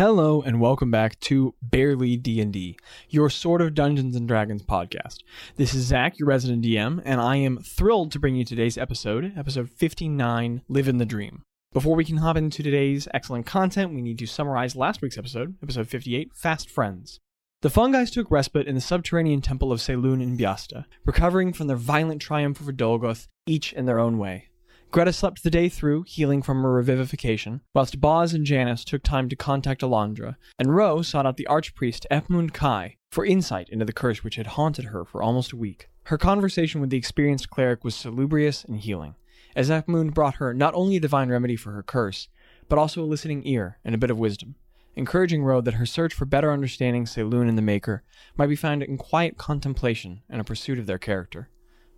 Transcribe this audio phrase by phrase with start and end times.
[0.00, 2.78] Hello and welcome back to Barely D&D,
[3.10, 5.18] your sort of Dungeons and Dragons podcast.
[5.56, 9.34] This is Zach, your resident DM, and I am thrilled to bring you today's episode,
[9.36, 11.42] episode 59, Live in the Dream.
[11.74, 15.56] Before we can hop into today's excellent content, we need to summarize last week's episode,
[15.62, 17.18] episode 58, Fast Friends.
[17.60, 21.76] The Fungais took respite in the subterranean temple of Selûne in Biasta, recovering from their
[21.76, 24.48] violent triumph over Dolgoth, each in their own way.
[24.92, 29.28] Greta slept the day through, healing from her revivification, whilst Boz and Janice took time
[29.28, 33.92] to contact Alondra, and Ro sought out the archpriest Epmund Kai for insight into the
[33.92, 35.88] curse which had haunted her for almost a week.
[36.06, 39.14] Her conversation with the experienced cleric was salubrious and healing,
[39.54, 42.26] as Epmund brought her not only a divine remedy for her curse,
[42.68, 44.56] but also a listening ear and a bit of wisdom,
[44.96, 48.02] encouraging Ro that her search for better understanding Selûne and the Maker
[48.36, 51.48] might be found in quiet contemplation and a pursuit of their character.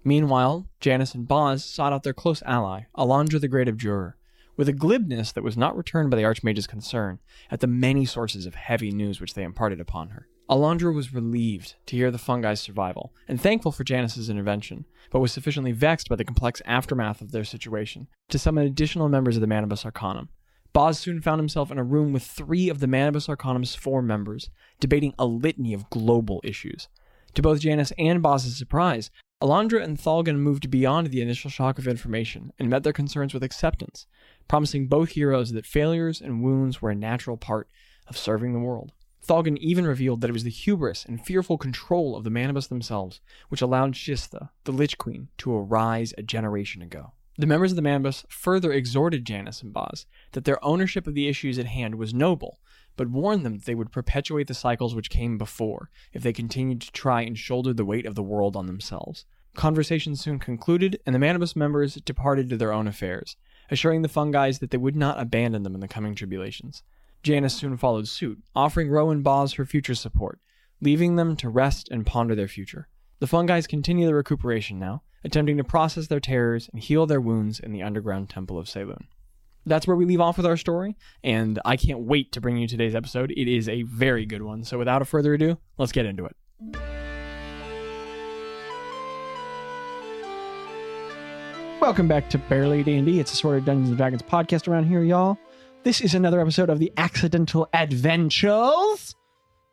[0.05, 4.17] Meanwhile, Janice and Boz sought out their close ally, Alondra the Great of Abjurer,
[4.57, 7.21] with a glibness that was not returned by the Archmage's concern
[7.51, 10.29] at the many sources of heavy news which they imparted upon her.
[10.51, 15.33] Alondra was relieved to hear the fungi's survival, and thankful for Janice's intervention, but was
[15.33, 19.47] sufficiently vexed by the complex aftermath of their situation to summon additional members of the
[19.47, 20.29] Manibus Arcanum.
[20.73, 24.51] Boz soon found himself in a room with three of the Manibus Arcanum's four members,
[24.81, 26.89] debating a litany of global issues.
[27.35, 29.11] To both Janice and Boz's surprise,
[29.43, 33.43] Alondra and Thalgan moved beyond the initial shock of information and met their concerns with
[33.43, 34.07] acceptance,
[34.47, 37.69] promising both heroes that failures and wounds were a natural part
[38.07, 38.93] of serving the world.
[39.27, 43.21] Thalgan even revealed that it was the hubris and fearful control of the Manibus themselves
[43.49, 47.11] which allowed Shistha, the Lich Queen, to arise a generation ago.
[47.37, 51.27] The members of the Manibus further exhorted Janice and Boz that their ownership of the
[51.27, 52.61] issues at hand was noble,
[52.97, 56.81] but warned them that they would perpetuate the cycles which came before if they continued
[56.83, 59.25] to try and shoulder the weight of the world on themselves.
[59.55, 63.37] Conversations soon concluded, and the Manibus members departed to their own affairs,
[63.71, 66.83] assuring the fungi that they would not abandon them in the coming tribulations.
[67.23, 70.41] Janice soon followed suit, offering Ro and Boz her future support,
[70.81, 72.89] leaving them to rest and ponder their future.
[73.21, 77.61] The fungi continue their recuperation now, attempting to process their terrors and heal their wounds
[77.61, 79.07] in the underground temple of Selûne.
[79.65, 82.67] That's where we leave off with our story, and I can't wait to bring you
[82.67, 83.31] today's episode.
[83.31, 87.02] It is a very good one, so without a further ado, let's get into it.
[91.83, 93.19] Welcome back to Barely D&D.
[93.19, 95.37] It's a sort of Dungeons and Dragons podcast around here, y'all.
[95.83, 99.17] This is another episode of the Accidental Adventures.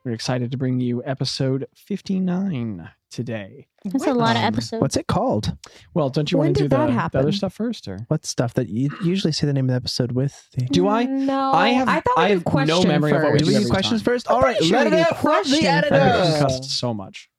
[0.04, 3.68] We're excited to bring you episode 59 today.
[3.86, 4.82] That's a lot of Um, episodes.
[4.82, 5.56] What's it called?
[5.94, 7.20] Well, don't you When want to do did the, that the happen?
[7.20, 10.12] other stuff first, or What stuff that you usually say the name of the episode
[10.14, 10.50] with?
[10.58, 11.04] The- do I?
[11.06, 13.38] No, I have- I thought we I did have no question memory of what we
[13.40, 14.06] Do do we every do questions time.
[14.06, 14.28] first?
[14.28, 16.64] All right, pretty sure let we it did out from the question I get editor.
[16.64, 17.30] so much.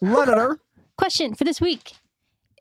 [0.00, 0.58] Let it out.
[0.96, 1.92] Question for this week.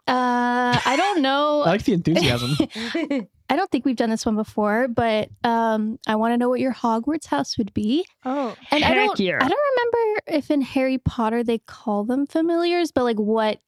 [0.07, 1.62] Uh, I don't know.
[1.66, 2.51] I like the enthusiasm.
[3.50, 6.59] I don't think we've done this one before, but um, I want to know what
[6.59, 8.06] your Hogwarts house would be.
[8.25, 9.38] oh, And I don't, yeah.
[9.41, 13.59] I don't remember if in Harry Potter they call them familiars, but like what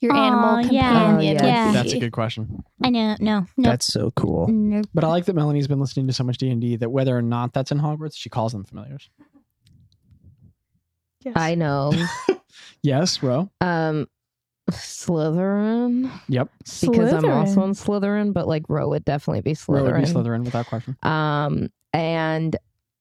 [0.00, 1.32] your Aw, animal companion Oh, yeah.
[1.32, 1.66] would Yeah.
[1.68, 1.74] be.
[1.74, 2.62] That's a good question.
[2.84, 3.16] I know.
[3.20, 3.46] No.
[3.56, 3.70] No.
[3.70, 4.48] That's so cool.
[4.48, 4.84] Nope.
[4.92, 7.16] But I like that Melanie's been listening to so much D and D that whether
[7.16, 9.08] or not that's in Hogwarts, she calls them familiars.
[11.24, 11.34] Yes.
[11.36, 11.92] I know.
[12.82, 13.48] Yes, Ro.
[13.60, 14.08] Um,
[14.70, 16.10] Slytherin.
[16.28, 16.48] Yep.
[16.80, 17.64] Because I'm also Slytherin.
[17.64, 19.68] in Slytherin, but like Ro would definitely be Slytherin.
[19.68, 20.24] Ro would be Slytherin.
[20.24, 20.96] Slytherin without question.
[21.02, 22.56] Um, and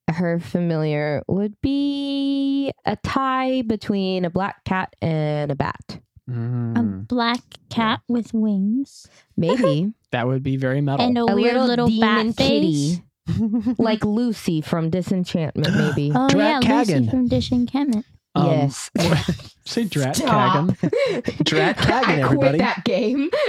[0.09, 5.99] her familiar would be a tie between a black cat and a bat.
[6.27, 7.39] A Mm, black
[7.69, 9.05] cat with wings
[9.35, 11.05] Maybe that would be very metal.
[11.05, 13.01] and a, weird little, bat face.
[13.77, 15.73] like Lucy from Disenchantment.
[15.75, 16.11] Maybe.
[16.15, 17.09] Oh Drat yeah, Lucy Kagan.
[17.09, 18.05] from Disenchantment.
[18.35, 18.89] Um, yes.
[19.65, 20.67] Say Drat Stop.
[20.67, 21.43] Kagan.
[21.45, 22.57] Drat Kagan, I everybody.
[22.57, 23.29] quit that game.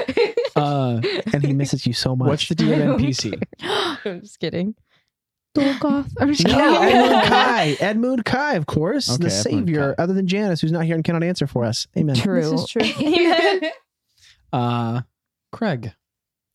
[0.55, 1.01] Uh,
[1.33, 2.29] And he misses you so much.
[2.29, 3.43] what's the DM NPC?
[4.05, 4.75] I'm just kidding.
[5.55, 6.13] Dolgoth.
[6.21, 6.99] I'm just no, kidding.
[6.99, 7.77] Edmund Kai.
[7.81, 9.09] Edmund Kai, of course.
[9.09, 10.03] Okay, the Edmund savior, Kai.
[10.03, 11.87] other than Janice, who's not here and cannot answer for us.
[11.97, 12.15] Amen.
[12.17, 12.43] True.
[12.51, 13.71] This is true.
[14.53, 15.01] Uh,
[15.53, 15.95] Craig.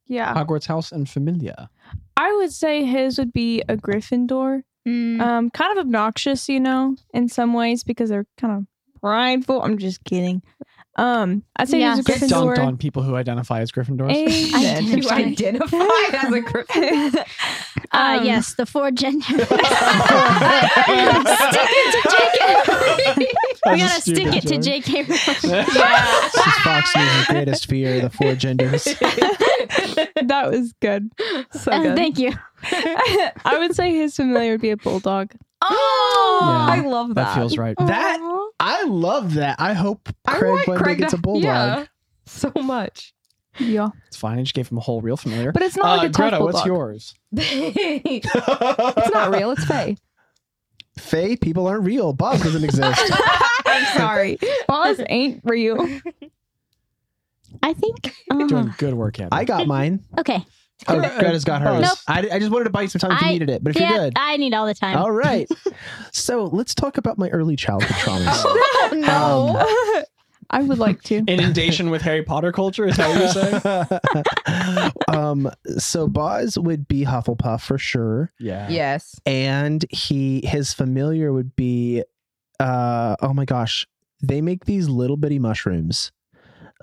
[0.06, 1.69] Yeah, Hogwarts House and Familia.
[2.16, 4.62] I would say his would be a Gryffindor.
[4.88, 5.19] Mm.
[5.19, 8.65] Um, kind of obnoxious, you know, in some ways because they're kind of
[9.07, 9.62] prideful.
[9.62, 10.42] I'm just kidding.
[11.00, 11.98] Um, I'd say Yes.
[11.98, 12.65] he's a Get dunked Gryffindor.
[12.65, 14.09] on people who identify as Gryffindors.
[14.12, 14.83] Amen.
[14.98, 17.18] you identify as a Gryffindor.
[17.92, 19.24] uh, um, yes, the four genders.
[19.27, 19.39] stick
[21.69, 23.71] it to JK.
[23.71, 24.83] we gotta stick stupid it to joke.
[24.83, 25.07] JK.
[25.07, 28.83] This is Fox News' greatest fear, the four genders.
[28.86, 31.12] that was good.
[31.51, 31.95] So Uh, good.
[31.95, 32.33] thank you.
[32.71, 35.31] I would say his familiar would be a bulldog.
[35.62, 37.15] Oh, Yeah, I love that.
[37.15, 37.75] That feels right.
[37.77, 38.19] That
[38.59, 39.56] I love that.
[39.59, 41.44] I hope Craig want one day Craig gets to- a bulldog.
[41.44, 41.86] yeah,
[42.25, 43.13] so much.
[43.59, 44.38] Yeah, It's fine.
[44.38, 45.51] I just gave him a whole real familiar.
[45.51, 46.54] but it's not uh, like a tough Greta, bulldog.
[46.54, 47.15] what's yours?
[47.31, 49.50] it's not real.
[49.51, 49.98] It's fake.
[51.00, 52.13] Faye, people aren't real.
[52.13, 53.01] Boz doesn't exist.
[53.65, 54.38] I'm sorry.
[54.68, 55.77] Boz ain't real.
[57.63, 58.13] I think.
[58.31, 59.30] uh, Doing good work, Abby.
[59.31, 60.03] I got mine.
[60.19, 60.44] okay.
[60.88, 61.81] Oh, Greta's got hers.
[61.81, 61.97] Nope.
[62.07, 63.63] I, I just wanted to buy you some time if you I- needed it.
[63.63, 64.13] But if yeah, you're good.
[64.15, 64.97] I need all the time.
[64.97, 65.47] All right.
[66.12, 68.41] So let's talk about my early childhood traumas.
[68.45, 70.03] Oh no.
[70.50, 71.18] I would like to.
[71.27, 73.62] Inundation with Harry Potter culture is that what
[74.45, 74.91] you're saying?
[75.07, 78.68] um, so Boz would be Hufflepuff for sure, Yeah.
[78.69, 79.19] Yes.
[79.25, 82.03] and he his familiar would be,
[82.59, 83.85] uh, oh my gosh,
[84.24, 86.12] they make these little bitty mushrooms,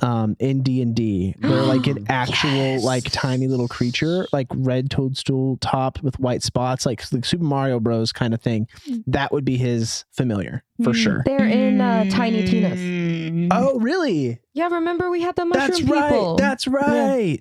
[0.02, 1.34] um, in D and D.
[1.38, 2.84] They're like an actual Yes.
[2.84, 7.78] like tiny little creature, like red toadstool top with white spots, like, like Super Mario
[7.80, 8.12] Bros.
[8.12, 8.66] kind of thing.
[9.06, 10.96] That would be his familiar for Mm.
[10.96, 11.22] sure.
[11.24, 12.78] They're in uh, Tiny Tina's.
[12.80, 13.48] Mm.
[13.52, 14.40] Oh, really?
[14.52, 16.30] Yeah, remember we had the mushroom That's people.
[16.30, 16.36] right.
[16.38, 17.38] That's right.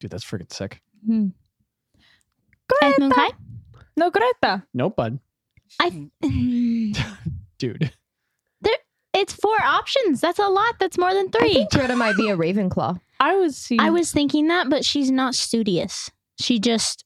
[0.00, 0.82] Dude, that's freaking sick.
[2.82, 3.30] Eighth Moon Kai?
[3.96, 4.64] No, Greta.
[4.74, 5.18] Nope, bud.
[5.80, 6.08] I.
[7.58, 7.92] Dude.
[9.14, 10.20] It's four options.
[10.20, 10.74] That's a lot.
[10.78, 11.54] That's more than I three.
[11.54, 13.00] think Greta might be a Ravenclaw.
[13.20, 13.80] I was seeing.
[13.80, 16.10] I was thinking that, but she's not studious.
[16.38, 17.04] She just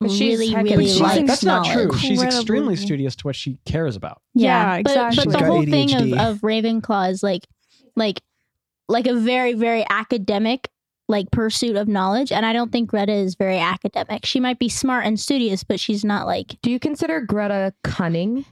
[0.00, 1.16] But she's really, heckin' really smart.
[1.16, 1.86] likes That's not true.
[1.86, 2.00] knowledge.
[2.00, 4.20] She's extremely studious to what she cares about.
[4.34, 5.16] Yeah, but, exactly.
[5.16, 7.46] But She's the got whole thing of, of Ravenclaw is like,
[7.96, 8.20] like,
[8.88, 10.68] like a very, very academic
[11.08, 14.24] like pursuit of knowledge, and I don't think Greta is very academic.
[14.24, 16.56] She might be smart and studious, but she's not like.
[16.62, 18.44] Do you consider Greta cunning?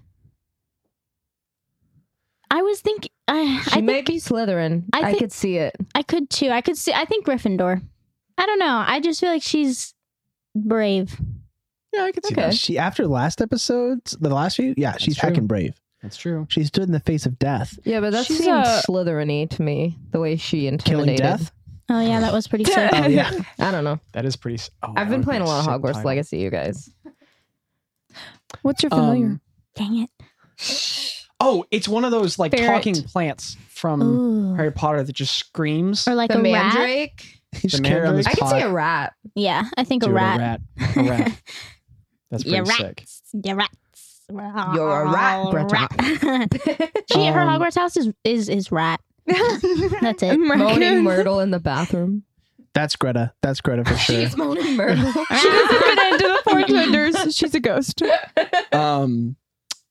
[2.50, 3.10] I was thinking.
[3.26, 4.84] I, She I may think be Slytherin.
[4.92, 5.76] I I, could see it.
[5.94, 6.48] I could too.
[6.50, 6.92] I could see.
[6.92, 7.82] I think Gryffindor.
[8.38, 8.84] I don't know.
[8.86, 9.94] I just feel like she's
[10.56, 11.20] brave.
[11.92, 12.42] Yeah, I could see Okay.
[12.42, 12.54] that.
[12.54, 15.30] She after the last episodes, the last few, yeah, she's true.
[15.30, 15.74] heckin' brave.
[16.02, 16.46] That's true.
[16.48, 19.62] She stood in the face of death, Yeah, but that She's seems a- Slytherin-y to
[19.62, 19.98] me.
[20.12, 20.84] The way she intimidated.
[20.84, 21.46] killing intimidated.
[21.46, 21.52] death.
[21.90, 22.90] Oh yeah, that was pretty sick.
[22.94, 23.98] Oh yeah, I don't know.
[24.12, 24.62] That is pretty.
[24.82, 26.02] Oh, I've been playing be a lot of Hogwarts title.
[26.08, 26.88] Legacy, you guys.
[28.62, 29.26] What's your familiar?
[29.26, 29.40] Um,
[29.74, 30.10] Dang it.
[31.40, 32.66] Oh, it's one of those like Ferret.
[32.66, 34.54] talking plants from Ooh.
[34.56, 36.06] Harry Potter that just screams.
[36.08, 36.74] Or like the a rat.
[36.74, 37.22] Mandrake.
[37.52, 38.50] he just The carried on this I could pot.
[38.50, 39.12] see a rat.
[39.34, 40.36] Yeah, I think Dude, a rat.
[40.40, 40.96] A rat.
[40.96, 41.42] A rat.
[42.30, 42.86] That's pretty Yeah, sick.
[42.98, 43.22] rats.
[43.32, 43.74] Yeah, rats.
[44.30, 45.88] You're a rat, Greta.
[47.12, 49.00] she, her Um, Hogwarts house is is is rat.
[49.26, 50.36] That's it.
[50.38, 52.24] Moaning Myrtle in the bathroom.
[52.74, 53.32] That's Greta.
[53.42, 54.16] That's Greta for sure.
[54.20, 55.10] She's moaning Myrtle.
[55.12, 57.34] She doesn't fit into the four genders.
[57.36, 58.02] She's a ghost.
[58.72, 59.36] Um,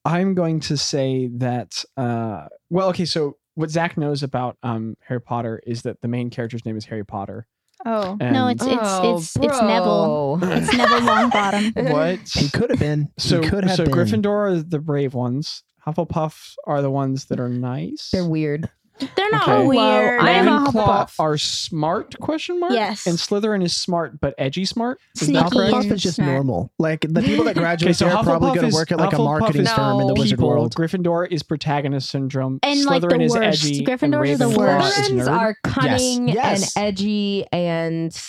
[0.08, 1.84] I'm going to say that.
[1.98, 3.04] Uh, well, okay.
[3.04, 6.86] So what Zach knows about um Harry Potter is that the main character's name is
[6.86, 7.46] Harry Potter.
[7.86, 8.18] Oh.
[8.20, 10.40] And No, it's it's Oh, it's it's Neville.
[10.42, 11.92] It's Neville Longbottom.
[11.92, 12.20] what?
[12.34, 13.10] He could have been.
[13.18, 13.94] So he could have so been.
[13.94, 15.64] Gryffindor are the brave ones.
[15.86, 18.10] Hufflepuff are the ones that are nice.
[18.12, 18.70] They're weird.
[19.00, 19.68] They're not Okay.
[19.68, 20.22] weird.
[20.22, 21.14] I am a Ravenclaw Hufflepuff.
[21.20, 22.20] are smart?
[22.20, 22.74] Question mark.
[22.74, 23.06] Yes.
[23.06, 25.00] And Slytherin is smart but edgy smart.
[25.16, 25.50] Is that Sneaky.
[25.50, 25.74] correct?
[25.74, 26.32] Hufflepuff is just smart.
[26.32, 26.72] normal.
[26.80, 28.92] Like the people that graduate Okay, so there are probably Hufflepuff going is- to work
[28.92, 30.20] at like a marketing is firm in the No.
[30.22, 30.50] wizard People.
[30.50, 30.76] world.
[30.76, 32.60] Gryffindor is protagonist syndrome.
[32.64, 33.64] And, Slytherin like, the is worst.
[33.66, 33.86] edgy.
[33.86, 34.98] Gryffindor and are the Ravenclaw worst.
[35.00, 35.40] is Slytherins nerd.
[35.40, 36.76] are cunning Yes.
[36.76, 38.22] and edgy and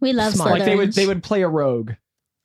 [0.00, 0.50] We love Smart.
[0.52, 1.92] like they would they would play a rogue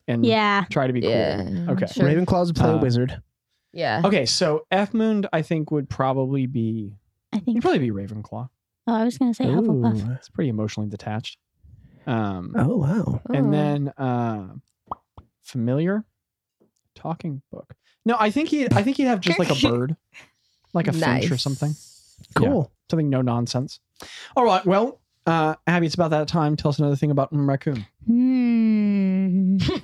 [0.07, 0.66] and Yeah.
[0.71, 1.10] try to be cool.
[1.12, 1.66] yeah.
[1.69, 1.86] Okay.
[1.88, 2.06] Sure.
[2.06, 3.21] Ravenclaws would play a Uh, wizard.
[3.74, 4.01] Yeah.
[4.04, 6.94] Okay, so F Moon I think would probably be
[7.33, 8.49] I think he'd probably be Ravenclaw.
[8.87, 10.09] Oh, I was gonna say Hufflepuff.
[10.09, 10.13] Ooh.
[10.13, 11.37] It's pretty emotionally detached.
[12.07, 13.21] Um Oh wow.
[13.33, 14.47] And then uh
[15.43, 16.05] familiar
[16.95, 17.75] talking book.
[18.05, 19.95] No, I think he I think he'd have just like a bird.
[20.73, 21.75] Like a finch or something.
[22.35, 22.71] Cool.
[22.89, 23.80] Something no nonsense.
[24.35, 26.56] All right, well, uh Abby, it's about that time.
[26.56, 27.85] Tell us another thing about mm, raccoon.
[28.07, 29.57] Hmm.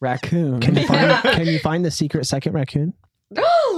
[0.00, 0.60] Raccoon.
[0.60, 2.94] Can you find Can you find the secret second raccoon?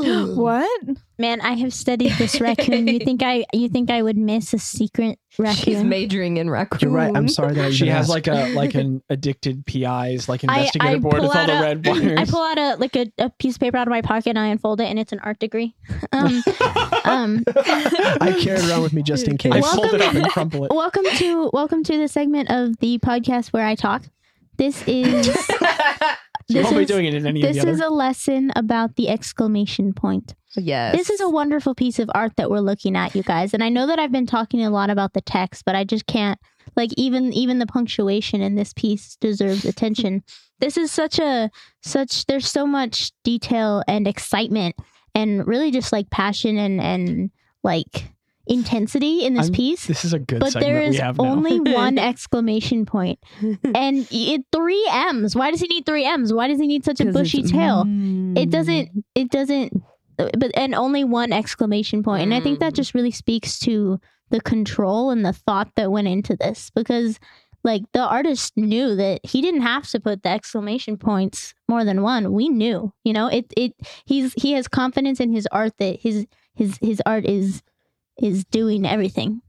[0.01, 0.81] What?
[1.19, 2.87] Man, I have studied this raccoon.
[2.89, 5.19] You think I you think I would miss a secret
[5.55, 6.81] She's majoring in raccoon.
[6.81, 7.15] You're right.
[7.15, 8.11] I'm sorry that I she has asked.
[8.11, 11.59] like a like an addicted PI's like I- investigator I board pull with all the
[11.59, 12.19] a- red wires.
[12.19, 14.39] I pull out a like a, a piece of paper out of my pocket and
[14.39, 15.75] I unfold it and it's an art degree.
[16.13, 16.43] Um,
[17.05, 19.53] um, I carry it around with me just in case.
[19.53, 20.73] I Welcome- fold it up and crumple it.
[20.75, 24.05] welcome to welcome to the segment of the podcast where I talk.
[24.57, 25.29] This is
[26.51, 27.89] You this won't be is- doing it in any of this the is other.
[27.91, 30.35] a lesson about the exclamation point.
[30.57, 30.97] yes.
[30.97, 33.55] This is a wonderful piece of art that we're looking at, you guys.
[33.55, 36.07] And I know that I've been talking a lot about the text, but I just
[36.07, 36.39] can't
[36.77, 40.23] like even even the punctuation in this piece deserves attention.
[40.61, 41.51] This is such a
[41.83, 44.77] such there's so much detail and excitement
[45.15, 47.31] and really just like passion and and
[47.65, 48.13] like
[48.47, 49.87] intensity in this I'm- piece.
[49.87, 54.43] This is a good But there is we have only one exclamation point, and it,
[54.53, 55.37] three M's.
[55.37, 56.33] Why does he need three M's?
[56.33, 57.85] Why does he need such a bushy tail?
[57.85, 58.37] Mm.
[58.39, 59.83] it doesn't it doesn't
[60.17, 62.77] but and only one exclamation point and i think that Mm.
[62.77, 67.19] just really speaks to the control and the thought that went into this because
[67.65, 72.01] like the artist knew that he didn't have to put the exclamation points more than
[72.03, 72.33] one.
[72.33, 73.73] We knew, you know, it it
[74.07, 77.63] he's he has confidence in his art that his his his art is
[78.21, 79.43] is doing everything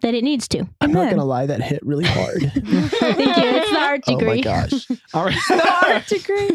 [0.00, 0.64] that it needs to.
[0.80, 2.40] I'm not gonna lie, that hit really hard.
[2.52, 2.92] Thank you.
[3.00, 4.26] It's the art degree.
[4.30, 4.86] oh my gosh.
[5.14, 5.36] All right.
[5.48, 6.50] The art degree.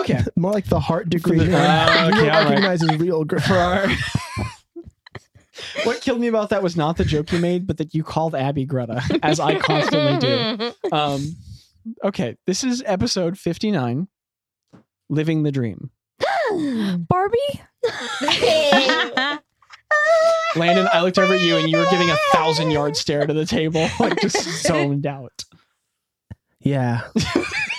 [0.00, 0.20] okay.
[0.36, 1.38] More like the heart degree.
[1.38, 2.48] the- Ah, okay, you all right.
[2.50, 3.40] recognize as real girl.
[3.50, 3.88] Our
[5.84, 8.34] what killed me about that was not the joke you made, but that you called
[8.34, 10.72] Abby Greta, as I constantly do.
[10.92, 11.36] Um,
[12.04, 14.08] okay, this is episode 59
[15.08, 15.90] Living the Dream.
[17.08, 17.60] Barbie?
[20.56, 23.32] Landon, I looked over at you and you were giving a thousand yard stare to
[23.34, 24.36] the table, like just
[24.66, 25.32] zoned out.
[26.60, 27.02] Yeah.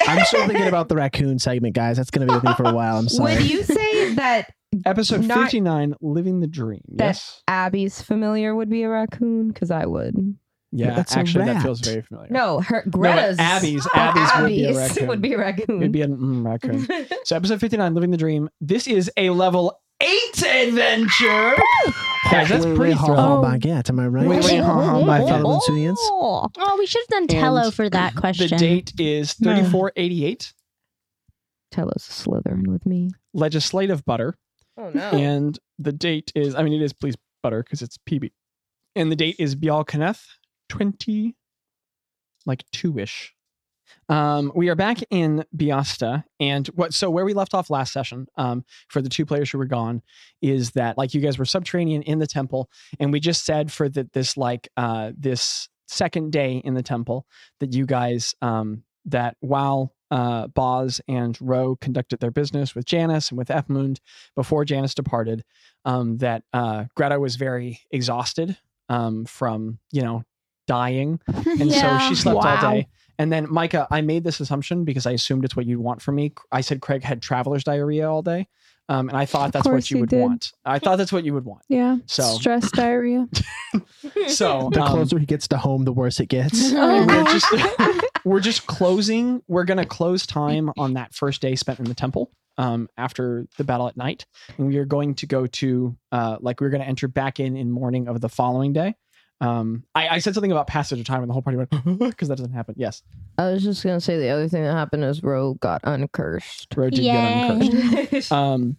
[0.08, 1.98] I'm still thinking about the raccoon segment, guys.
[1.98, 2.98] That's gonna be with me for a while.
[2.98, 3.36] I'm sorry.
[3.36, 4.52] Would you say that
[4.86, 6.82] Episode Not- 59 Living the Dream.
[6.90, 7.42] That- Yes.
[7.48, 9.48] Abby's familiar would be a raccoon?
[9.48, 10.38] Because I would.
[10.72, 11.64] Yeah, That's a actually, that rat.
[11.64, 12.28] feels very familiar.
[12.32, 13.40] No, her Greta's.
[13.40, 15.08] Abby's- Abby's would be a Abby's raccoon.
[15.08, 15.78] would be a raccoon.
[15.82, 16.86] It'd be a mm, raccoon.
[17.24, 18.50] So, episode 59 Living the Dream.
[18.60, 21.56] This is a level 8 adventure.
[22.32, 23.32] Guys, that's Wait, wait, pretty hold thrilling.
[23.46, 23.90] on, baguette.
[23.90, 24.28] Am I right?
[24.28, 25.96] Wait, wait, hold on, My my fellow Lunsunians.
[26.00, 26.48] Oh.
[26.58, 28.50] Oh, we should have done Tello And for that question.
[28.50, 30.54] The date is 3488.
[31.72, 33.12] Tell us Slytherin with me.
[33.34, 34.36] Legislative butter.
[34.78, 35.10] Oh no.
[35.12, 38.32] And the date is, I mean, it is please butter because it's PB.
[38.96, 40.26] And the date is Bial Kenneth
[40.70, 41.36] 20,
[42.46, 43.35] like two ish.
[44.08, 46.94] Um, we are back in Biasta, and what?
[46.94, 50.04] So where we left off last session, um, for the two players who were gone,
[50.42, 52.70] is that like you guys were subterranean in the temple,
[53.00, 57.26] and we just said for the, this like uh this second day in the temple
[57.60, 63.30] that you guys um that while uh Boz and Ro conducted their business with Janice
[63.30, 63.98] and with Efmund
[64.36, 65.44] before Janice departed,
[65.84, 68.56] um that uh Greta was very exhausted
[68.88, 70.24] um from you know
[70.68, 72.00] dying and Yeah.
[72.00, 72.88] so she slept all day.
[73.18, 76.16] And then Micah, I made this assumption because I assumed it's what you'd want from
[76.16, 76.34] me.
[76.52, 78.48] I said Craig had traveler's diarrhea all day,
[78.90, 80.20] um, and I thought that's what you would did.
[80.22, 80.52] want.
[80.66, 81.62] I thought that's what you would want.
[81.70, 81.98] Yeah.
[82.08, 83.28] So- stress diarrhea.
[84.28, 86.72] So The um, closer he gets to home, the worse it gets.
[86.74, 87.54] we're just
[88.26, 89.42] we're just closing.
[89.48, 92.32] We're gonna close time on that first day spent in the temple.
[92.58, 94.26] Um, after the battle at night,
[94.58, 97.58] and we are going to go to uh, like we're going to enter back in
[97.58, 98.96] in morning of the following day.
[99.42, 102.30] Um, I, I said something about passage of time, and the whole party went because
[102.30, 102.76] that doesn't happen.
[102.78, 103.04] Yes,
[103.38, 106.68] I was just gonna say the other thing that happened is Ro got uncursed.
[106.76, 108.32] Ro did get uncursed.
[108.32, 108.78] Um,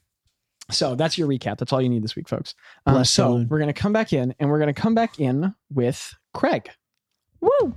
[0.70, 1.58] so that's your recap.
[1.58, 2.54] That's all you need this week, folks.
[2.86, 3.48] Um, Bless so Dylan.
[3.48, 6.68] we're going to come back in and we're going to come back in with Craig.
[7.40, 7.72] Woo.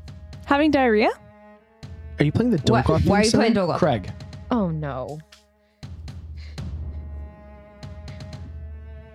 [0.45, 1.11] Having diarrhea?
[2.17, 3.67] Are you playing the Why, Dolgoth why are you theme playing song?
[3.67, 3.77] Dolgoth?
[3.77, 4.11] Craig,
[4.49, 5.19] Oh no.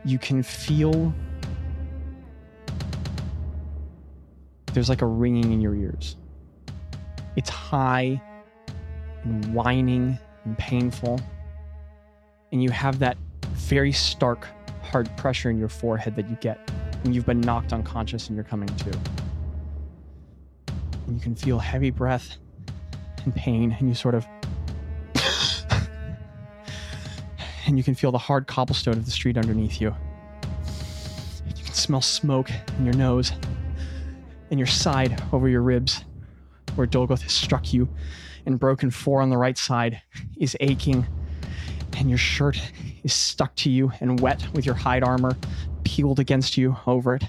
[0.05, 1.13] you can feel
[4.75, 6.17] there's like a ringing in your ears.
[7.37, 8.21] It's high
[9.23, 11.21] and whining and painful.
[12.53, 13.17] And you have that
[13.53, 14.49] very stark,
[14.83, 16.59] hard pressure in your forehead that you get
[17.03, 18.91] when you've been knocked unconscious and you're coming to.
[21.07, 22.37] And you can feel heavy breath
[23.25, 24.27] and pain, and you sort of.
[27.67, 29.95] and you can feel the hard cobblestone of the street underneath you.
[31.47, 33.33] You can smell smoke in your nose
[34.59, 36.05] your side over your ribs,
[36.75, 37.89] where Dolgoth has struck you,
[38.47, 40.03] and broken four on the right side
[40.37, 41.07] is aching,
[41.97, 42.61] and your shirt
[43.03, 45.37] is stuck to you and wet with your hide armor
[45.85, 47.25] peeled against you over it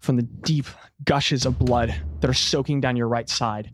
[0.00, 0.66] from the deep
[1.04, 3.70] gushes of blood that are soaking down your right side.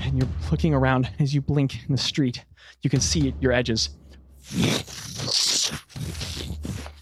[0.00, 2.44] And you're looking around as you blink in the street.
[2.82, 3.90] You can see your edges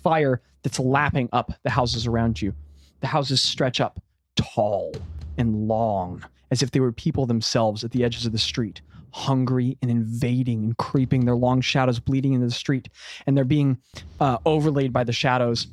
[0.02, 2.54] fire that's lapping up the houses around you.
[3.00, 4.00] The houses stretch up
[4.36, 4.92] tall
[5.40, 8.82] and long, as if they were people themselves at the edges of the street,
[9.12, 12.90] hungry and invading and creeping, their long shadows bleeding into the street,
[13.26, 13.78] and they're being
[14.20, 15.66] uh, overlaid by the shadows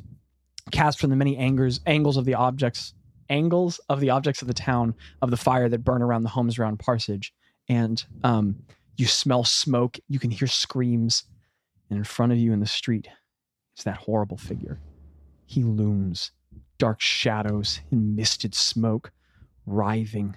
[0.72, 2.94] cast from the many angers, angles of the objects,
[3.30, 6.58] angles of the objects of the town of the fire that burn around the homes
[6.58, 7.34] around Parsage.
[7.68, 8.56] And um,
[8.96, 11.26] you smell smoke, you can hear screams,
[11.90, 13.10] and in front of you in the street
[13.78, 14.80] is that horrible figure.
[15.46, 16.32] He looms,
[16.78, 19.12] dark shadows and misted smoke,
[19.68, 20.36] writhing,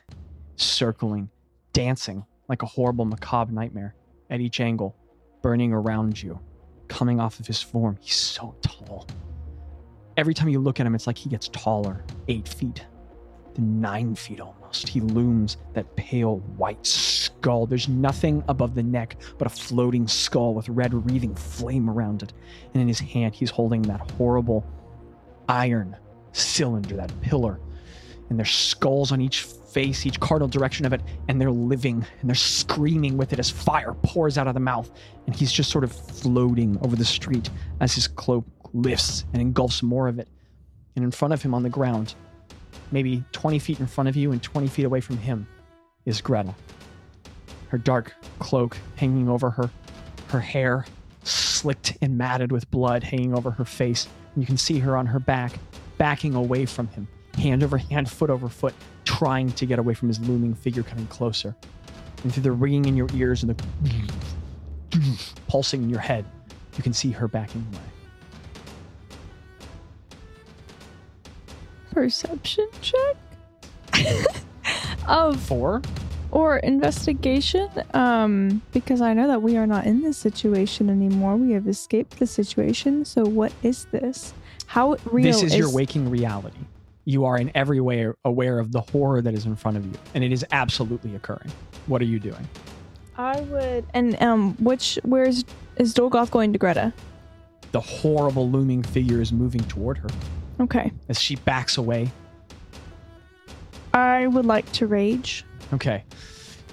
[0.57, 1.31] circling,
[1.73, 3.95] dancing like a horrible macabre nightmare
[4.29, 4.97] at each angle,
[5.41, 6.39] burning around you,
[6.89, 7.97] coming off of his form.
[8.01, 9.07] He's so tall.
[10.17, 12.85] Every time you look at him, it's like he gets taller, eight feet,
[13.55, 14.89] then nine feet almost.
[14.89, 17.67] He looms that pale white skull.
[17.67, 22.33] There's nothing above the neck but a floating skull with red wreathing flame around it.
[22.75, 24.67] And in his hand, he's holding that horrible
[25.49, 25.97] iron
[26.33, 27.61] cylinder, that pillar.
[28.31, 32.31] And there's skulls on each face, each cardinal direction of it, and they're living and
[32.31, 34.91] they're screaming with it as fire pours out of the mouth.
[35.27, 39.83] And he's just sort of floating over the street as his cloak lifts and engulfs
[39.83, 40.29] more of it.
[40.97, 42.15] And in front of him on the ground,
[42.93, 45.47] maybe 20 feet in front of you and 20 feet away from him,
[46.07, 46.55] is Gretel.
[47.69, 49.71] Her dark cloak hanging over her,
[50.29, 50.87] her hair
[51.25, 54.09] slicked and matted with blood hanging over her face.
[54.35, 55.53] And you can see her on her back,
[55.99, 57.07] backing away from him,
[57.37, 61.07] hand over hand, foot over foot, trying to get away from his looming figure coming
[61.07, 61.55] closer.
[62.23, 63.65] And through the ringing in your ears and the
[65.49, 66.25] pulsing in your head,
[66.77, 67.81] you can see her backing away.
[71.93, 73.17] Perception check?
[75.09, 75.83] of Four?
[76.33, 81.51] or investigation um because i know that we are not in this situation anymore we
[81.51, 84.33] have escaped the situation so what is this
[84.71, 86.61] how real this is, your waking reality.
[87.05, 89.93] You are in every way aware of the horror that is in front of you,
[90.15, 91.51] and it is absolutely occurring.
[91.87, 92.47] What are you doing?
[93.17, 95.45] i would and um which where's
[95.77, 96.91] is dolgoth going to greta
[97.73, 100.09] The horrible looming figure is moving toward her
[100.61, 102.11] okay as she backs away.
[103.93, 106.03] i would like to rage Okay,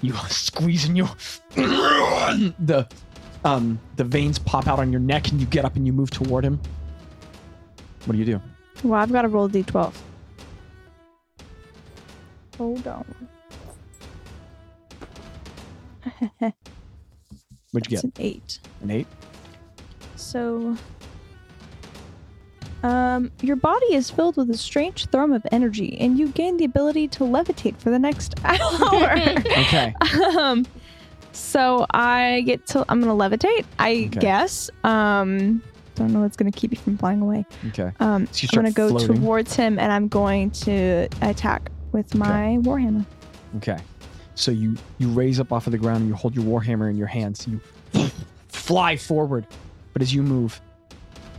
[0.00, 1.06] you are squeezing you
[1.54, 2.86] the
[3.44, 6.10] um the veins pop out on your neck, and you get up and you move
[6.10, 6.58] toward him.
[8.06, 8.40] What do you do?
[8.84, 9.92] well i've got to roll a d12
[12.58, 13.04] hold on
[17.72, 18.04] What'd you it's get?
[18.04, 19.06] an eight An eight.
[20.16, 20.76] So,
[22.82, 26.64] um, your body is filled with a strange thrum of energy, and you gain the
[26.64, 29.18] ability to levitate for the next hour.
[29.58, 29.92] Okay.
[30.38, 30.66] um,
[31.32, 32.84] so I get to.
[32.88, 33.64] I'm gonna levitate.
[33.78, 34.20] I Okay.
[34.20, 34.70] guess.
[34.82, 35.62] Um,
[35.94, 37.44] don't know what's gonna keep you from flying away.
[37.68, 37.90] Okay.
[38.00, 39.20] Um, So I'm gonna go floating.
[39.20, 43.04] towards him, and I'm going to attack with my warhammer.
[43.56, 43.78] Okay.
[44.34, 46.96] So you you raise up off of the ground and you hold your warhammer in
[46.96, 47.46] your hands.
[47.48, 47.60] You
[48.48, 49.46] fly forward,
[49.92, 50.60] but as you move,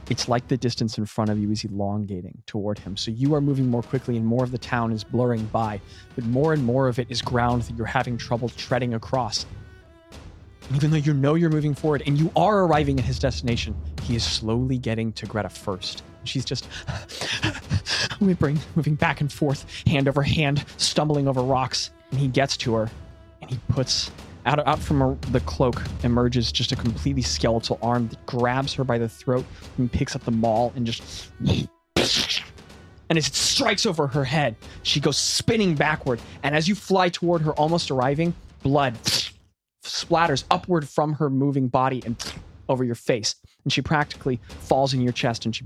[0.09, 2.97] it's like the distance in front of you is elongating toward him.
[2.97, 5.79] So you are moving more quickly, and more of the town is blurring by,
[6.15, 9.45] but more and more of it is ground that you're having trouble treading across.
[10.73, 14.15] Even though you know you're moving forward and you are arriving at his destination, he
[14.15, 16.03] is slowly getting to Greta first.
[16.25, 16.67] She's just
[18.19, 21.91] whimpering, moving back and forth, hand over hand, stumbling over rocks.
[22.11, 22.89] And he gets to her,
[23.41, 24.11] and he puts
[24.45, 28.83] out out from her, the cloak emerges just a completely skeletal arm that grabs her
[28.83, 29.45] by the throat
[29.77, 31.31] and picks up the maul and just.
[33.09, 36.21] And as it strikes over her head, she goes spinning backward.
[36.43, 38.95] And as you fly toward her, almost arriving, blood
[39.83, 42.15] splatters upward from her moving body and
[42.69, 43.35] over your face.
[43.63, 45.65] And she practically falls in your chest and she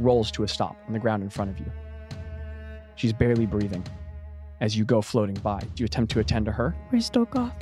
[0.00, 1.66] rolls to a stop on the ground in front of you.
[2.96, 3.84] She's barely breathing
[4.60, 5.60] as you go floating by.
[5.60, 7.52] Do you attempt to attend to her, Where's Dolgoth?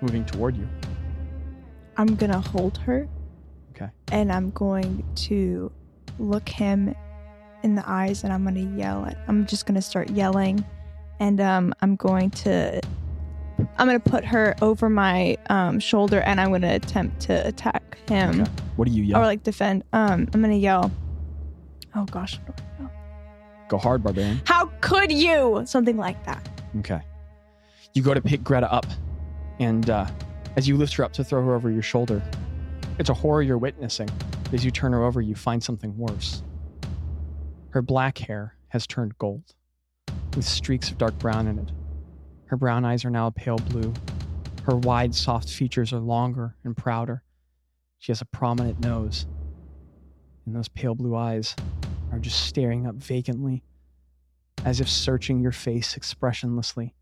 [0.00, 0.68] moving toward you?
[1.96, 3.08] I'm gonna hold her.
[3.74, 3.90] Okay.
[4.10, 5.70] And I'm going to
[6.18, 6.94] look him
[7.62, 10.64] in the eyes and I'm gonna yell at I'm just gonna start yelling
[11.20, 12.80] and um I'm going to
[13.78, 18.42] I'm gonna put her over my um shoulder and I'm gonna attempt to attack him
[18.42, 18.50] Okay.
[18.76, 19.20] What do you yell?
[19.20, 19.84] or like defend.
[19.92, 20.90] Um I'm gonna yell.
[21.94, 22.38] Oh gosh.
[22.46, 22.92] what do I yell?
[23.68, 24.40] Go hard, barbarian.
[24.44, 25.62] How could you?
[25.66, 26.46] Something like that.
[26.78, 27.00] Okay.
[27.94, 28.86] You go to pick Greta up,
[29.60, 30.06] and uh,
[30.56, 32.22] as you lift her up to throw her over your shoulder,
[32.98, 34.08] it's a horror you're witnessing.
[34.52, 36.42] As you turn her over, you find something worse.
[37.70, 39.54] Her black hair has turned gold,
[40.36, 41.70] with streaks of dark brown in it.
[42.52, 43.94] Her brown eyes are now a pale blue.
[44.64, 47.22] Her wide, soft features are longer and prouder.
[47.98, 49.24] She has a prominent nose,
[50.44, 51.56] and those pale blue eyes
[52.12, 53.62] are just staring up vacantly,
[54.66, 56.92] as if searching your face expressionlessly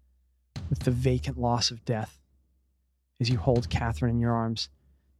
[0.68, 2.20] with the vacant loss of death.
[3.20, 4.68] As you hold Catherine in your arms,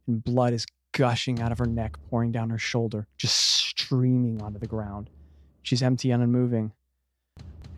[0.07, 4.59] and blood is gushing out of her neck, pouring down her shoulder, just streaming onto
[4.59, 5.09] the ground.
[5.61, 6.71] She's empty and unmoving.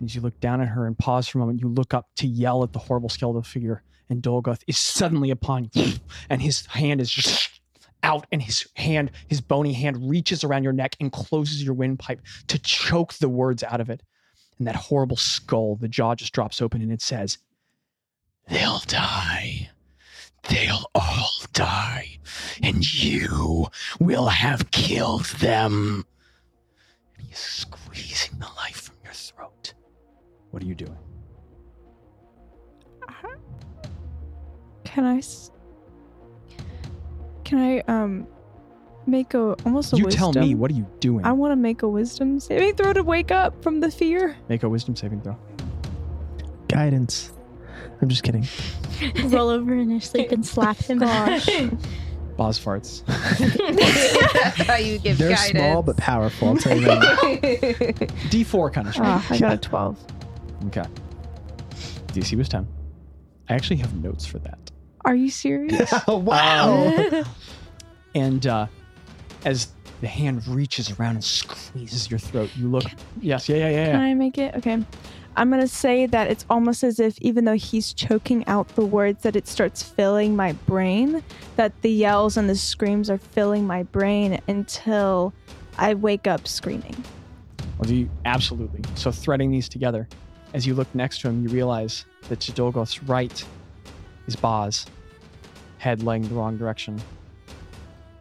[0.06, 2.28] As you look down at her and pause for a moment, you look up to
[2.28, 5.94] yell at the horrible skeletal figure, and Dolgoth is suddenly upon you,
[6.30, 7.50] and his hand is just
[8.04, 12.22] out, and his hand, his bony hand, reaches around your neck and closes your windpipe
[12.48, 14.04] to choke the words out of it.
[14.58, 17.38] And that horrible skull, the jaw just drops open, and it says,
[18.50, 19.70] They'll die.
[20.50, 22.20] They'll all die,
[22.62, 23.68] and you
[24.00, 26.06] will have killed them.
[27.18, 28.83] And he's squeezing the life.
[30.54, 30.96] What are you doing?
[34.84, 35.22] Can I?
[37.44, 38.28] Can I um
[39.08, 40.34] make a almost a you wisdom?
[40.34, 41.26] tell me, what are you doing?
[41.26, 44.38] I want to make a wisdom saving throw to wake up from the fear.
[44.50, 45.36] Make a wisdom saving throw.
[46.68, 47.32] guidance.
[48.04, 48.46] I'm just kidding.
[49.32, 51.00] Roll over in your sleep and slap him.
[51.00, 51.48] Gosh.
[52.38, 53.04] Boz farts.
[54.34, 55.50] That's how you give They're guidance.
[55.50, 56.50] small but powerful.
[56.50, 57.02] I'll tell you that.
[58.30, 59.26] D4 kind of strength.
[59.32, 59.98] Ah, I got a 12.
[60.68, 60.86] Okay.
[62.08, 62.68] DC was 10.
[63.50, 64.72] I actually have notes for that.
[65.06, 65.92] Are you serious?
[66.08, 67.24] wow.
[68.16, 68.68] And uh,
[69.46, 69.70] as
[70.02, 72.84] the hand reaches around and squeezes your throat, you look.
[73.20, 74.06] Yes, yeah, yeah, yeah, Can yeah.
[74.06, 74.56] I make it?
[74.56, 74.84] Okay.
[75.36, 78.86] I'm going to say that it's almost as if, even though he's choking out the
[78.86, 81.24] words, that it starts filling my brain,
[81.56, 85.34] that the yells and the screams are filling my brain until
[85.80, 87.04] I wake up screaming.
[87.80, 88.82] Well, do you, absolutely.
[88.94, 90.08] So, threading these together,
[90.54, 93.44] as you look next to him, you realize that to Dolgoth's right
[94.28, 94.86] is Boz,
[95.80, 97.02] head laying the wrong direction.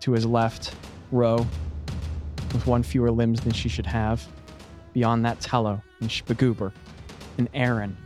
[0.01, 0.75] To his left,
[1.13, 1.47] Ro,
[2.53, 4.27] with one fewer limbs than she should have.
[4.95, 6.73] Beyond that, Tello and Shpagoober
[7.39, 7.97] and Aaron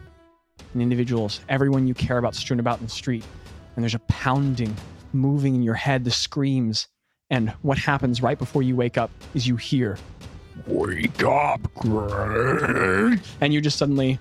[0.72, 3.24] and individuals, everyone you care about strewn about in the street.
[3.74, 4.74] And there's a pounding,
[5.12, 6.88] moving in your head, the screams.
[7.30, 9.98] And what happens right before you wake up is you hear
[10.66, 13.20] Wake up, Greg.
[13.40, 14.18] And you just suddenly.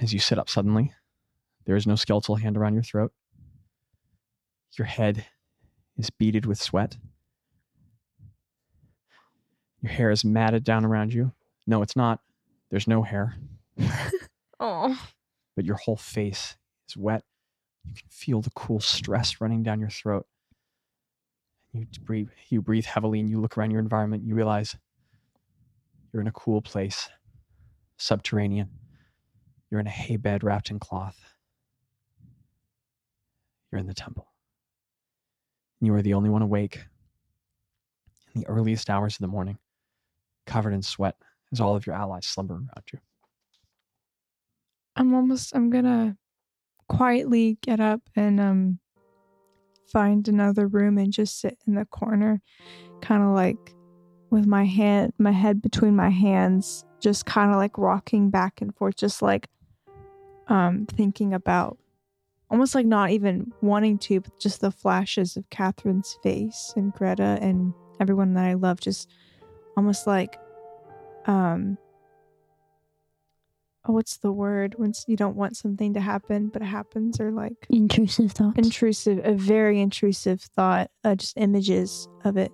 [0.00, 0.92] As you sit up suddenly,
[1.66, 3.12] there is no skeletal hand around your throat.
[4.76, 5.24] Your head
[5.96, 6.96] is beaded with sweat.
[9.80, 11.32] Your hair is matted down around you.
[11.66, 12.20] No, it's not.
[12.70, 13.36] There's no hair,
[14.60, 14.98] Oh.
[15.54, 16.56] but your whole face
[16.88, 17.22] is wet.
[17.84, 20.26] You can feel the cool stress running down your throat.
[21.72, 24.24] You breathe, you breathe heavily and you look around your environment.
[24.24, 24.76] You realize
[26.12, 27.08] you're in a cool place,
[27.96, 28.70] subterranean.
[29.70, 31.18] You're in a hay bed wrapped in cloth.
[33.70, 34.28] You're in the temple.
[35.80, 36.84] You are the only one awake
[38.34, 39.58] in the earliest hours of the morning,
[40.46, 41.16] covered in sweat
[41.52, 43.00] as all of your allies slumber around you.
[44.96, 46.16] I'm almost, I'm to
[46.96, 48.78] quietly get up and um
[49.86, 52.40] find another room and just sit in the corner,
[53.00, 53.74] kind of like
[54.30, 58.74] with my hand, my head between my hands, just kind of like rocking back and
[58.74, 59.48] forth, just like
[60.48, 61.78] um thinking about
[62.50, 67.38] almost like not even wanting to, but just the flashes of Catherine's face and Greta
[67.40, 69.10] and everyone that I love, just
[69.76, 70.38] almost like
[71.26, 71.78] um
[73.86, 77.30] oh, what's the word when you don't want something to happen but it happens or
[77.30, 78.58] like Intrusive thoughts.
[78.58, 82.50] intrusive a very intrusive thought uh, just images of it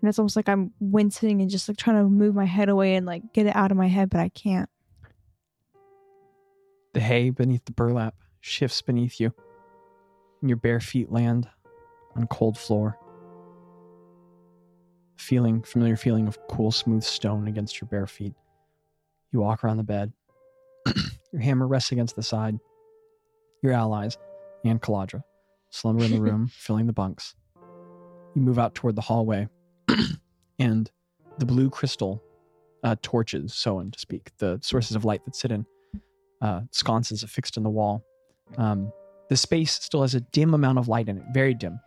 [0.00, 2.94] and it's almost like i'm wincing and just like trying to move my head away
[2.94, 4.68] and like get it out of my head but i can't
[6.94, 9.32] The hay beneath the burlap shifts beneath you,
[10.40, 11.48] and your bare feet land
[12.16, 12.98] on cold floor.
[15.16, 18.34] Feeling familiar feeling of cool, smooth stone against your bare feet.
[19.30, 20.12] You walk around the bed.
[21.32, 22.58] Your hammer rests against the side.
[23.62, 24.18] Your allies
[24.64, 25.22] and Caladra
[25.70, 27.34] slumber in the room, filling the bunks.
[28.34, 29.48] You move out toward the hallway,
[30.58, 30.90] and
[31.38, 32.22] the blue crystal
[32.84, 35.66] uh, torches, so on to speak, the sources of light that sit in
[36.40, 38.04] uh, sconces affixed in the wall.
[38.58, 38.92] Um,
[39.28, 41.80] the space still has a dim amount of light in it, very dim.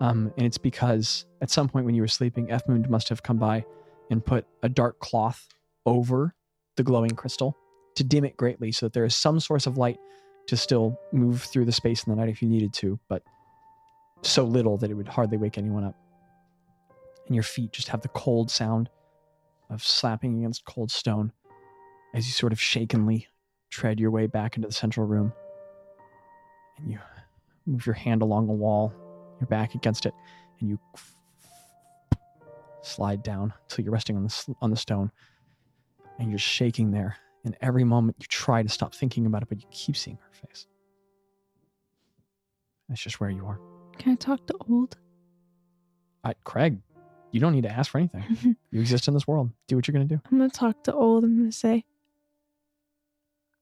[0.00, 3.38] Um, and it's because at some point when you were sleeping, Efmund must have come
[3.38, 3.64] by
[4.10, 5.48] and put a dark cloth
[5.86, 6.34] over
[6.76, 7.56] the glowing crystal
[7.96, 9.98] to dim it greatly so that there is some source of light
[10.46, 13.22] to still move through the space in the night if you needed to, but
[14.22, 15.94] so little that it would hardly wake anyone up.
[17.26, 18.90] And your feet just have the cold sound
[19.70, 21.32] of slapping against cold stone
[22.14, 23.26] as you sort of shakenly
[23.70, 25.32] tread your way back into the central room.
[26.78, 26.98] And you
[27.66, 28.92] move your hand along a wall,
[29.40, 30.14] your back against it,
[30.60, 30.78] and you
[32.82, 35.10] slide down until you're resting on the on the stone,
[36.18, 37.16] and you're shaking there.
[37.44, 40.46] And every moment you try to stop thinking about it, but you keep seeing her
[40.48, 40.66] face.
[42.88, 43.58] That's just where you are.
[43.98, 44.96] can i talk to old
[46.24, 46.78] I, Craig,
[47.32, 48.56] you don't need to ask for anything.
[48.70, 49.50] you exist in this world.
[49.68, 50.20] Do what you're gonna do.
[50.30, 51.84] i'm gonna talk to old i'm gonna say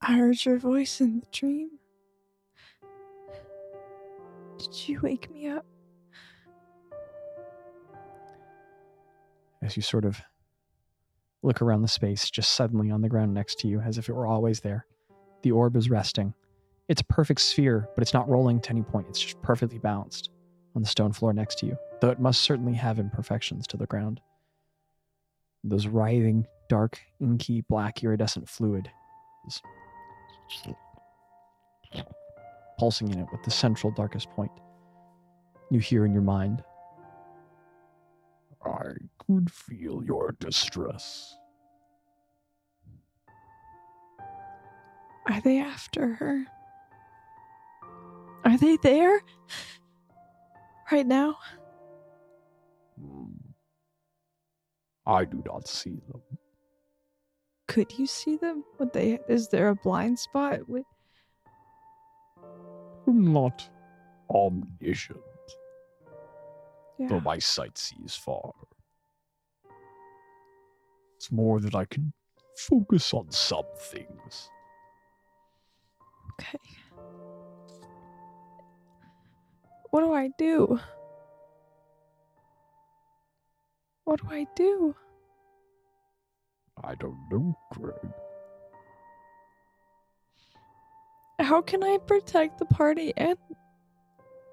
[0.00, 1.70] i heard your voice in the dream
[4.58, 5.66] did you wake me up
[9.62, 10.20] as you sort of
[11.42, 14.14] look around the space just suddenly on the ground next to you as if it
[14.14, 14.86] were always there.
[15.42, 16.34] The orb is resting.
[16.88, 19.08] It's a perfect sphere, but it's not rolling to any point.
[19.08, 20.30] It's just perfectly balanced
[20.74, 23.86] on the stone floor next to you, though it must certainly have imperfections to the
[23.86, 24.20] ground.
[25.64, 28.90] Those writhing, dark, inky, black, iridescent fluid
[29.46, 29.62] is
[32.78, 34.50] pulsing in it with the central darkest point.
[35.70, 36.62] You hear in your mind,
[38.64, 38.92] I
[39.34, 41.36] could feel your distress.
[45.28, 46.44] Are they after her?
[48.44, 49.20] Are they there?
[50.90, 51.36] Right now?
[53.00, 53.30] Hmm.
[55.06, 56.20] I do not see them.
[57.68, 58.64] Could you see them?
[58.78, 60.68] Would they is there a blind spot?
[60.68, 60.84] Would
[63.06, 63.68] I'm not
[64.28, 65.18] omniscient,
[66.98, 67.08] yeah.
[67.08, 68.52] though my sight sees far.
[71.22, 72.12] It's more that I can
[72.56, 74.50] focus on some things.
[76.32, 76.58] Okay.
[79.90, 80.80] What do I do?
[84.02, 84.96] What do I do?
[86.82, 87.94] I don't know, Craig.
[91.38, 93.38] How can I protect the party and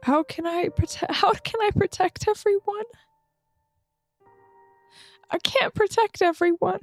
[0.04, 2.86] how can I protect how can I protect everyone?
[5.32, 6.80] I can't protect everyone.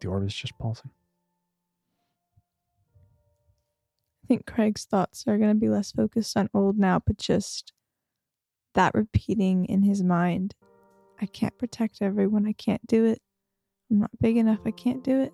[0.00, 0.90] The orb is just pulsing.
[4.24, 7.72] I think Craig's thoughts are going to be less focused on old now, but just
[8.74, 10.54] that repeating in his mind.
[11.20, 12.46] I can't protect everyone.
[12.46, 13.20] I can't do it.
[13.90, 14.60] I'm not big enough.
[14.64, 15.32] I can't do it.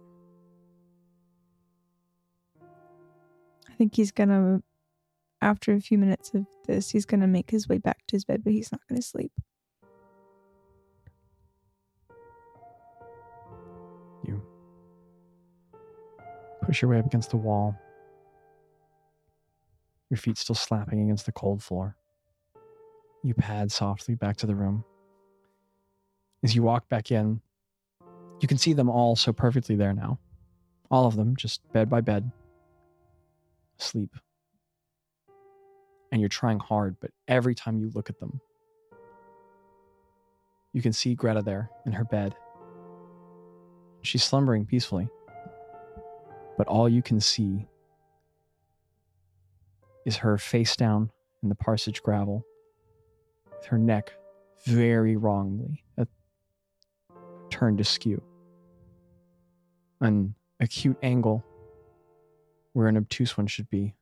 [3.68, 4.62] I think he's going to,
[5.42, 8.24] after a few minutes of this, he's going to make his way back to his
[8.24, 9.32] bed, but he's not going to sleep.
[14.24, 14.42] You
[16.62, 17.76] push your way up against the wall.
[20.10, 21.96] Your feet still slapping against the cold floor.
[23.22, 24.84] You pad softly back to the room.
[26.44, 27.40] As you walk back in,
[28.40, 30.18] you can see them all so perfectly there now.
[30.90, 32.30] All of them, just bed by bed,
[33.80, 34.14] asleep.
[36.12, 38.40] And you're trying hard, but every time you look at them,
[40.72, 42.34] you can see Greta there in her bed.
[44.02, 45.08] She's slumbering peacefully.
[46.56, 47.66] But all you can see
[50.04, 51.10] is her face down
[51.42, 52.46] in the parsage gravel,
[53.50, 54.12] with her neck
[54.64, 56.04] very wrongly uh,
[57.50, 58.22] turned askew.
[60.00, 61.44] An acute angle
[62.72, 63.95] where an obtuse one should be,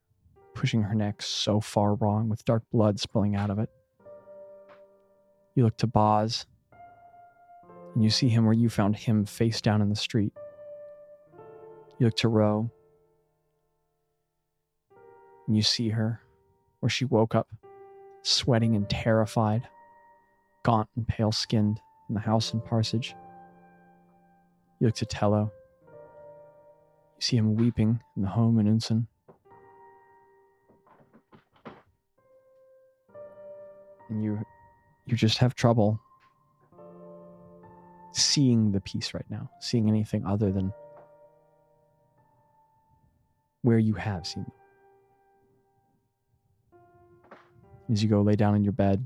[0.55, 3.69] pushing her neck so far wrong with dark blood spilling out of it.
[5.53, 6.47] You look to Boz,
[7.93, 10.33] and you see him where you found him face down in the street.
[11.99, 12.71] You look to Ro,
[15.45, 16.21] and you see her
[16.79, 17.47] where she woke up,
[18.23, 19.67] sweating and terrified,
[20.63, 23.15] gaunt and pale skinned, in the house in Parsage.
[24.79, 25.51] You look to Tello.
[25.87, 29.07] You see him weeping in the home in Unson.
[34.09, 34.39] And you
[35.05, 35.99] you just have trouble
[38.11, 40.73] seeing the piece right now, seeing anything other than
[43.61, 44.51] where you have seen them.
[47.91, 49.05] As you go lay down in your bed,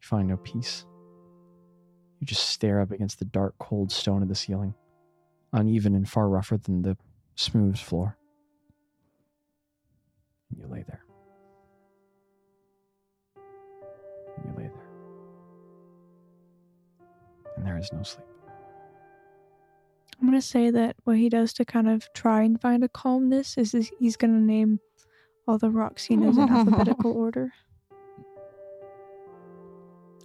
[0.00, 0.84] you find no peace.
[2.20, 4.74] You just stare up against the dark, cold stone of the ceiling,
[5.52, 6.96] uneven and far rougher than the
[7.34, 8.18] smooth floor.
[10.50, 11.05] And you lay there.
[17.76, 18.26] There is no sleep.
[20.18, 23.58] I'm gonna say that what he does to kind of try and find a calmness
[23.58, 24.80] is he's gonna name
[25.46, 27.52] all the rocks he knows in alphabetical order.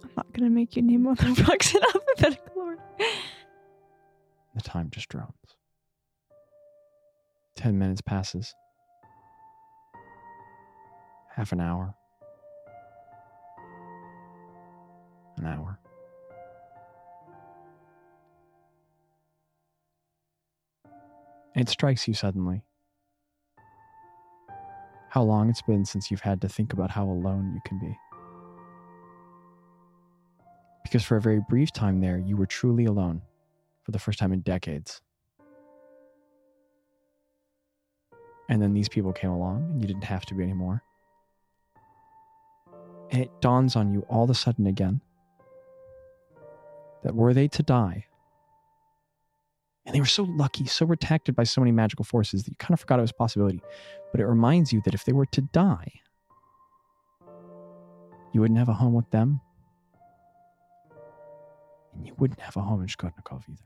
[0.02, 2.82] I'm not gonna make you name all the rocks in alphabetical order.
[4.54, 5.28] The time just drones.
[7.54, 8.54] Ten minutes passes.
[11.28, 11.94] Half an hour.
[15.36, 15.78] An hour.
[21.54, 22.64] It strikes you suddenly
[25.10, 27.94] how long it's been since you've had to think about how alone you can be.
[30.82, 33.20] Because for a very brief time there, you were truly alone
[33.82, 35.02] for the first time in decades.
[38.48, 40.82] And then these people came along and you didn't have to be anymore.
[43.10, 45.02] And it dawns on you all of a sudden again
[47.02, 48.06] that were they to die,
[49.84, 52.72] and they were so lucky, so protected by so many magical forces that you kind
[52.72, 53.60] of forgot it was a possibility.
[54.12, 55.92] But it reminds you that if they were to die,
[58.32, 59.40] you wouldn't have a home with them.
[61.94, 63.58] And you wouldn't have a home in Shkotnikov either.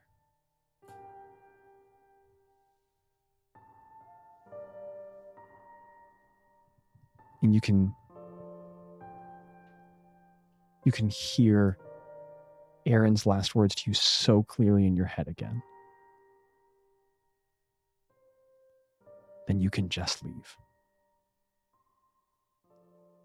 [7.43, 7.95] And you can
[10.87, 11.79] You can hear
[12.87, 15.61] Aaron's last words to you so clearly in your head again.
[19.47, 20.57] Then you can just leave.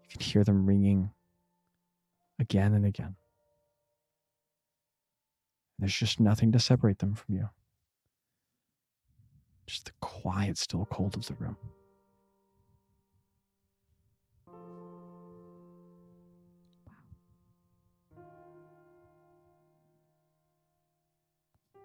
[0.02, 1.10] You can hear them ringing
[2.38, 3.16] again and again.
[5.78, 7.48] There's just nothing to separate them from you.
[9.66, 11.56] Just the quiet, still cold of the room.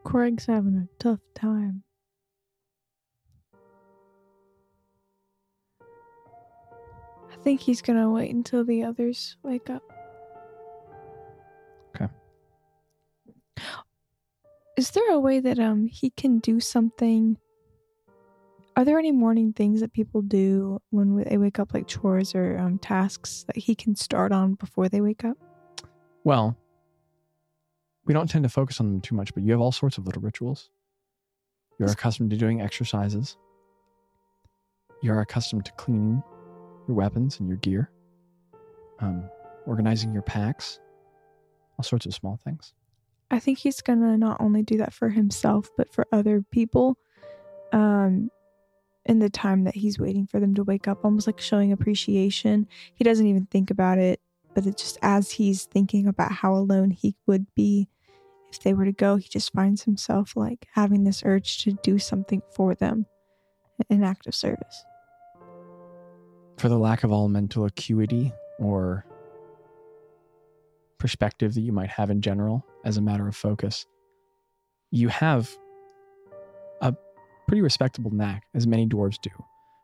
[0.03, 1.83] Craig's having a tough time.
[7.37, 9.83] I think he's gonna wait until the others wake up.
[11.95, 12.11] Okay.
[14.75, 17.37] Is there a way that um he can do something?
[18.75, 22.59] Are there any morning things that people do when they wake up, like chores or
[22.59, 25.35] um, tasks that he can start on before they wake up?
[26.23, 26.55] Well,
[28.05, 30.05] we don't tend to focus on them too much, but you have all sorts of
[30.05, 30.69] little rituals.
[31.79, 33.35] You're accustomed to doing exercises.
[35.01, 36.21] You're accustomed to cleaning
[36.87, 37.91] your weapons and your gear,
[38.99, 39.29] um,
[39.65, 40.79] organizing your packs,
[41.77, 42.73] all sorts of small things.
[43.29, 46.97] I think he's gonna not only do that for himself, but for other people.
[47.73, 48.31] Um,
[49.05, 52.67] in the time that he's waiting for them to wake up, almost like showing appreciation.
[52.93, 54.19] He doesn't even think about it,
[54.53, 57.87] but it's just as he's thinking about how alone he would be
[58.51, 61.99] if they were to go, he just finds himself like having this urge to do
[61.99, 63.05] something for them,
[63.89, 64.85] an act of service.
[66.57, 69.05] For the lack of all mental acuity or
[70.97, 73.85] perspective that you might have in general as a matter of focus,
[74.89, 75.49] you have
[76.81, 76.95] a
[77.47, 79.29] pretty respectable knack, as many dwarves do,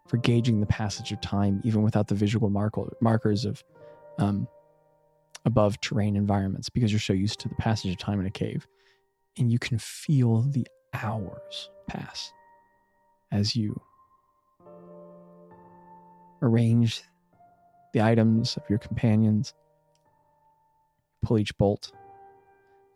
[0.07, 3.63] for gauging the passage of time, even without the visual marker, markers of
[4.17, 4.47] um,
[5.45, 8.67] above terrain environments, because you're so used to the passage of time in a cave.
[9.37, 12.31] And you can feel the hours pass
[13.31, 13.79] as you
[16.43, 17.03] arrange
[17.93, 19.53] the items of your companions,
[21.23, 21.91] pull each bolt.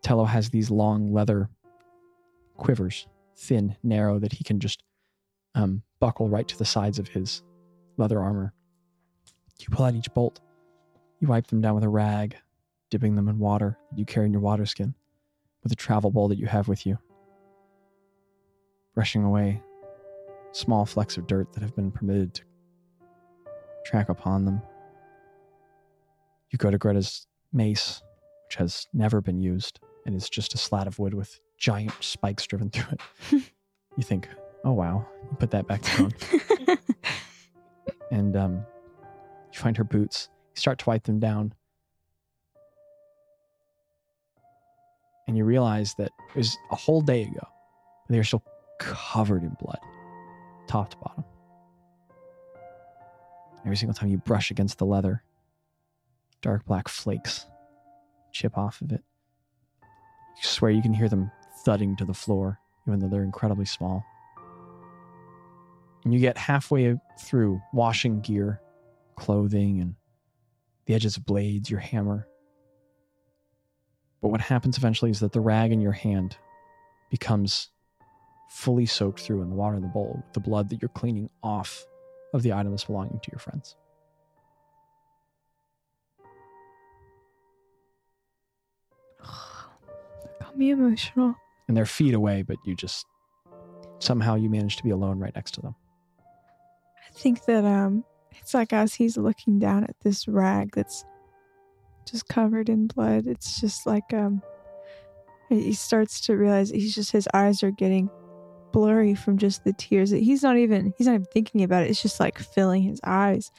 [0.03, 1.49] Tello has these long leather
[2.57, 4.83] quivers, thin, narrow, that he can just
[5.55, 7.41] um, buckle right to the sides of his
[7.97, 8.53] leather armor.
[9.59, 10.39] You pull out each bolt.
[11.19, 12.35] You wipe them down with a rag,
[12.91, 14.93] dipping them in water that you carry in your water skin,
[15.63, 16.99] with a travel bowl that you have with you,
[18.93, 19.63] brushing away
[20.51, 22.43] small flecks of dirt that have been permitted to
[23.87, 24.61] track upon them.
[26.51, 28.01] You go to Greta's mace,
[28.45, 32.45] which has never been used and is just a slat of wood with giant spikes
[32.45, 33.01] driven through it.
[33.97, 34.27] you think,
[34.63, 36.13] oh wow, you put that back down.
[38.11, 38.65] and um,
[39.53, 40.29] you find her boots.
[40.55, 41.53] You start to wipe them down.
[45.27, 47.47] And you realize that it was a whole day ago.
[48.09, 48.43] They are still
[48.79, 49.79] covered in blood,
[50.67, 51.25] top to bottom.
[53.67, 55.23] Every single time you brush against the leather,
[56.41, 57.47] dark black flakes
[58.31, 59.03] chip off of it.
[59.81, 61.29] You swear you can hear them
[61.65, 64.05] thudding to the floor, even though they're incredibly small.
[66.05, 68.61] And you get halfway through washing gear,
[69.17, 69.95] clothing, and
[70.85, 72.25] the edges of blades, your hammer.
[74.21, 76.37] But what happens eventually is that the rag in your hand
[77.11, 77.67] becomes
[78.49, 81.85] fully soaked through in the water in the bowl the blood that you're cleaning off
[82.33, 83.75] of the items belonging to your friends.
[90.39, 91.35] Got me emotional.
[91.67, 93.05] And they're feet away, but you just
[93.99, 95.75] somehow you manage to be alone right next to them.
[97.09, 98.03] I think that um
[98.35, 101.03] it's like as he's looking down at this rag that's
[102.09, 104.41] just covered in blood, it's just like um
[105.49, 108.09] he starts to realize he's just his eyes are getting
[108.71, 110.11] blurry from just the tears.
[110.11, 111.89] that He's not even he's not even thinking about it.
[111.89, 113.51] It's just like filling his eyes.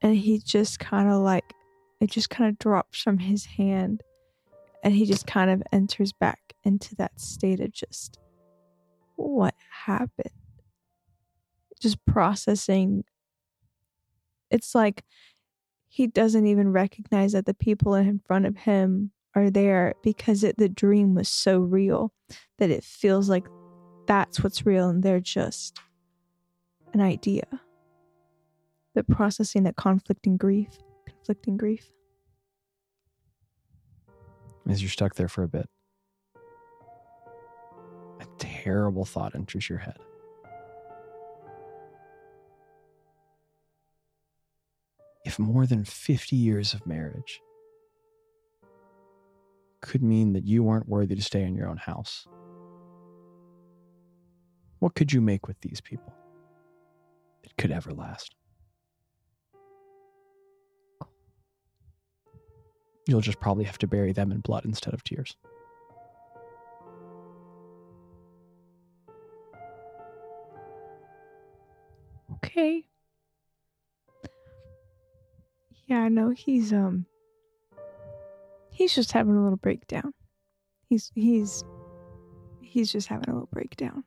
[0.00, 1.44] And he just kind of like
[2.00, 4.02] it just kind of drops from his hand
[4.82, 8.18] and he just kind of enters back into that state of just
[9.16, 10.30] what happened
[11.80, 13.04] just processing
[14.50, 15.04] it's like
[15.88, 20.56] he doesn't even recognize that the people in front of him are there because it,
[20.58, 22.12] the dream was so real
[22.58, 23.46] that it feels like
[24.06, 25.78] that's what's real and they're just
[26.92, 27.46] an idea
[28.94, 31.92] the processing that conflicting grief conflicting grief
[34.68, 35.68] As you're stuck there for a bit,
[38.20, 39.96] a terrible thought enters your head.
[45.24, 47.40] If more than 50 years of marriage
[49.80, 52.26] could mean that you weren't worthy to stay in your own house.
[54.82, 56.12] What could you make with these people
[57.44, 58.34] that could ever last?
[63.06, 65.36] You'll just probably have to bury them in blood instead of tears.
[72.32, 72.84] Okay.
[75.86, 77.06] Yeah, I know he's um
[78.72, 80.12] he's just having a little breakdown.
[80.88, 81.62] He's he's
[82.60, 84.02] he's just having a little breakdown.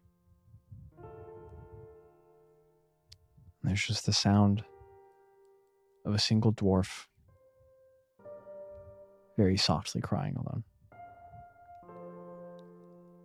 [3.65, 4.63] There's just the sound
[6.05, 7.07] of a single dwarf
[9.37, 10.63] very softly crying alone.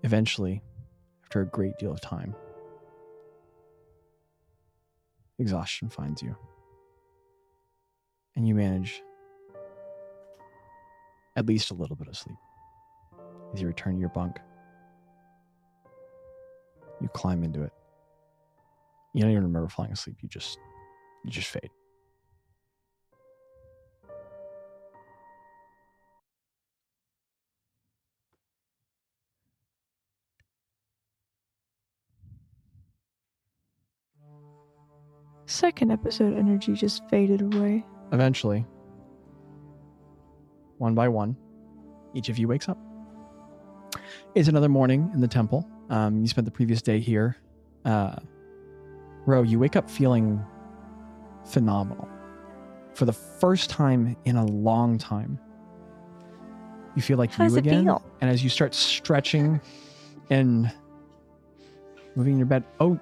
[0.03, 0.63] Eventually,
[1.23, 2.35] after a great deal of time,
[5.39, 6.35] exhaustion finds you.
[8.35, 9.03] And you manage
[11.37, 12.39] at least a little bit of sleep.
[13.53, 14.39] As you return to your bunk,
[17.01, 17.73] you climb into it.
[19.13, 20.17] You don't even remember falling asleep.
[20.21, 20.59] You just
[21.25, 21.71] you just fade.
[35.47, 37.85] Second episode energy just faded away.
[38.13, 38.65] Eventually,
[40.79, 41.37] one by one,
[42.15, 42.79] each of you wakes up.
[44.37, 45.69] It's another morning in the temple.
[45.89, 47.37] Um, you spent the previous day here.
[47.85, 48.15] Uh,
[49.27, 50.45] Ro, you wake up feeling
[51.45, 52.09] phenomenal.
[52.95, 55.39] For the first time in a long time,
[56.97, 57.85] you feel like How you again.
[57.85, 58.03] feel?
[58.21, 59.61] And as you start stretching
[60.29, 60.71] and
[62.17, 62.99] moving in your bed, oh,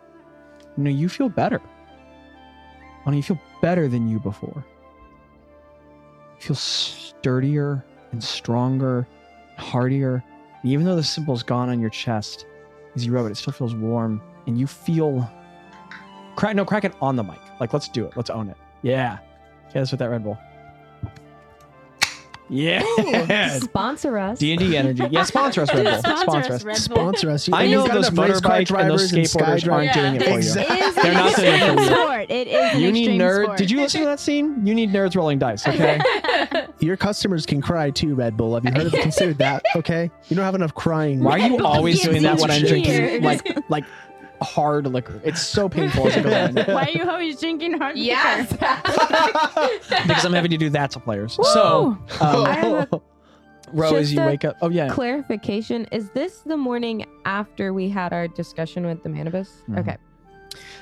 [0.76, 1.60] no, you feel better.
[3.06, 4.64] Oh, no, you feel better than you before.
[6.36, 9.08] You feel sturdier and stronger,
[9.56, 10.22] hardier.
[10.62, 12.46] And even though the symbol's gone on your chest,
[12.94, 14.20] as you rub it, it still feels warm.
[14.46, 15.28] And you feel.
[16.38, 17.40] Crack, no, crack it on the mic.
[17.58, 18.12] Like, let's do it.
[18.16, 18.56] Let's own it.
[18.82, 19.18] Yeah.
[19.18, 20.38] Yeah, that's with that Red Bull.
[22.48, 22.82] Yeah.
[23.58, 24.38] Sponsor us.
[24.38, 25.02] D and D energy.
[25.10, 26.16] Yeah, sponsor us, Red Bull.
[26.16, 26.64] Sponsor us.
[26.64, 26.96] Red Bull.
[26.96, 27.48] Sponsor us.
[27.48, 30.28] You- I know those enough motorbike and drivers those skateboarders Skydrive- aren't doing it for
[30.30, 30.36] you.
[30.36, 30.76] Exactly.
[30.76, 31.86] It is They're not doing it for you.
[31.88, 32.30] sport.
[32.30, 33.42] It is an You need nerd.
[33.44, 33.58] sport.
[33.58, 34.64] Did you listen to that scene?
[34.66, 35.66] You need nerds rolling dice.
[35.68, 36.00] Okay.
[36.78, 38.54] Your customers can cry too, Red Bull.
[38.54, 39.64] Have you heard of considered that?
[39.76, 41.20] Okay, you don't have enough crying.
[41.22, 43.84] Why are you always doing that when I'm drinking like like
[44.42, 45.20] hard liquor?
[45.24, 46.32] It's so painful as it goes
[46.66, 46.74] on.
[46.74, 48.06] Why are you always drinking hard liquor?
[48.06, 48.50] Yes.
[50.06, 51.34] because I'm having to do that to players.
[51.42, 53.00] So, um, I have a
[53.72, 55.86] Ro, as just you a wake up, oh yeah, clarification.
[55.92, 59.62] Is this the morning after we had our discussion with the Manibus?
[59.68, 59.78] Mhm.
[59.80, 59.96] Okay.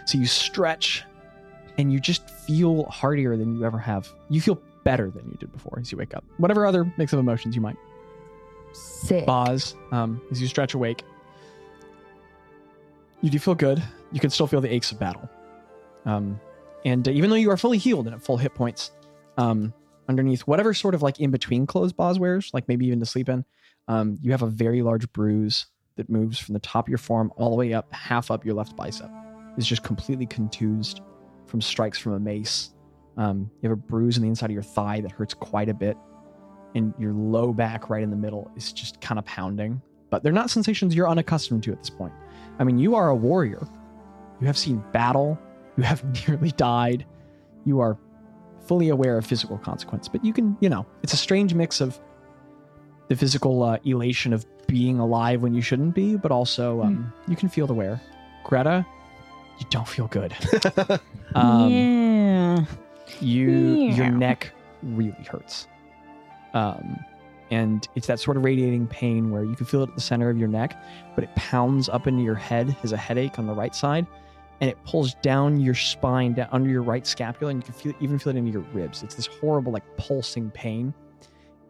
[0.04, 1.02] so you stretch,
[1.78, 4.08] and you just feel heartier than you ever have.
[4.28, 6.22] You feel better than you did before as you wake up.
[6.36, 7.76] Whatever other mix of emotions you might.
[8.72, 9.26] Sick.
[9.26, 11.02] Boz, um, as you stretch awake,
[13.22, 13.82] you do feel good.
[14.12, 15.28] You can still feel the aches of battle.
[16.04, 16.40] Um,
[16.84, 18.92] and uh, even though you are fully healed and at full hit points,
[19.36, 19.72] um,
[20.08, 23.28] underneath whatever sort of like in between clothes Boz wears, like maybe even to sleep
[23.28, 23.44] in,
[23.88, 27.32] um, you have a very large bruise that moves from the top of your forearm
[27.36, 29.10] all the way up, half up your left bicep.
[29.56, 31.00] It's just completely contused
[31.46, 32.70] from strikes from a mace.
[33.16, 35.74] Um, you have a bruise on the inside of your thigh that hurts quite a
[35.74, 35.96] bit
[36.76, 39.80] and your low back right in the middle is just kind of pounding.
[40.10, 42.12] But they're not sensations you're unaccustomed to at this point.
[42.58, 43.66] I mean, you are a warrior.
[44.40, 45.38] You have seen battle.
[45.76, 47.04] You have nearly died.
[47.64, 47.98] You are
[48.66, 50.08] fully aware of physical consequence.
[50.08, 52.00] But you can, you know, it's a strange mix of
[53.08, 57.36] the physical uh, elation of being alive when you shouldn't be, but also um, you
[57.36, 58.00] can feel the wear.
[58.44, 58.84] Greta,
[59.58, 60.34] you don't feel good.
[61.34, 62.64] um, yeah.
[63.20, 64.52] you your neck
[64.82, 65.66] really hurts
[66.54, 66.98] um
[67.50, 70.28] and it's that sort of radiating pain where you can feel it at the center
[70.28, 70.82] of your neck
[71.14, 74.06] but it pounds up into your head as a headache on the right side
[74.60, 77.92] and it pulls down your spine down under your right scapula and you can feel
[78.00, 79.02] even feel it into your ribs.
[79.02, 80.94] It's this horrible like pulsing pain.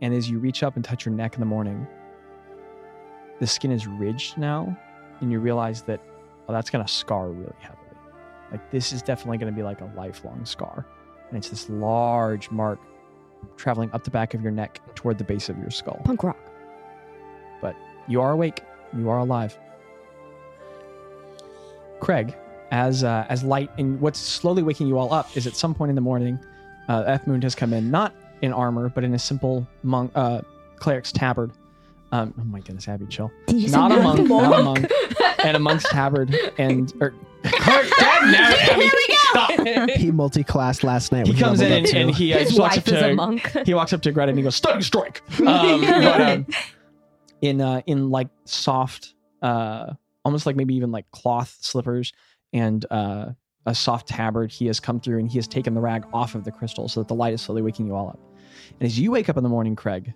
[0.03, 1.87] And as you reach up and touch your neck in the morning
[3.39, 4.79] the skin is ridged now
[5.20, 6.01] and you realize that
[6.49, 7.83] oh that's going to scar really heavily.
[8.51, 10.87] Like this is definitely going to be like a lifelong scar.
[11.29, 12.79] And it's this large mark
[13.57, 16.01] traveling up the back of your neck toward the base of your skull.
[16.05, 16.38] Punk rock.
[17.61, 17.76] But
[18.09, 18.62] you are awake.
[18.97, 19.59] You are alive.
[22.01, 22.36] Craig,
[22.70, 25.88] as uh, as light and what's slowly waking you all up is at some point
[25.90, 26.38] in the morning,
[26.88, 30.42] uh, F Moon has come in, not in armor, but in a simple monk, uh,
[30.76, 31.53] cleric's tabard.
[32.12, 33.30] Um, oh my goodness, Abby, chill.
[33.47, 34.42] Did you say Not a monk, monk?
[34.42, 34.92] not a monk,
[35.44, 38.90] and a monk's tabard, and or cleric, dang, no, Abby,
[39.37, 39.91] stop.
[39.97, 41.26] He multi-classed last night.
[41.26, 43.14] He comes in and, and he uh, His just walks up wife is a to
[43.14, 43.57] monk.
[43.66, 46.47] he walks up to Greta and he goes, "Stunning strike." Um, but, um,
[47.43, 49.93] in uh, in like soft, uh,
[50.24, 52.12] almost like maybe even like cloth slippers
[52.53, 53.26] and uh,
[53.66, 54.51] a soft tabard.
[54.51, 57.01] He has come through and he has taken the rag off of the crystal so
[57.01, 58.18] that the light is slowly waking you all up.
[58.80, 60.12] And as you wake up in the morning, Craig,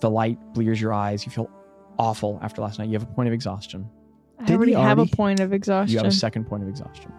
[0.00, 1.24] the light blears your eyes.
[1.26, 1.50] You feel
[1.98, 2.88] awful after last night.
[2.88, 3.88] You have a point of exhaustion.
[4.38, 5.92] I Didn't already he have a already- point of exhaustion.
[5.92, 7.12] You have a second point of exhaustion.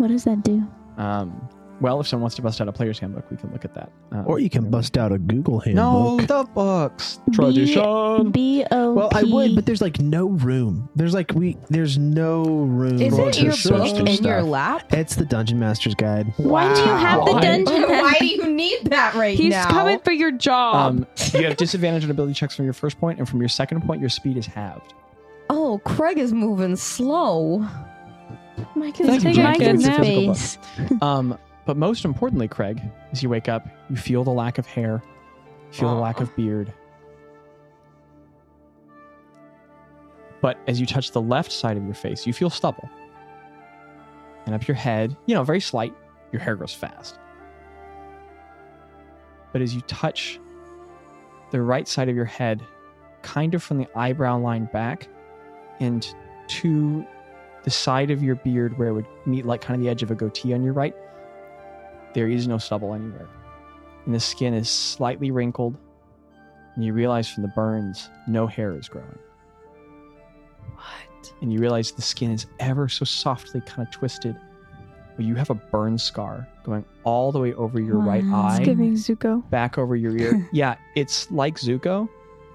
[0.00, 0.66] What does that do?
[0.96, 1.46] Um,
[1.82, 3.90] well, if someone wants to bust out a player's handbook, we can look at that.
[4.12, 5.76] Um, Or you can bust out a Google handbook.
[5.82, 6.46] No, handbook.
[6.46, 7.20] the books.
[7.26, 8.30] B- Tradition.
[8.32, 8.92] B O.
[8.92, 10.90] well, I would, but there's like no room.
[10.94, 13.00] There's like we there's no room.
[13.00, 14.26] Isn't to your book in stuff.
[14.26, 14.92] your lap?
[14.92, 16.32] It's the Dungeon Master's Guide.
[16.36, 17.40] Why do you have the Why?
[17.40, 17.82] dungeon?
[17.82, 19.64] Why do you need that right He's now?
[19.64, 20.74] He's coming for your job.
[20.76, 23.82] Um, you have disadvantage on ability checks from your first point, and from your second
[23.86, 24.92] point, your speed is halved.
[25.48, 27.66] oh, Craig is moving slow.
[28.74, 29.46] Mike Thank is you, taking Jen.
[29.46, 30.58] up Thank you for the physical space.
[31.02, 32.80] Um, but most importantly, Craig,
[33.12, 35.02] as you wake up, you feel the lack of hair,
[35.70, 36.72] you feel the lack of beard.
[40.40, 42.88] But as you touch the left side of your face, you feel stubble.
[44.46, 45.94] And up your head, you know, very slight,
[46.32, 47.18] your hair grows fast.
[49.52, 50.40] But as you touch
[51.50, 52.64] the right side of your head,
[53.22, 55.08] kind of from the eyebrow line back
[55.78, 56.14] and
[56.48, 57.04] to
[57.64, 60.10] the side of your beard where it would meet like kind of the edge of
[60.10, 60.94] a goatee on your right,
[62.14, 63.28] there is no stubble anywhere.
[64.06, 65.76] And the skin is slightly wrinkled,
[66.74, 69.18] and you realize from the burns, no hair is growing.
[70.74, 71.32] what?
[71.42, 74.36] And you realize the skin is ever so softly kind of twisted,
[75.16, 78.42] but you have a burn scar going all the way over your right Wow.
[78.48, 79.48] eye It's giving Zuko.
[79.50, 80.48] back over your ear.
[80.52, 82.08] yeah, it's like Zuko,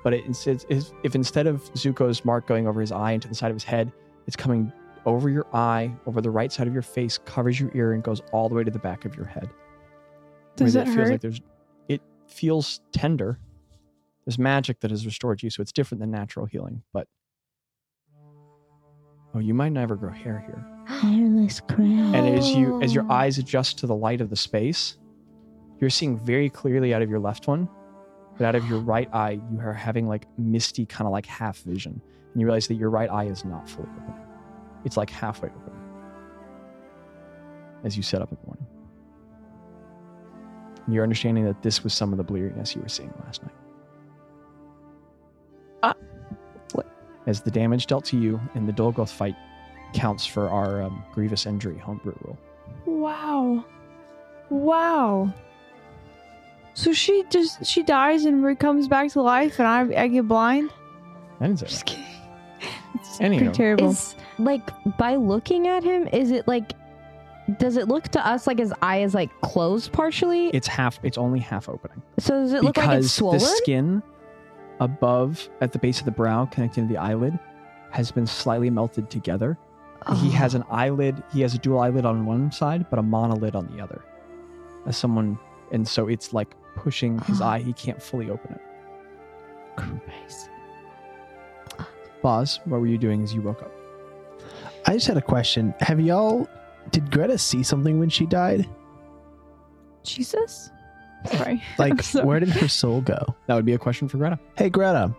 [0.04, 3.28] but it, it's, it's, it's- if instead of Zuko's mark going over his eye into
[3.28, 3.92] the side of his head,
[4.28, 4.72] it's coming
[5.06, 8.22] over your eye, over the right side of your face, covers your ear, and goes
[8.32, 9.50] all the way to the back of your head.
[10.56, 11.10] Does Where it feels hurt?
[11.10, 11.42] like there's,
[11.88, 13.40] it feels tender.
[14.26, 16.82] There's magic that has restored you, so it's different than natural healing.
[16.94, 17.08] But
[19.36, 20.66] oh, you might never grow hair here.
[21.00, 22.16] Hairless crown.
[22.16, 24.98] And as you as your eyes adjust to the light of the space,
[25.80, 27.70] you're seeing very clearly out of your left one,
[28.38, 31.60] but out of your right eye, you are having like misty, kind of like half
[31.60, 32.02] vision,
[32.34, 34.25] and you realize that your right eye is not fully open.
[34.86, 35.74] It's like halfway open.
[37.84, 38.66] As you set up in the morning,
[40.86, 43.56] and you're understanding that this was some of the bleariness you were seeing last night.
[45.84, 45.94] Ah.
[46.74, 46.88] What?
[47.28, 49.36] As the damage dealt to you in the Dolgoth fight
[49.94, 52.38] counts for our um, grievous injury homebrew rule.
[52.86, 53.66] Wow.
[54.50, 55.34] Wow.
[56.74, 60.28] So she just she dies and re- comes back to life, and I I get
[60.28, 60.72] blind.
[61.40, 61.68] I didn't say.
[61.68, 62.04] Just kidding.
[62.96, 63.44] It's Anyhow.
[63.44, 63.90] pretty terrible.
[63.92, 66.74] Is like by looking at him, is it like?
[67.60, 70.50] Does it look to us like his eye is like closed partially?
[70.50, 71.00] It's half.
[71.04, 73.40] It's only half opening so does it look like it's because swollen?
[73.40, 74.04] the skin
[74.80, 77.38] above at the base of the brow, connecting to the eyelid,
[77.92, 79.58] has been slightly melted together.
[80.22, 80.32] He oh.
[80.32, 81.22] has an eyelid.
[81.34, 84.04] He has a dual eyelid on one side, but a monolid on the other.
[84.86, 85.40] As someone,
[85.72, 87.60] and so it's like pushing his eye.
[87.60, 88.62] He can't fully open it.
[89.78, 90.50] Christ.
[92.22, 93.72] Boz, what were you doing as you woke up?
[94.86, 95.74] I just had a question.
[95.80, 96.48] Have y'all
[96.92, 98.70] did Greta see something when she died?
[100.04, 100.72] Jesus.
[101.32, 101.62] Sorry.
[101.78, 102.26] Like sorry.
[102.26, 103.36] where did her soul go?
[103.48, 104.40] That would be a question for Greta.
[104.58, 105.14] Hey Greta.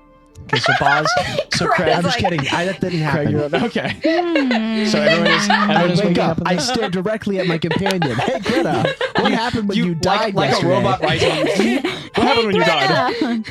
[0.45, 1.11] Okay, so Boz,
[1.55, 2.41] so Craig, I'm just kidding.
[2.53, 3.33] I, that didn't Craig, happen.
[3.33, 3.91] you're okay.
[4.05, 4.87] Hmm.
[4.87, 6.31] So everyone is I everyone is wake waking up.
[6.31, 6.39] up.
[6.43, 8.17] in I the- stare directly at my companion.
[8.17, 10.73] Hey Greta, what happened when you, like, died like a yesterday?
[10.75, 11.83] robot rising.
[12.15, 13.47] what happened when you died?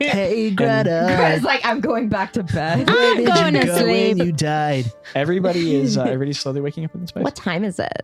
[0.00, 2.88] Hey Greta, Greg's like, I'm going back to bed.
[2.88, 4.18] where I'm did going you to go sleep.
[4.18, 4.92] when you died?
[5.14, 7.24] Everybody is uh, everybody's slowly waking up in this space.
[7.24, 8.02] what time is it?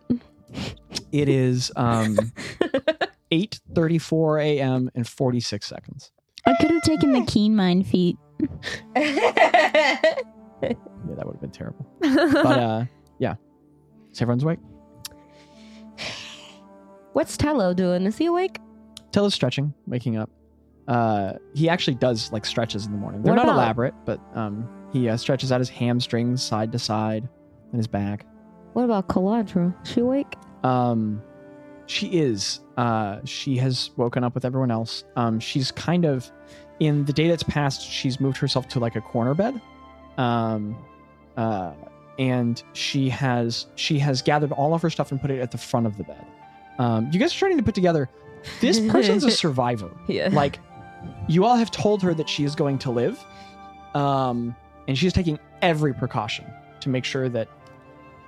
[1.13, 2.17] It is um
[3.31, 4.91] 8:34 a.m.
[4.95, 6.11] and 46 seconds.
[6.51, 8.17] I could have taken the keen mind feat.
[10.63, 11.87] Yeah, that would have been terrible.
[12.01, 12.85] But uh
[13.19, 13.35] yeah.
[14.13, 14.59] So everyone's awake.
[17.13, 18.05] What's Tello doing?
[18.05, 18.59] Is he awake?
[19.11, 20.31] Tello's stretching, waking up.
[20.87, 23.23] Uh he actually does like stretches in the morning.
[23.23, 26.79] They're What not about- elaborate, but um he uh, stretches out his hamstrings side to
[26.79, 27.29] side
[27.71, 28.27] and his back.
[28.73, 29.75] What about Calandra?
[29.87, 30.35] She awake?
[30.65, 31.23] Um,
[31.87, 32.61] she is.
[32.81, 35.05] Uh, she has woken up with everyone else.
[35.15, 36.31] Um, she's kind of
[36.79, 37.83] in the day that's passed.
[37.83, 39.61] She's moved herself to like a corner bed.
[40.17, 40.75] Um,
[41.37, 41.75] uh,
[42.19, 45.59] and she has she has gathered all of her stuff and put it at the
[45.59, 46.25] front of the bed.
[46.79, 48.09] Um, you guys are starting to put together.
[48.63, 49.91] This person's a survivor.
[50.09, 50.31] Yeah.
[50.33, 50.59] Like,
[51.29, 53.23] you all have told her that she is going to live,
[53.95, 54.57] um,
[54.89, 56.47] and she's taking every precaution
[56.81, 57.49] to make sure that,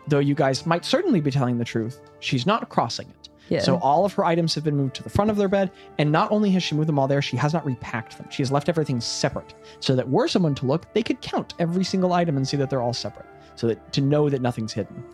[0.08, 3.30] though you guys might certainly be telling the truth, she's not crossing it.
[3.52, 3.60] Yeah.
[3.60, 6.10] So all of her items have been moved to the front of their bed, and
[6.10, 8.26] not only has she moved them all there, she has not repacked them.
[8.30, 11.84] She has left everything separate, so that were someone to look, they could count every
[11.84, 15.04] single item and see that they're all separate, so that to know that nothing's hidden.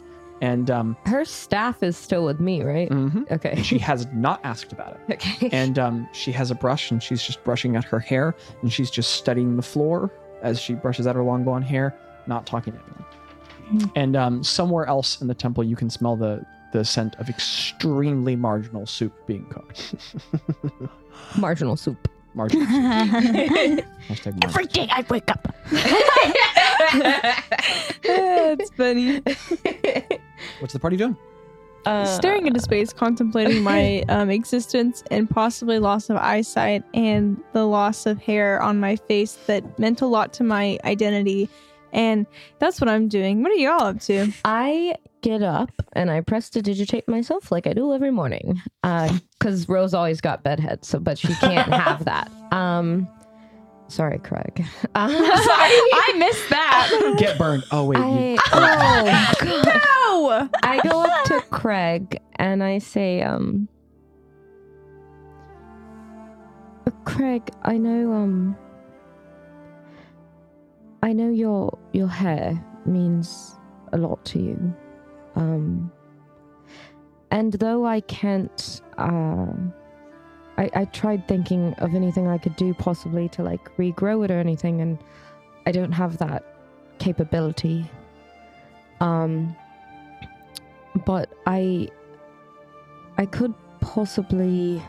[0.40, 2.88] And um, her staff is still with me, right?
[2.88, 3.28] mhm.
[3.32, 3.60] Okay.
[3.62, 5.00] she has not asked about it.
[5.14, 5.48] okay.
[5.50, 8.90] And um, she has a brush, and she's just brushing out her hair, and she's
[8.90, 10.12] just studying the floor
[10.42, 11.92] as she brushes out her long blonde hair,
[12.28, 13.92] not talking to anyone.
[13.96, 18.36] And um, somewhere else in the temple, you can smell the the scent of extremely
[18.36, 19.94] marginal soup being cooked.
[21.38, 22.08] Marginal soup.
[22.34, 22.74] Marginal soup.
[24.08, 24.44] Hashtag marginal.
[24.44, 25.54] Every day I wake up.
[28.02, 29.20] That's funny.
[30.60, 31.16] What's the party doing?
[31.86, 37.64] Uh, Staring into space, contemplating my um, existence and possibly loss of eyesight and the
[37.66, 41.48] loss of hair on my face that meant a lot to my identity.
[41.92, 42.26] And
[42.58, 43.42] that's what I'm doing.
[43.42, 44.32] What are y'all up to?
[44.44, 48.60] I get up and I prestidigitate myself like I do every morning.
[48.82, 52.30] Because Ro's always got bedhead, so but she can't have that.
[52.52, 53.08] Um,
[53.88, 54.64] sorry, Craig.
[54.94, 55.08] Uh,
[55.42, 57.16] sorry, I missed that.
[57.18, 57.64] Get burned.
[57.70, 59.66] Oh wait, I, you, oh, God.
[59.66, 60.48] No!
[60.62, 63.68] I go up to Craig and I say, um,
[67.04, 68.56] Craig, I know, um,
[71.02, 73.56] I know your your hair means
[73.92, 74.74] a lot to you,
[75.36, 75.92] um,
[77.30, 79.52] and though I can't, uh,
[80.58, 84.38] I I tried thinking of anything I could do possibly to like regrow it or
[84.38, 84.98] anything, and
[85.66, 86.44] I don't have that
[86.98, 87.88] capability.
[89.00, 89.56] Um
[91.06, 91.88] but I
[93.16, 94.82] I could possibly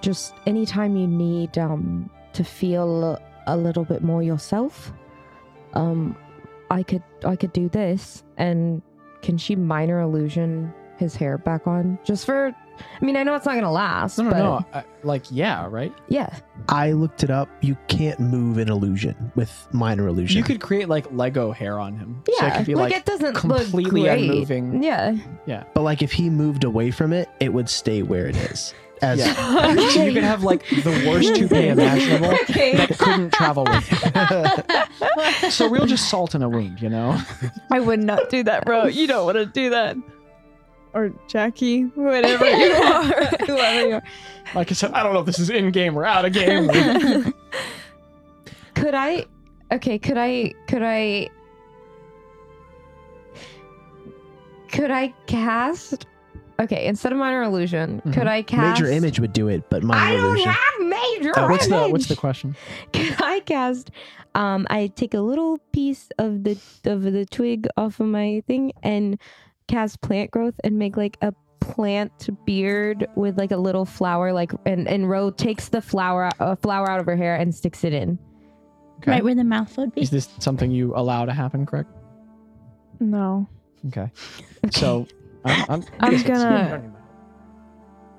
[0.00, 4.92] just anytime you need um to feel a little bit more yourself
[5.74, 6.16] um
[6.70, 8.82] I could I could do this and
[9.22, 12.54] can she minor illusion his hair back on just for
[13.00, 14.66] I mean I know it's not gonna last no, no, but no.
[14.72, 15.92] I, like, yeah, right.
[16.08, 16.38] yeah
[16.68, 17.48] I looked it up.
[17.60, 20.38] You can't move an illusion with minor illusion.
[20.38, 22.22] You could create like Lego hair on him.
[22.26, 24.30] so yeah it could be like, like, it doesn't completely look great.
[24.30, 24.82] unmoving.
[24.82, 25.16] Yeah,
[25.46, 28.74] yeah but like if he moved away from it, it would stay where it is.
[29.04, 29.88] As Yeah.
[29.90, 35.50] so you could have like the worst toupee imaginable that couldn't travel with him.
[35.50, 37.20] So real just salt in a wound, you know?
[37.70, 38.86] I would not do that, bro.
[38.86, 39.96] You don't want to do that.
[40.94, 43.26] Or Jackie, whatever you are.
[43.46, 44.02] Whoever you are.
[44.54, 46.68] Like I said, I don't know if this is in game or out of game.
[48.74, 49.26] Could I?
[49.72, 50.54] Okay, could I?
[50.68, 51.28] Could I?
[54.72, 56.06] Could I cast?
[56.60, 58.12] Okay, instead of minor illusion, Mhm.
[58.14, 60.18] could I cast major image would do it, but minor illusion.
[60.18, 60.52] I don't illusion.
[60.52, 61.92] have major Uh, what's the image.
[61.92, 62.54] what's the question?
[62.92, 63.90] Could I cast?
[64.36, 68.72] Um, I take a little piece of the of the twig off of my thing
[68.82, 69.18] and
[69.68, 74.52] cast plant growth and make like a plant beard with like a little flower like
[74.66, 77.92] and and Ro takes the flower a flower out of her hair and sticks it
[77.92, 78.18] in.
[78.98, 79.10] Okay.
[79.12, 80.02] Right where the mouth would be.
[80.02, 81.90] Is this something you allow to happen, correct?
[83.00, 83.48] No.
[83.88, 84.10] Okay.
[84.70, 85.06] So
[85.44, 86.92] I'm, I'm, I'm gonna-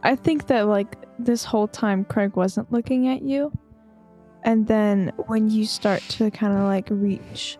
[0.03, 3.51] I think that like this whole time Craig wasn't looking at you.
[4.43, 7.57] And then when you start to kind of like reach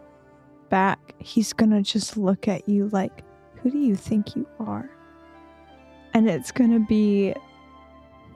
[0.70, 3.24] back, he's gonna just look at you like,
[3.62, 4.88] who do you think you are?
[6.14, 7.34] And it's gonna be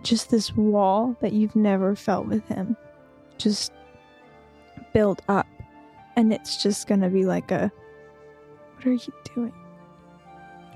[0.02, 2.76] just this wall that you've never felt with him.
[3.38, 3.72] Just
[4.94, 5.46] build up.
[6.16, 7.72] And it's just gonna be like a
[8.78, 9.54] what are you doing?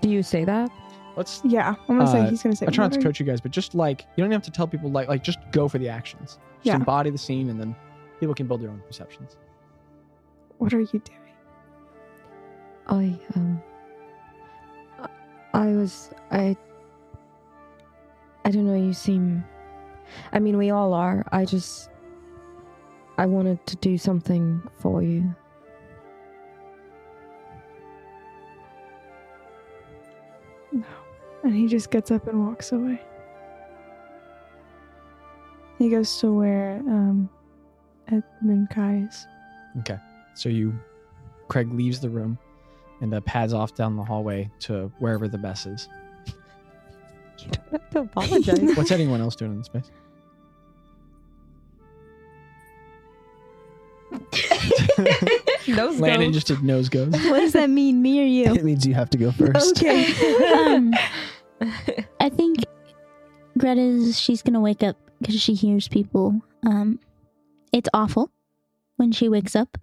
[0.03, 0.69] Do you say that?
[1.15, 1.41] Let's.
[1.45, 3.25] Yeah, I'm gonna Uh, say he's gonna say I try not "What to coach you
[3.25, 5.77] guys, but just like you don't have to tell people like like just go for
[5.77, 6.39] the actions.
[6.57, 6.75] Just Yeah.
[6.75, 7.73] embody the scene, and then
[8.19, 9.37] people can build their own perceptions.
[10.57, 11.19] What are you doing?
[12.87, 13.61] I um
[15.53, 16.57] I was I
[18.43, 19.45] I don't know, you seem
[20.33, 21.25] I mean we all are.
[21.31, 21.89] I just
[23.17, 25.33] I wanted to do something for you.
[31.43, 33.01] And he just gets up and walks away.
[35.77, 37.29] He goes to where um
[38.07, 39.27] Edmund Kai is.
[39.79, 39.97] Okay.
[40.35, 40.77] So you,
[41.47, 42.37] Craig leaves the room,
[43.01, 45.89] and uh, pads off down the hallway to wherever the mess is.
[47.39, 48.77] You don't have to apologize.
[48.77, 49.91] What's anyone else doing in this space?
[55.67, 56.33] Those Landon go.
[56.33, 57.11] just did nose goes.
[57.11, 58.53] what does that mean, me or you?
[58.55, 59.83] It means you have to go first.
[59.83, 60.93] um,
[62.19, 62.59] I think
[63.57, 66.41] Greta's she's gonna wake up because she hears people.
[66.65, 66.99] Um,
[67.71, 68.31] it's awful
[68.97, 69.77] when she wakes up.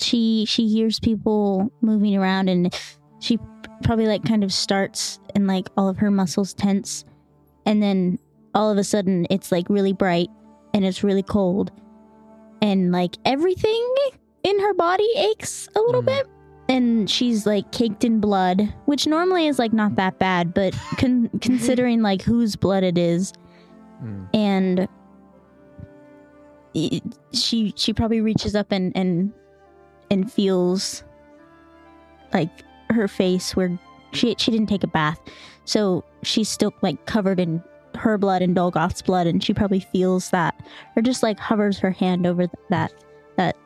[0.00, 2.72] She she hears people moving around and
[3.20, 3.38] she
[3.82, 7.04] probably like kind of starts and like all of her muscles tense
[7.66, 8.18] and then
[8.54, 10.28] all of a sudden it's like really bright
[10.74, 11.70] and it's really cold
[12.60, 13.94] and like everything
[14.42, 16.06] in her body aches a little Mm.
[16.06, 16.26] bit
[16.68, 21.30] and she's like caked in blood which normally is like not that bad but con-
[21.40, 23.32] considering like whose blood it is
[24.02, 24.28] Mm.
[24.32, 24.88] and
[26.74, 27.02] it,
[27.32, 29.32] she she probably reaches up and and
[30.10, 31.02] and feels
[32.32, 32.50] like
[32.90, 33.78] her face where
[34.12, 35.18] she she didn't take a bath
[35.64, 37.62] so she's still like covered in
[37.96, 40.54] her blood and Dolgoth's blood and she probably feels that
[40.94, 42.92] or just like hovers her hand over that
[43.36, 43.56] that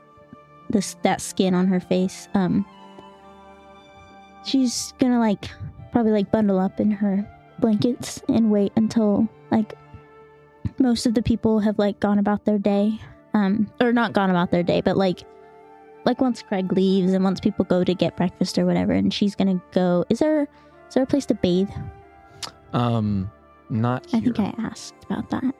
[0.71, 2.65] this that skin on her face um
[4.45, 5.51] she's gonna like
[5.91, 7.29] probably like bundle up in her
[7.59, 9.75] blankets and wait until like
[10.79, 12.99] most of the people have like gone about their day.
[13.35, 15.21] Um or not gone about their day but like
[16.05, 19.35] like once craig leaves and once people go to get breakfast or whatever and she's
[19.35, 20.43] gonna go is there
[20.89, 21.71] is there a place to bathe?
[22.73, 23.31] Um,
[23.71, 25.55] not i think i asked about that.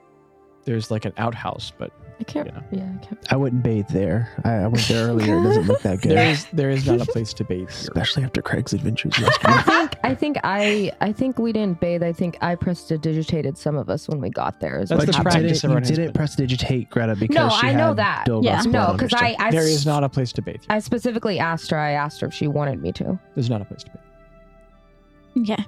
[0.65, 2.47] There's like an outhouse, but I can't.
[2.47, 2.61] Yeah.
[2.71, 3.19] Yeah, I can't.
[3.33, 4.29] I wouldn't bathe there.
[4.45, 5.37] I, I went there earlier.
[5.39, 6.11] It doesn't look that good.
[6.11, 7.67] there is there is not a place to bathe here.
[7.69, 9.53] Especially after Craig's adventures yesterday.
[9.53, 12.03] I think I think I I think we didn't bathe.
[12.03, 14.79] I think I prestidigitated some of us when we got there.
[14.79, 15.31] is That's what the but you happened.
[15.33, 17.97] practice didn't, you everyone has didn't been- prestidigitate Greta because No, she I know had
[17.97, 18.25] that.
[18.25, 18.61] Dolgoth's Yeah.
[18.63, 19.21] blood No, on her because stuff.
[19.21, 20.55] I, I There s- is not a place to bathe.
[20.61, 20.65] Here.
[20.69, 21.77] I specifically asked her.
[21.77, 23.19] I asked her if she wanted me to.
[23.35, 25.49] There's not a place to bathe.
[25.51, 25.65] okay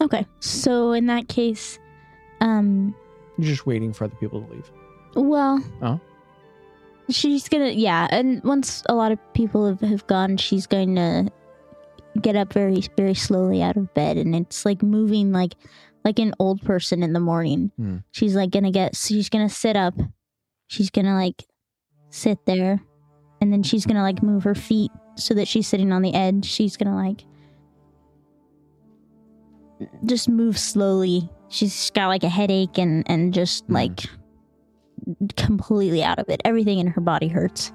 [0.00, 1.78] okay so in that case
[2.40, 2.94] um
[3.38, 4.70] You're just waiting for other people to leave.
[5.16, 6.00] Well Oh.
[7.10, 11.30] she's gonna yeah and once a lot of people have, have gone she's going to
[12.20, 15.54] get up very very slowly out of bed and it's like moving like
[16.04, 17.96] like an old person in the morning Hmm.
[18.12, 19.94] she's like gonna get she's gonna sit up
[20.68, 21.44] she's gonna like
[22.10, 22.80] sit there
[23.40, 26.44] and then she's gonna like move her feet so that she's sitting on the edge
[26.44, 27.24] she's gonna like
[30.06, 33.74] just move slowly she's got like a headache and and just Hmm.
[33.74, 34.00] like
[35.36, 36.40] completely out of it.
[36.44, 37.72] Everything in her body hurts.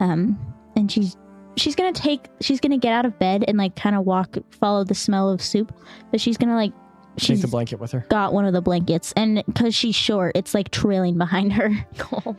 [0.00, 0.38] Um
[0.76, 1.16] and she's
[1.56, 4.84] she's gonna take she's gonna get out of bed and like kind of walk follow
[4.84, 5.74] the smell of soup
[6.10, 6.72] but she's gonna like
[7.16, 8.06] Take she's the blanket with her.
[8.08, 9.12] got one of the blankets.
[9.16, 11.70] And because she's short it's like trailing behind her.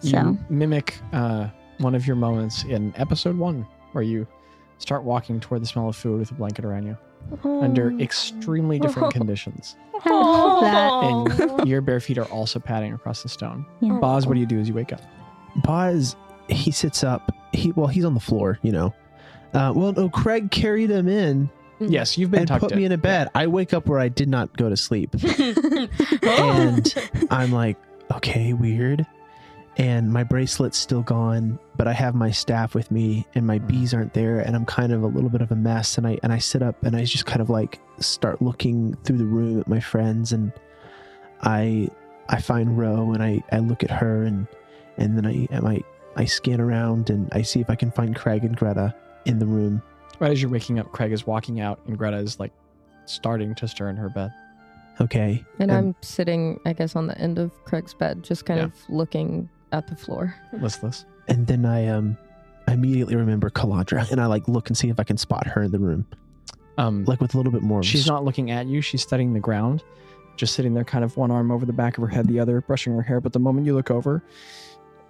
[0.00, 0.08] So.
[0.18, 1.48] You mimic uh,
[1.78, 4.26] one of your moments in episode one, where you
[4.76, 6.96] start walking toward the smell of food with a blanket around you
[7.44, 9.76] under extremely different conditions.
[10.04, 10.60] I love
[11.30, 13.66] that And your bare feet are also padding across the stone.
[13.80, 13.98] Yeah.
[13.98, 15.00] Boz, what do you do as you wake up?
[15.56, 16.16] Boz,
[16.48, 17.32] he sits up.
[17.52, 18.94] He well, he's on the floor, you know.
[19.54, 21.48] Uh, well, no, Craig carried him in
[21.78, 23.28] Yes, you've been and tucked put me in a bed.
[23.34, 25.14] I wake up where I did not go to sleep,
[26.22, 26.94] and
[27.30, 27.76] I'm like,
[28.12, 29.06] okay, weird.
[29.78, 33.66] And my bracelet's still gone, but I have my staff with me, and my mm-hmm.
[33.66, 35.98] bees aren't there, and I'm kind of a little bit of a mess.
[35.98, 39.18] And I and I sit up and I just kind of like start looking through
[39.18, 40.50] the room at my friends, and
[41.42, 41.88] I
[42.28, 44.46] I find Ro, and I I look at her, and
[44.96, 45.82] and then I I
[46.16, 48.94] I scan around and I see if I can find Craig and Greta
[49.26, 49.82] in the room.
[50.18, 52.52] Right as you're waking up, Craig is walking out, and Greta is like
[53.04, 54.32] starting to stir in her bed.
[54.98, 58.64] Okay, And I'm sitting, I guess, on the end of Craig's bed, just kind Yeah.
[58.64, 60.34] of looking at the floor.
[60.52, 61.04] Listless.
[61.28, 62.16] and then I um
[62.68, 65.62] I immediately remember Kaladra, and I like look and see if I can spot her
[65.62, 66.04] in the room,
[66.78, 67.78] Um, like with a little bit more.
[67.80, 68.80] Of she's not looking at you.
[68.82, 69.84] She's studying the ground,
[70.36, 72.60] just sitting there, kind of one arm over the back of her head, the other
[72.60, 73.20] brushing her hair.
[73.20, 74.20] But the moment you look over,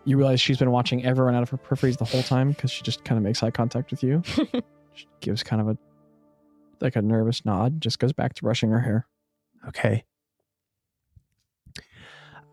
[0.04, 2.82] you realize she's been watching everyone out of her peripheries the whole time because she
[2.82, 4.22] just kind of makes eye contact with you.
[4.92, 5.78] she gives kind of a
[6.82, 9.06] like a nervous nod, just goes back to brushing her hair.
[9.68, 10.04] Okay.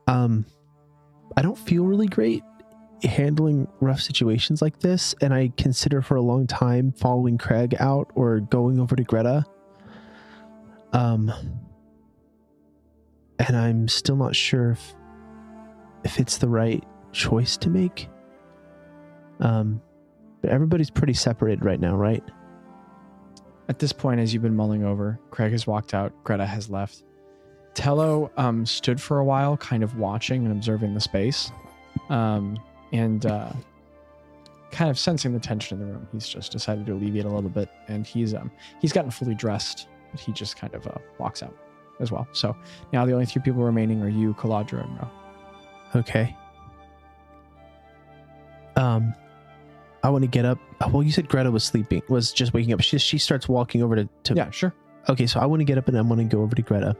[0.07, 0.45] Um,
[1.35, 2.43] I don't feel really great
[3.03, 8.11] handling rough situations like this, and I consider for a long time following Craig out
[8.15, 9.45] or going over to Greta.
[10.93, 11.31] Um,
[13.39, 14.95] and I'm still not sure if
[16.03, 18.09] if it's the right choice to make.
[19.39, 19.81] Um,
[20.41, 22.23] but everybody's pretty separated right now, right?
[23.69, 26.11] At this point, as you've been mulling over, Craig has walked out.
[26.23, 27.03] Greta has left.
[27.73, 31.51] Tello um, stood for a while, kind of watching and observing the space,
[32.09, 32.57] um,
[32.91, 33.51] and uh,
[34.71, 36.07] kind of sensing the tension in the room.
[36.11, 38.51] He's just decided to alleviate a little bit, and he's um,
[38.81, 41.55] he's gotten fully dressed, but he just kind of uh, walks out
[41.99, 42.27] as well.
[42.31, 42.55] So
[42.91, 45.09] now the only three people remaining are you, Kaladra, and Ro.
[45.95, 46.35] Okay.
[48.75, 49.13] Um,
[50.03, 50.57] I want to get up.
[50.81, 52.81] oh, Well, you said Greta was sleeping, was just waking up.
[52.81, 54.09] She she starts walking over to.
[54.25, 54.73] to Yeah, sure.
[55.09, 56.95] Okay, so I want to get up and I want to go over to Greta.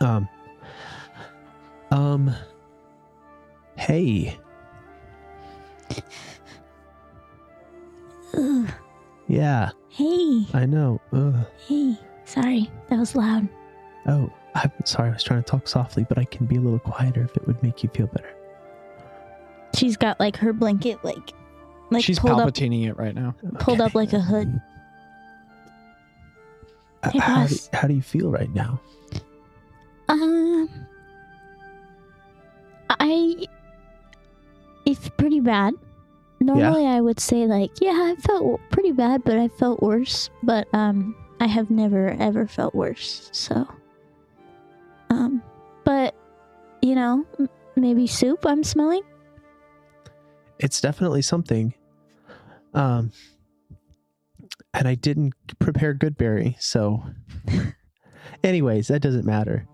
[0.00, 0.28] Um.
[1.90, 2.34] Um.
[3.76, 4.38] Hey,
[8.36, 8.68] Ugh.
[9.30, 11.00] Yeah, Hey, I know.
[11.12, 11.34] Ugh.
[11.66, 11.96] hey.
[12.24, 13.46] Sorry, that was loud.
[14.06, 15.10] Oh, I'm sorry.
[15.10, 17.46] I was trying to talk softly, but I can be a little quieter if it
[17.46, 18.34] would make you feel better.
[19.74, 21.32] She's got like her blanket like
[21.90, 23.34] like She's pulled up it right now.
[23.58, 24.60] pulled up like a hood.
[27.02, 28.80] Uh, Hey, how, do, how do you feel right now?
[30.08, 30.68] Um,
[32.88, 33.46] I
[34.86, 35.74] it's pretty bad.
[36.40, 40.30] Normally, I would say like, yeah, I felt pretty bad, but I felt worse.
[40.42, 43.28] But um, I have never ever felt worse.
[43.32, 43.66] So,
[45.10, 45.42] um,
[45.84, 46.14] but
[46.80, 49.02] you know, m- maybe soup I'm smelling.
[50.58, 51.74] It's definitely something.
[52.74, 53.12] Um,
[54.74, 57.02] and I didn't prepare Goodberry, so.
[58.44, 59.66] Anyways, that doesn't matter.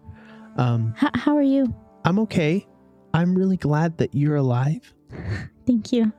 [0.56, 1.74] Um, H- how are you?
[2.04, 2.66] I'm okay.
[3.12, 4.92] I'm really glad that you're alive.
[5.66, 6.12] Thank you.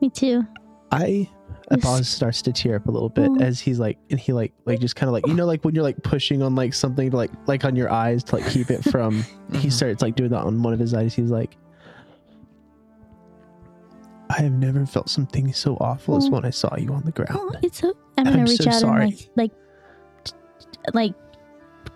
[0.00, 0.46] Me too.
[0.92, 1.28] I
[1.70, 1.78] Yes.
[1.80, 3.40] Apollos starts to tear up a little bit Oh.
[3.40, 5.74] as he's like, and he like, like just kind of like, you know, like when
[5.74, 8.70] you're like pushing on like something to like, like on your eyes to like keep
[8.70, 9.22] it from.
[9.52, 9.72] He Mhm.
[9.72, 11.14] starts like doing that on one of his eyes.
[11.14, 11.56] He's like,
[14.30, 16.30] I have never felt something so awful as Oh.
[16.30, 17.30] when I saw you on the ground.
[17.32, 17.94] Oh, it's so.
[18.18, 19.04] I'm gonna I'm reach so out sorry.
[19.04, 19.52] and like,
[20.94, 21.14] like, like,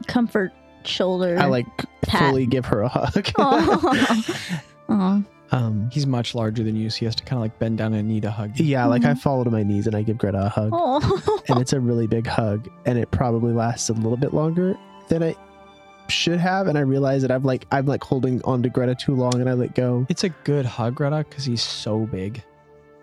[0.06, 0.52] comfort
[0.88, 1.36] shoulder.
[1.38, 1.66] I like
[2.02, 2.30] Pat.
[2.30, 3.30] fully give her a hug.
[3.38, 4.62] Aw.
[4.88, 5.22] Aw.
[5.52, 7.94] um, He's much larger than you, so he has to kind of like bend down
[7.94, 8.58] and need a hug.
[8.58, 10.72] yeah, like I fall to my knees and I give Greta a hug,
[11.48, 14.76] and it's a really big hug, and it probably lasts a little bit longer
[15.08, 15.34] than I
[16.08, 19.14] should have, and I realize that I'm like I'm like holding on to Greta too
[19.14, 20.06] long, and I let go.
[20.08, 22.42] It's a good hug, Greta, because he's so big.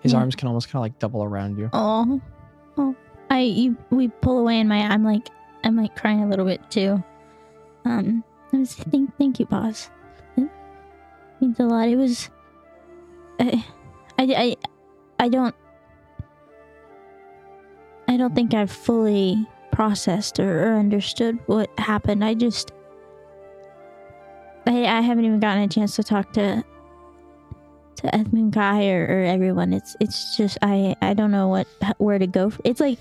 [0.02, 0.20] His Yeah.
[0.20, 1.70] arms can almost kind of like double around you.
[1.74, 2.22] Oh,
[2.78, 2.96] oh!
[3.30, 5.30] I you we pull away, and my I'm like
[5.64, 7.04] I'm like crying a little bit too.
[7.86, 9.90] Um, I was thank thank you, Boz.
[10.38, 10.50] It
[11.40, 11.88] means a lot.
[11.88, 12.30] It was.
[13.40, 13.66] I,
[14.18, 14.56] I, I,
[15.20, 15.56] I don't.
[18.08, 22.24] I don't think I've fully processed or, or understood what happened.
[22.24, 22.72] I just.
[24.66, 26.64] I I haven't even gotten a chance to talk to
[27.98, 29.74] to Edmund Kai or, or everyone.
[29.74, 31.68] It's it's just I I don't know what
[31.98, 32.52] where to go.
[32.64, 32.98] It's like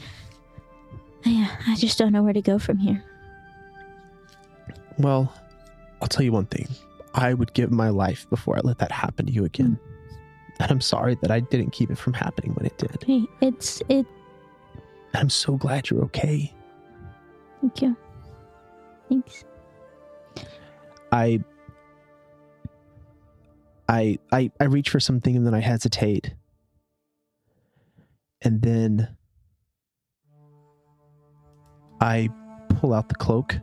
[1.25, 3.03] yeah, I just don't know where to go from here.
[4.99, 5.33] Well,
[6.01, 6.69] I'll tell you one thing.
[7.15, 9.79] I would give my life before I let that happen to you again.
[9.79, 9.95] Hmm.
[10.61, 13.03] And I'm sorry that I didn't keep it from happening when it did.
[13.05, 14.07] Hey, it's it.
[15.13, 16.53] And I'm so glad you're okay.
[17.61, 17.97] Thank you.
[19.09, 19.45] Thanks.
[21.11, 21.43] I
[23.89, 26.35] I I I reach for something and then I hesitate.
[28.43, 29.17] And then
[32.01, 32.29] I
[32.81, 33.57] pull out the cloak.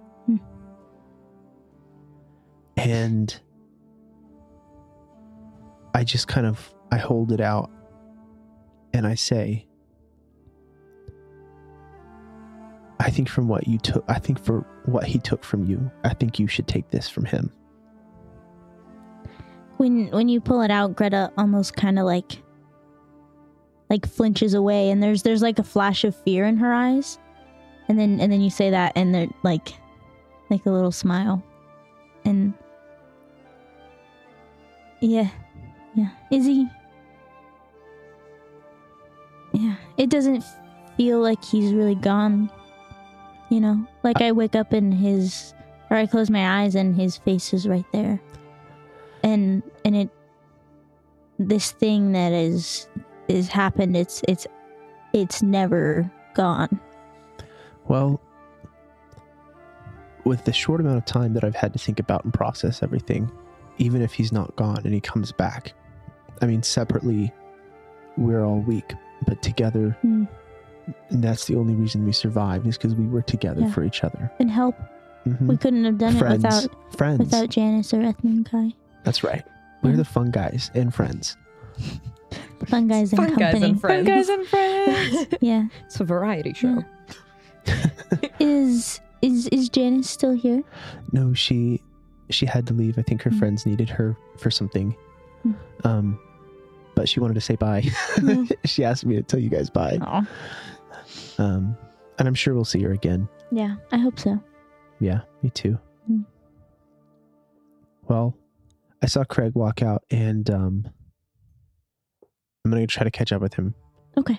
[2.77, 3.39] And
[5.93, 7.69] I just kind of I hold it out
[8.93, 9.67] and I say
[12.99, 16.13] I think from what you took I think for what he took from you, I
[16.13, 17.51] think you should take this from him.
[19.77, 22.43] When when you pull it out, Greta almost kind of like
[23.89, 27.17] like flinches away, and there's there's like a flash of fear in her eyes,
[27.87, 29.73] and then and then you say that, and they're like
[30.49, 31.43] like a little smile,
[32.23, 32.53] and
[35.01, 35.29] yeah,
[35.95, 36.67] yeah, is he?
[39.53, 40.43] Yeah, it doesn't
[40.95, 42.49] feel like he's really gone.
[43.49, 45.53] You know, like uh, I wake up in his,
[45.89, 48.21] or I close my eyes and his face is right there.
[49.23, 50.09] And and it
[51.37, 52.87] this thing that is
[53.27, 54.47] is happened it's it's
[55.13, 56.79] it's never gone.
[57.87, 58.21] Well,
[60.23, 63.29] with the short amount of time that I've had to think about and process everything,
[63.81, 65.73] even if he's not gone and he comes back,
[66.41, 67.31] I mean, separately,
[68.17, 68.93] we're all weak,
[69.27, 70.27] but together, and
[71.09, 73.71] that's the only reason we survived is because we were together Yeah.
[73.71, 74.31] for each other.
[74.39, 74.75] and help
[75.27, 75.47] Mhm.
[75.47, 77.19] we couldn't have done friends, it without friends.
[77.19, 78.73] without janice or Edmund Kai
[79.03, 79.43] that's right.
[79.83, 79.97] We're Yeah.
[79.97, 81.37] the fun guys and friends.
[82.67, 84.05] fun guys and Fun company guys and friends.
[84.07, 85.27] Fun guys and friends.
[85.41, 86.83] yeah It's a variety show.
[88.39, 90.63] is is is janice still here
[91.11, 91.81] No, she
[92.33, 92.97] she had to leave.
[92.97, 93.39] I think her Hmm.
[93.39, 94.95] friends needed her for something.
[95.43, 95.51] Hmm.
[95.83, 96.19] Um,
[96.95, 97.81] but she wanted to say bye.
[98.15, 98.45] Hmm.
[98.65, 99.97] she asked me to tell you guys bye.
[101.37, 101.75] Um,
[102.19, 103.27] and I'm sure we'll see her again.
[103.51, 104.39] yeah i hope so
[104.99, 105.77] Yeah, me too.
[106.09, 106.25] Mm.
[108.07, 108.35] Well,
[109.01, 110.85] I saw Craig walk out, and um,
[112.63, 113.73] I'm gonna try to catch up with him.
[114.17, 114.37] okay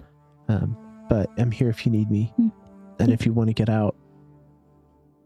[0.49, 0.77] Um,
[1.09, 2.53] but I'm here if you need me, Mm.
[3.01, 3.97] and if you want to get out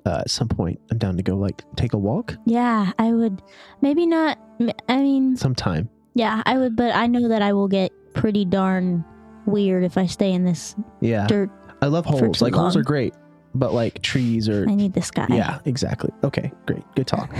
[0.07, 3.42] uh, at some point, I'm down to go like take a walk yeah i would
[3.82, 4.38] maybe not
[4.88, 5.88] i mean sometime.
[6.14, 9.04] Yeah, I would, but I know that I will get pretty darn
[9.44, 11.26] weird if I stay in this Yeah.
[11.26, 11.50] dirt.
[11.82, 12.38] I love for holes.
[12.38, 13.12] too Like holes are great,
[13.54, 14.66] but like trees are.
[14.66, 15.26] I need this guy.
[15.28, 16.11] Yeah, exactly.
[16.24, 16.82] Okay, great.
[16.94, 17.30] Good talk.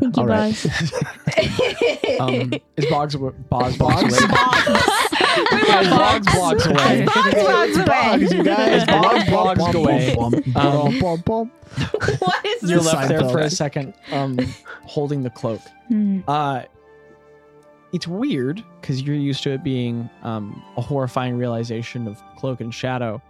[0.00, 0.54] Thank you, All right.
[0.54, 0.92] Buzz.
[2.20, 4.30] Um, is Boggs awa- Boggs Boggs away?
[4.32, 5.03] As
[5.90, 7.04] Boggs blogs away.
[7.04, 8.36] Boggs blogs away.
[8.36, 8.82] You guys.
[8.82, 10.14] As Boggs blogs away.
[10.16, 11.52] Um,
[12.18, 12.86] what is You're this?
[12.86, 14.38] left there for a second, um,
[14.84, 15.60] holding the cloak.
[15.88, 16.20] Hmm.
[16.28, 16.62] Uh,
[17.92, 22.74] it's weird because you're used to it being um, a horrifying realization of cloak and
[22.74, 23.22] shadow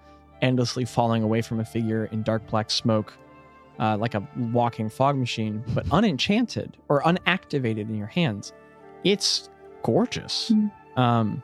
[0.42, 3.12] endlessly falling away from a figure in dark black smoke,
[3.78, 8.52] uh, like a walking fog machine, but unenchanted or unactivated in your hands.
[9.04, 9.48] It's
[9.82, 10.50] gorgeous.
[10.50, 10.98] Mm.
[10.98, 11.42] Um,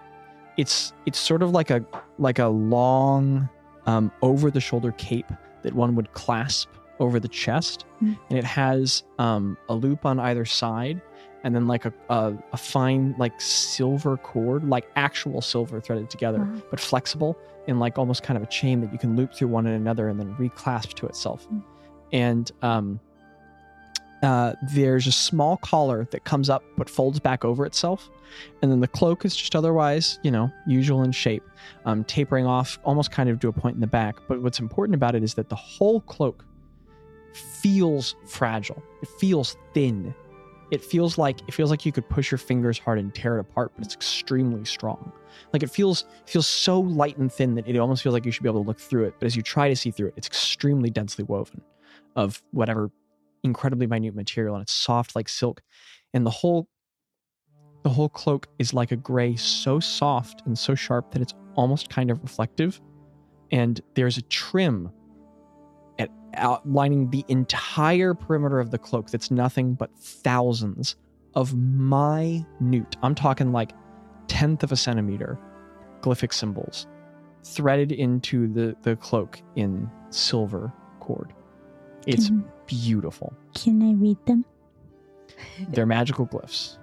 [0.61, 1.85] it's it's sort of like a
[2.19, 3.49] like a long
[3.87, 5.31] um, over the shoulder cape
[5.63, 8.19] that one would clasp over the chest, Mm.
[8.29, 11.01] and it has um, a loop on either side,
[11.45, 12.21] and then like a, a
[12.53, 16.63] a fine like silver cord, like actual silver threaded together, Wow.
[16.71, 17.33] but flexible
[17.67, 20.09] in like almost kind of a chain that you can loop through one and another
[20.09, 21.47] and then reclasp to itself.
[21.49, 21.63] Mm.
[22.13, 23.01] And um,
[24.23, 28.11] uh, there's a small collar that comes up but folds back over itself,
[28.63, 31.43] and then the cloak is just otherwise, you know, usual in shape,
[31.85, 34.17] um, tapering off almost kind of to a point in the back.
[34.29, 36.45] But what's important about it is that the whole cloak
[37.33, 38.83] feels fragile.
[39.03, 40.15] It feels thin.
[40.71, 43.41] It feels like it feels like you could push your fingers hard and tear it
[43.41, 45.13] apart, but it's extremely strong.
[45.53, 48.43] Like it feels feels so light and thin that it almost feels like you should
[48.43, 49.15] be able to look through it.
[49.19, 51.63] But as you try to see through it, it's extremely densely woven
[52.17, 52.91] of whatever
[53.43, 55.63] incredibly minute material, and it's soft like silk.
[56.13, 56.69] And the whole
[57.83, 61.89] the whole cloak is like a gray, so soft and so sharp that it's almost
[61.89, 62.81] kind of reflective.
[63.51, 64.91] And there's a trim
[65.99, 70.97] at outlining the entire perimeter of the cloak that's nothing but thousands
[71.35, 73.73] of minute, I'm talking like
[74.29, 75.39] tenth of a centimeter,
[76.03, 76.87] glyphic symbols
[77.43, 81.33] threaded into the, the cloak in silver cord.
[82.07, 82.45] It's Can,
[82.79, 83.33] beautiful.
[83.55, 84.45] can I read them?
[85.71, 86.77] They're magical glyphs.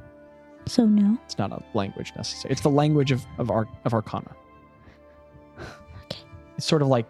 [0.65, 1.17] So no.
[1.25, 2.51] It's not a language necessary.
[2.51, 4.35] It's the language of of, Ar- of Arcana.
[6.05, 6.19] Okay.
[6.57, 7.05] It's sort of like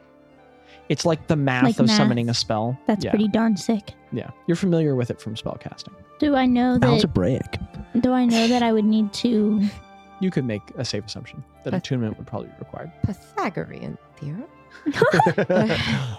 [0.89, 1.97] it's like the math Like of math.
[1.97, 2.77] summoning a spell.
[2.87, 3.91] That's yeah, pretty darn sick.
[4.11, 5.93] Yeah, you're familiar with it from spellcasting.
[6.19, 6.87] Do I know that?
[6.87, 7.57] Algebraic.
[7.99, 9.67] Do I know that I would need to?
[10.19, 11.77] You could make a safe assumption that Okay.
[11.77, 12.91] attunement would probably be required.
[13.05, 14.45] Pythagorean theorem.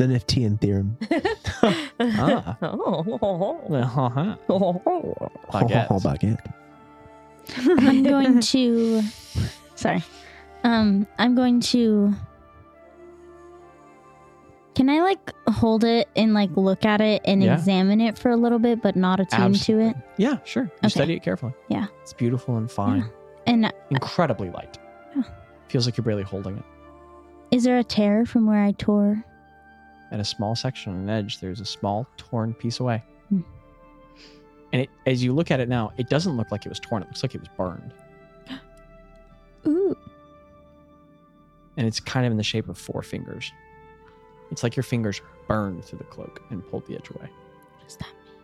[0.00, 0.96] The Niftian theorem.
[2.00, 2.56] Ah.
[2.62, 3.60] Oh.
[3.70, 4.36] Uh-huh.
[4.48, 5.12] Oh,
[5.52, 6.02] Baguettes.
[6.02, 6.52] baguette.
[7.86, 9.02] I'm going to.
[9.74, 10.02] Sorry.
[10.64, 12.14] Um, I'm going to.
[14.74, 17.52] Can I like hold it and like look at it and Yeah.
[17.52, 19.96] examine it for a little bit, but not attune to it?
[20.16, 20.62] Yeah, sure.
[20.64, 20.88] You Okay.
[20.88, 21.52] study it carefully.
[21.68, 21.88] Yeah.
[22.00, 23.04] It's beautiful and fine.
[23.46, 24.78] And Incredibly light.
[25.14, 25.24] Yeah.
[25.68, 26.64] Feels like you're barely holding it.
[27.50, 29.22] is there a tear from where I tore?
[30.12, 33.02] At a small section on an edge, there's a small torn piece away.
[33.28, 33.40] Hmm.
[34.72, 37.02] And it, as you look at it now, it doesn't look like it was torn.
[37.02, 37.92] It looks like it was burned.
[39.66, 39.96] Ooh.
[41.76, 43.52] And it's kind of in the shape of four fingers.
[44.50, 47.28] It's like your fingers burned through the cloak and pulled the edge away.
[47.30, 48.34] What does that mean?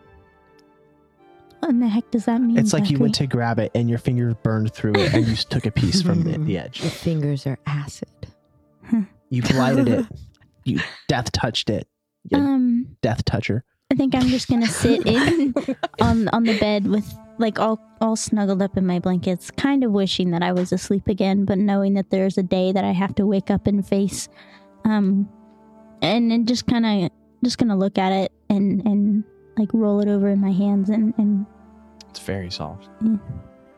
[1.61, 2.57] What in the heck does that mean?
[2.59, 3.03] It's like you Zachary?
[3.03, 5.71] went to grab it and your fingers burned through it and you s- took a
[5.73, 6.81] piece from the, the edge.
[6.81, 8.09] Your fingers are acid.
[9.31, 10.07] You blighted it.
[10.67, 11.87] You death touched it.
[12.31, 13.65] You Um, death toucher.
[13.91, 15.55] I think I'm just gonna sit in
[16.01, 17.07] on on the bed with
[17.39, 21.07] like all all snuggled up in my blankets, kind of wishing that I was asleep
[21.09, 24.29] again, but knowing that there's a day that I have to wake up and face.
[24.85, 25.29] Um,
[26.03, 27.11] and then just kind of
[27.45, 29.25] just gonna look at it and and
[29.57, 31.47] like roll it over in my hands and and
[32.11, 32.89] It's very soft.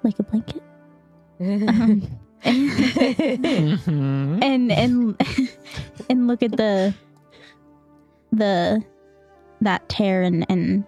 [0.03, 0.63] like a blanket.
[1.41, 2.03] Um,
[2.43, 4.43] and, Mm-hmm.
[4.43, 5.19] and and
[6.09, 6.95] and look at the
[8.33, 8.83] the
[9.61, 10.85] that tear and and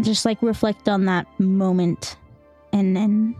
[0.00, 2.16] just like reflect on that moment
[2.72, 3.34] and and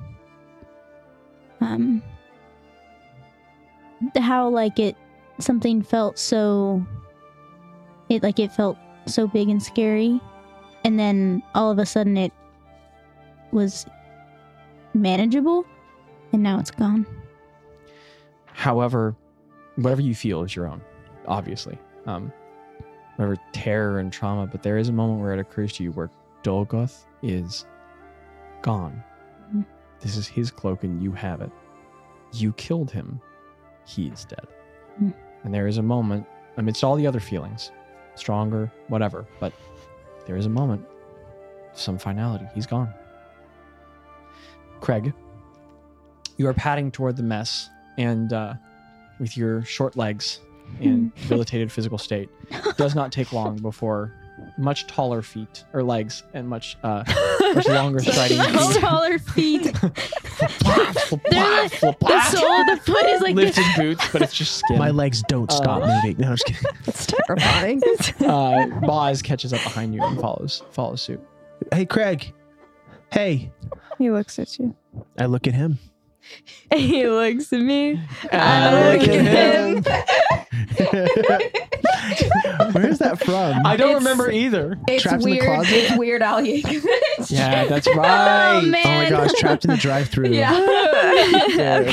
[1.60, 2.02] um
[4.16, 4.96] how like it
[5.38, 6.84] something felt so
[8.08, 8.76] it like it felt
[9.06, 10.20] so big and scary
[10.84, 12.32] and then all of a sudden it
[13.52, 13.86] was
[14.94, 15.64] manageable
[16.32, 17.06] and now it's gone
[18.52, 19.16] However,
[19.76, 20.82] whatever you feel is your own,
[21.26, 21.78] obviously.
[22.04, 22.30] Um,
[23.16, 26.10] whatever terror and trauma, but there is a moment where it occurs to you where
[26.42, 27.64] Dolgoth is
[28.60, 29.02] gone.
[29.54, 29.64] Mhm.
[30.00, 31.50] This is his cloak and you have it.
[32.32, 33.18] You killed him.
[33.86, 34.46] He is dead.
[35.00, 35.14] Mhm.
[35.44, 36.26] And there is a moment
[36.58, 37.72] amidst all the other feelings,
[38.14, 39.54] stronger, whatever, but
[40.26, 40.84] there is a moment,
[41.72, 42.46] some finality.
[42.54, 42.92] He's gone.
[44.80, 45.14] Craig,
[46.40, 47.68] you are padding toward the mess,
[47.98, 48.54] and uh,
[49.18, 50.40] with your short legs
[50.80, 52.30] and debilitated physical state,
[52.78, 54.14] does not take long before
[54.56, 57.04] much taller feet or legs and much uh,
[57.54, 58.80] much longer striding feet.
[58.80, 59.64] Taller feet.
[61.30, 64.56] They're like- flap, The sole of the foot is like lifted boots, but it's just
[64.56, 64.78] skin.
[64.78, 66.16] My legs don't stop Uh, moving.
[66.22, 66.70] No, I'm just kidding.
[66.86, 67.82] That's terrifying.
[68.20, 71.20] uh, Boz catches up behind you and follows follows suit.
[71.70, 72.32] Hey, Craig.
[73.12, 73.52] Hey.
[73.98, 74.74] He looks at you.
[75.18, 75.78] I look at him.
[76.74, 78.00] he looks at me.
[78.32, 79.84] I look at him.
[82.72, 83.64] Where's that from?
[83.66, 84.78] I don't It's- remember either.
[84.88, 85.44] It's Trapped in the weird.
[85.44, 85.72] closet?
[85.72, 87.30] It's weird Al Yankovic.
[87.30, 88.58] Yeah, that's right.
[88.58, 88.82] Oh man.
[88.86, 90.26] oh my gosh, trapped in the drive-through.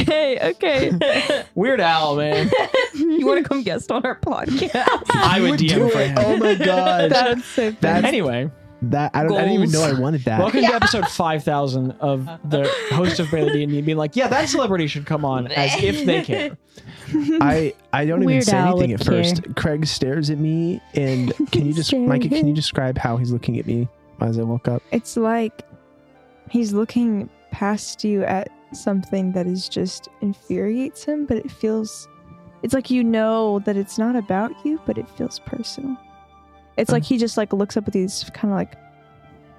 [0.01, 1.43] okay, okay.
[1.55, 2.49] Weird Al, man.
[2.95, 5.03] you want to come guest on our podcast?
[5.13, 6.09] I would DM Do for it.
[6.09, 6.17] him.
[6.19, 7.09] Oh my gosh.
[7.11, 7.77] That's so funny.
[7.81, 8.49] That's Anyway,
[8.83, 9.11] that.
[9.15, 10.39] I, don't, I didn't even know I wanted that.
[10.39, 14.87] welcome to episode 5000 of the host of Barely D&D being like, yeah, that celebrity
[14.87, 16.57] should come on as if they care.
[17.41, 19.55] I I don't even Weird say Al anything would at first.
[19.55, 22.07] Craig stares at me, and can you just, Staring.
[22.07, 22.29] Micah?
[22.29, 23.87] Can you describe how he's looking at me
[24.19, 24.83] as I woke up?
[24.91, 25.63] It's like
[26.49, 32.07] he's looking past you at something that is just infuriates him, but it feels
[32.63, 35.95] it's like you know that it's not about you, but it feels personal.
[36.77, 38.75] It's like he just like looks up with these kind of like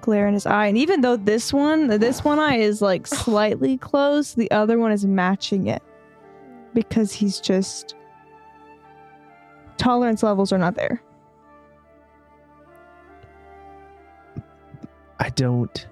[0.01, 0.67] glare in his eye.
[0.67, 4.91] And even though this one, this one eye is like slightly closed, the other one
[4.91, 5.83] is matching it.
[6.73, 7.95] Because he's just
[9.77, 11.01] tolerance levels are not there.
[15.19, 15.87] I don't.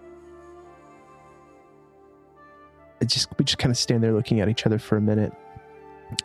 [3.02, 5.34] It just we just kind of stand there looking at each other for a minute,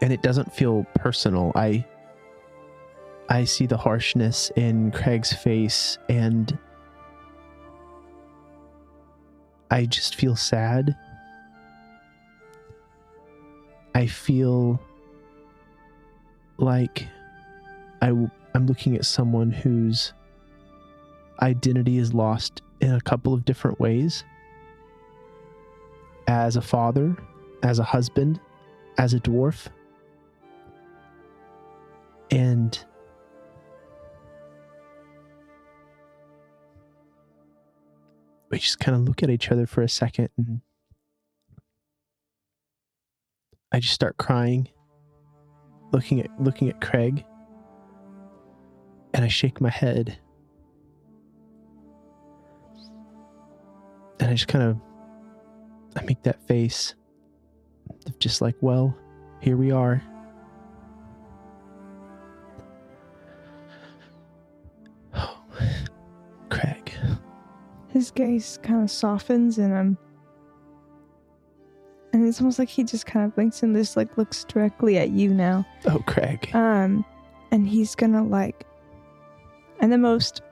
[0.01, 1.53] and it doesn't feel personal.
[1.55, 1.85] I
[3.33, 6.59] I see the harshness in Craig's face, and
[9.71, 10.95] I just feel sad.
[13.95, 14.79] I feel
[16.59, 17.09] like
[18.03, 20.13] I'm looking at someone whose
[21.41, 24.25] identity is lost in a couple of different ways
[26.27, 27.17] as a father,
[27.63, 28.39] as a husband,
[28.99, 29.69] as a dwarf.
[32.31, 32.79] And
[38.53, 40.61] we just kind of look at each other for a second and
[43.73, 44.69] I just start crying
[45.91, 47.25] looking at looking at Craig
[49.15, 50.19] and I shake my head
[54.21, 54.77] and I just kind of
[55.97, 56.95] I make that face
[58.07, 58.97] of just like, well,
[59.41, 60.03] here we are.
[67.93, 69.99] His gaze kind of softens and um
[72.13, 75.11] and it's almost like he just kind of blinks and just like looks directly at
[75.11, 75.67] you now.
[75.87, 76.51] Oh, Craig.
[76.55, 77.05] um
[77.51, 78.67] and he's gonna like
[79.81, 80.43] in the most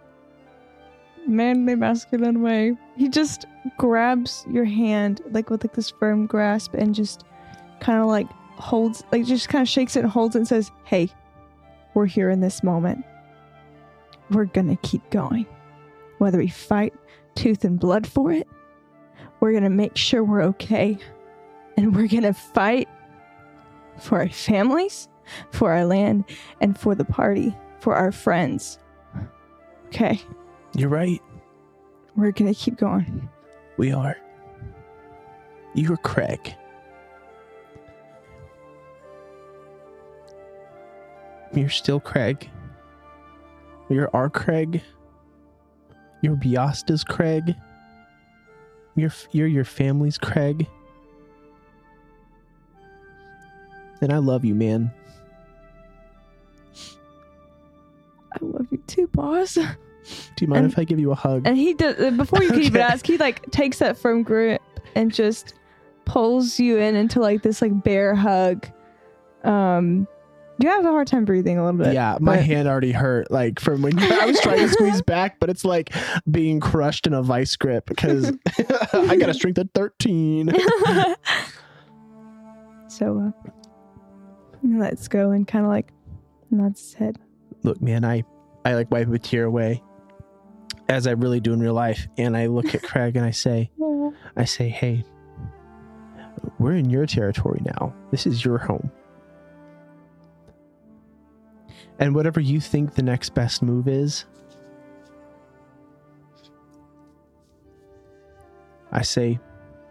[1.26, 3.44] manly masculine way he just
[3.78, 7.24] grabs your hand like with like this firm grasp and just
[7.80, 8.26] kind of like
[8.56, 11.10] holds like just kind of shakes it and holds it and says hey
[11.94, 13.04] we're here in this moment.
[14.30, 15.46] We're gonna keep going.
[16.18, 16.94] Whether we fight
[17.34, 18.46] tooth and blood for it.
[19.40, 20.98] We're going to make sure we're okay.
[21.76, 22.88] And we're going to fight
[23.98, 25.08] for our families,
[25.50, 26.24] for our land,
[26.60, 28.78] and for the party, for our friends.
[29.86, 30.20] Okay,
[30.76, 31.20] You're right.
[32.16, 33.28] we're going to keep going.
[33.76, 34.16] We are.
[35.74, 36.54] You're Craig.
[41.54, 42.48] You're still Craig.
[43.88, 44.82] You're our Craig.
[46.22, 47.54] You're Biasta's Craig.
[48.96, 50.66] You're, you're your family's Craig.
[54.02, 54.90] And I love you, man.
[58.32, 59.54] I love you too, Boz.
[59.54, 59.64] Do
[60.40, 61.42] you mind And- if I give you a hug?
[61.46, 64.60] And he does, before you can even ask, he like takes that firm grip
[64.94, 65.54] and just
[66.04, 68.66] pulls you in into like this like bear hug.
[69.44, 70.06] Um,
[70.60, 71.94] you have a hard time breathing a little bit.
[71.94, 75.40] yeah, my but- hand already hurt, like from when I was trying to squeeze back,
[75.40, 75.92] but it's like
[76.30, 78.30] being crushed in a vice grip because
[78.92, 80.50] I got a strength of 13.
[82.88, 83.50] so uh,
[84.62, 85.92] let's go and kind of like
[86.50, 87.18] nods his head.
[87.62, 88.24] Look, man, I,
[88.64, 89.82] I like wipe a tear away
[90.88, 92.06] as I really do in real life.
[92.18, 93.70] And I look at Craig and I say,
[94.36, 95.04] I say, hey,
[96.58, 97.94] we're in your territory now.
[98.10, 98.90] This is your home.
[102.00, 104.24] And whatever you think the next best move is,
[108.90, 109.38] I say,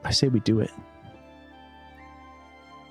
[0.04, 0.72] I say we do it.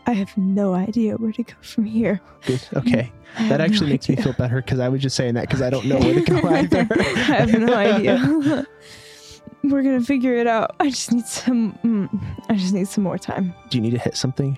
[0.06, 2.20] I have no idea where to go from here.
[2.46, 2.62] Good.
[2.74, 3.12] Okay.
[3.40, 5.68] That actually no makes me feel better because I was just saying that because I
[5.68, 6.86] don't know where to go either.
[6.90, 8.66] I have no idea.
[9.64, 10.76] We're gonna figure it out.
[10.80, 11.76] I just need some.
[11.84, 12.08] Mm,
[12.48, 13.52] I just need some more time.
[13.68, 14.56] Do you need to hit something?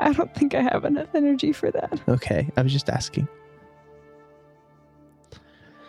[0.00, 2.00] I don't think I have enough energy for that.
[2.08, 2.48] Okay.
[2.56, 3.28] I was just asking.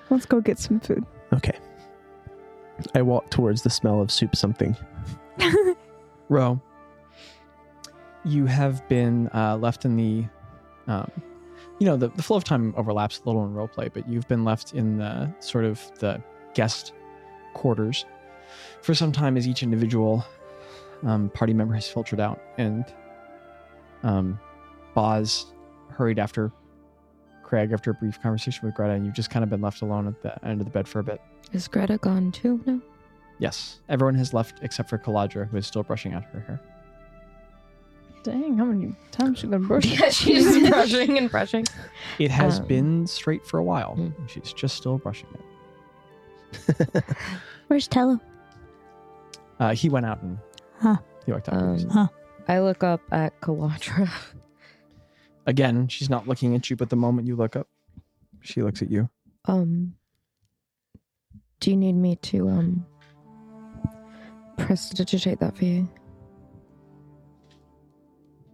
[0.10, 1.06] Let's go get some food.
[1.34, 1.58] Okay.
[2.96, 4.76] I walk towards the smell of soup something.
[6.30, 6.60] Ro,
[8.26, 10.26] you have been uh, left in the,
[10.88, 11.12] um,
[11.80, 14.44] you know, the, the flow of time overlaps a little in roleplay, but you've been
[14.44, 16.22] left in the sort of the
[16.54, 16.94] guest
[17.54, 18.06] quarters
[18.82, 20.26] for some time as each individual
[21.04, 22.42] um, party member has filtered out.
[22.58, 22.86] And
[24.04, 24.40] um,
[24.94, 25.48] Boz
[25.90, 26.52] hurried after
[27.44, 30.08] Craig after a brief conversation with Greta, and you've just kind of been left alone
[30.08, 31.20] at the end of the bed for a bit.
[31.52, 32.80] Is Greta gone too now?
[33.40, 36.60] Yes, everyone has left except for Kaladra, who is still brushing out her hair.
[38.22, 39.86] Dang, how many times you gonna brush?
[39.86, 41.66] Yeah, she's brushing and brushing.
[42.20, 43.96] It has Um, been straight for a while.
[43.96, 44.10] Hmm.
[44.28, 47.04] She's just still brushing it.
[47.68, 48.20] Where's Tello?
[49.60, 50.38] Uh, he went out and
[50.80, 50.98] Huh.
[51.26, 51.56] he walked out.
[51.56, 52.10] Um,
[52.50, 54.10] I look up at Kaladra.
[55.46, 57.68] Again, she's not looking at you, but the moment you look up,
[58.42, 59.08] she looks at you.
[59.46, 59.94] Um,
[61.60, 62.86] do you need me to um
[64.58, 65.88] prestidigitate that for you?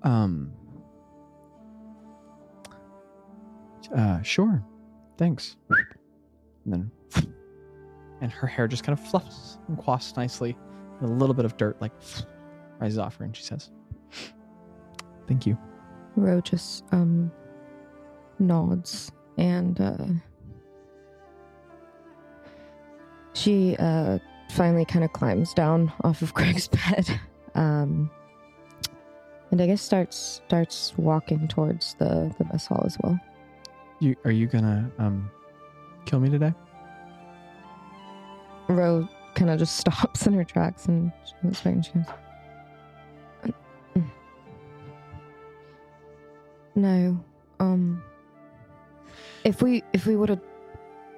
[0.04, 0.52] Um.
[3.96, 4.62] Uh, sure.
[5.18, 5.56] Thanks.
[6.66, 6.92] And then,
[8.22, 10.58] and her hair just kind of fluffs and quaffs nicely.
[11.00, 11.94] And a little bit of dirt like
[12.80, 13.72] rises off her, and she says,
[15.28, 15.58] "Thank you."
[16.16, 17.32] Ro just um
[18.40, 20.06] nods and uh
[23.34, 24.20] she uh
[24.52, 27.20] finally kind of climbs down off of Craig's bed.
[27.56, 28.10] Um
[29.52, 33.20] and I guess starts starts walking towards the the mess hall as well.
[34.00, 35.30] You are you gonna um
[36.06, 36.54] kill me today?
[38.68, 42.06] Ro kind of just stops in her tracks and she looks back and she goes,
[46.76, 47.24] No.
[47.60, 48.04] Um
[49.44, 50.42] if we if we would have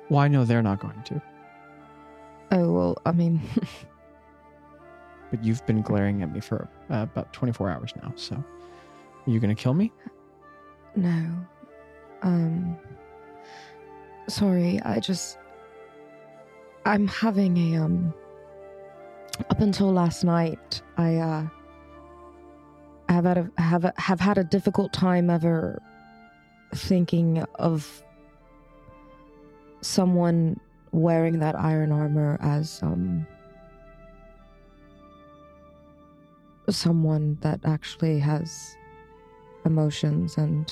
[0.09, 1.21] Well, I know they're not going to,
[2.51, 3.41] oh well I mean
[5.31, 8.13] but you've been glaring at me for uh, about 24 hours now.
[8.15, 9.91] So, are you gonna kill me?
[10.95, 11.25] no.
[12.21, 12.77] Um
[14.27, 15.37] sorry, I just
[16.85, 18.13] I'm having a um
[19.49, 21.47] up until last night I uh
[23.09, 25.81] have had a have a, have had a difficult time ever
[26.75, 28.03] thinking of
[29.81, 30.59] someone
[30.91, 33.25] wearing that iron armor as um
[36.69, 38.75] someone that actually has
[39.65, 40.71] emotions and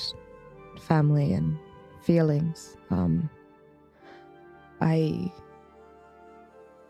[0.80, 1.58] family and
[2.02, 2.76] feelings.
[2.90, 3.30] Um
[4.80, 5.32] i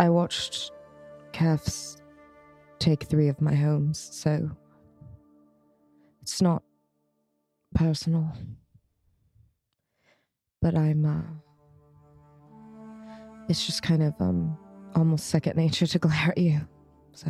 [0.01, 0.73] i watched
[1.32, 1.98] Kefs
[2.78, 4.51] take three of my homes so
[6.27, 6.65] it's not
[7.73, 8.28] personal
[10.61, 11.23] but i'm uh
[13.48, 14.59] it's just kind of um
[14.97, 16.61] almost second nature to glare at you
[17.12, 17.28] so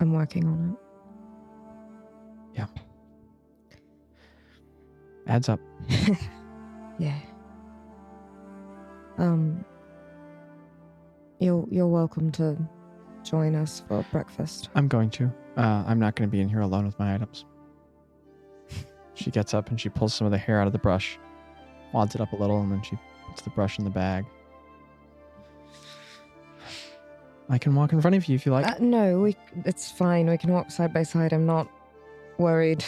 [0.00, 0.70] i'm working on
[2.54, 2.58] it.
[2.58, 2.66] Yeah.
[5.26, 5.60] Adds up.
[6.98, 7.18] yeah
[9.18, 9.62] um
[11.38, 12.56] you're you're welcome to
[13.22, 15.30] join us for breakfast I'm going to.
[15.56, 17.44] Uh, I'm not going to be in here alone with my items.
[19.14, 21.18] she gets up and she pulls some of the hair out of the brush,
[21.92, 22.98] wads it up a little, and then she
[23.28, 24.24] puts the brush in the bag.
[27.48, 28.66] I can walk in front of you if you like.
[28.66, 29.36] uh, no we
[29.66, 31.68] it's fine we can walk side by side i'm not
[32.38, 32.82] worried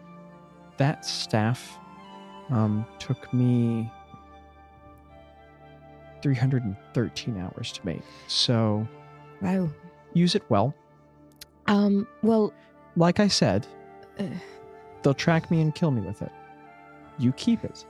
[0.76, 1.78] that staff
[2.50, 3.90] um, took me
[6.22, 8.02] 313 hours to make.
[8.28, 8.86] So
[9.40, 9.68] wow
[10.14, 10.74] use it well.
[11.66, 12.52] Um well
[12.96, 13.66] Like I said,
[14.18, 14.24] uh,
[15.02, 16.32] they'll track me and kill me with it.
[17.18, 17.84] You keep it.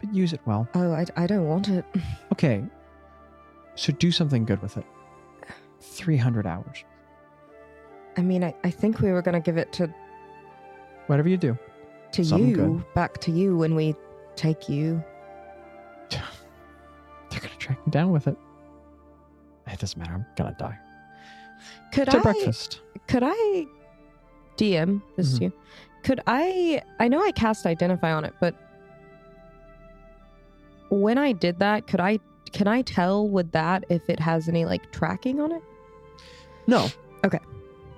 [0.00, 0.68] But use it well.
[0.74, 1.84] oh I, I don't want it
[2.32, 2.62] Okay.
[3.74, 4.84] So do something good with it.
[5.80, 6.84] 300 hours.
[8.16, 9.92] i mean i, I think we were gonna give it to
[11.06, 11.58] Whatever you do.
[12.12, 12.94] to Something you good.
[12.94, 13.94] back to you when we
[14.36, 15.02] take you
[16.10, 18.36] They're going to track me down with it.
[19.68, 20.14] It doesn't matter.
[20.14, 20.76] I'm going to die.
[21.92, 22.80] Could To i breakfast.
[23.08, 23.66] could i
[24.56, 25.38] dm this Mhm.
[25.38, 25.52] to you
[26.02, 28.54] could i i know i cast identify on it but
[30.90, 32.18] when i did that could i
[32.52, 35.62] can i tell with that if it has any like tracking on it
[36.66, 36.88] No.
[37.24, 37.38] Okay.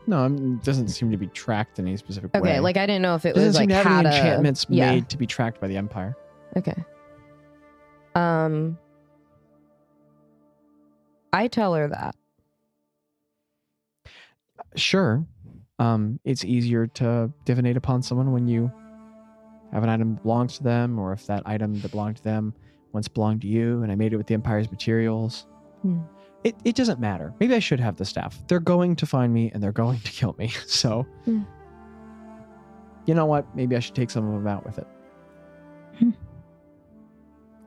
[0.07, 2.41] No, it doesn't seem to be tracked in any specific way.
[2.41, 4.17] Okay, like I didn't know if it doesn't was seem like to have had any
[4.17, 4.91] a enchantments yeah.
[4.93, 6.17] made to be tracked by the Empire.
[6.57, 6.75] Okay.
[8.17, 8.77] Um,
[11.33, 12.17] I tell her that.
[14.77, 15.25] Sure,
[15.79, 18.71] um, it's easier to divinate upon someone when you
[19.73, 22.55] have an item that belongs to them, or if that item that belonged to them
[22.93, 25.47] once belonged to you, and I made it with the Empire's materials.
[25.83, 26.01] Hmm.
[26.45, 27.33] It it doesn't matter.
[27.41, 28.43] Maybe I should have the staff.
[28.49, 30.49] They're going to find me and they're going to kill me.
[30.67, 31.43] So, Hmm.
[33.07, 33.47] you know what?
[33.57, 34.87] Maybe I should take some of them out with it.
[35.99, 36.11] Hmm.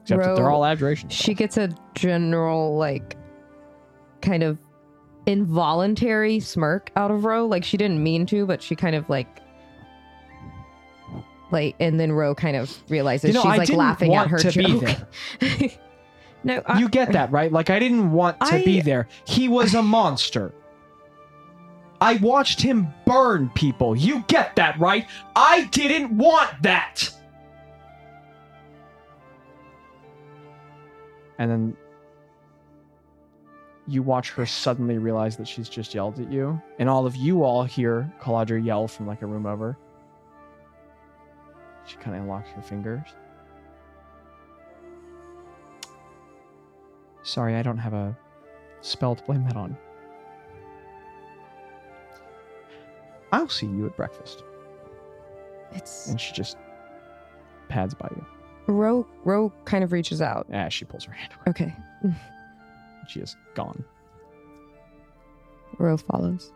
[0.02, 1.14] Except that they're all abjurations.
[1.14, 3.16] She gets a general like
[4.22, 4.60] kind of
[5.26, 7.46] involuntary smirk out of Ro.
[7.46, 9.42] Like she didn't mean to, but she kind of like
[11.52, 14.38] like and then Ro kind of realizes You know, she's I like laughing at her
[14.38, 15.80] to be joke.
[16.44, 17.52] no, I, you get that, right?
[17.52, 19.08] Like I didn't want to be there.
[19.26, 20.54] He was a monster.
[22.02, 23.96] I watched him burn people.
[23.96, 25.08] You get that, right?
[25.36, 27.10] I didn't want that.
[31.38, 31.78] And then
[33.88, 37.44] you watch her suddenly realize that she's just yelled at you, and all of you
[37.44, 39.78] all hear Kaladra yell from like a room over.
[41.86, 43.08] She kind of unlocks her fingers.
[47.24, 48.18] Sorry, I don't have a
[48.82, 49.78] spell to blame that on.
[53.32, 54.44] I'll see you at breakfast.
[55.74, 56.58] it's And she just
[57.68, 58.26] pads by you
[58.68, 59.06] Ro.
[59.24, 60.48] Ro kind of reaches out.
[60.52, 61.44] as she pulls her hand away.
[61.50, 61.76] Okay,
[63.08, 63.84] She is gone.
[65.78, 66.52] Ro follows.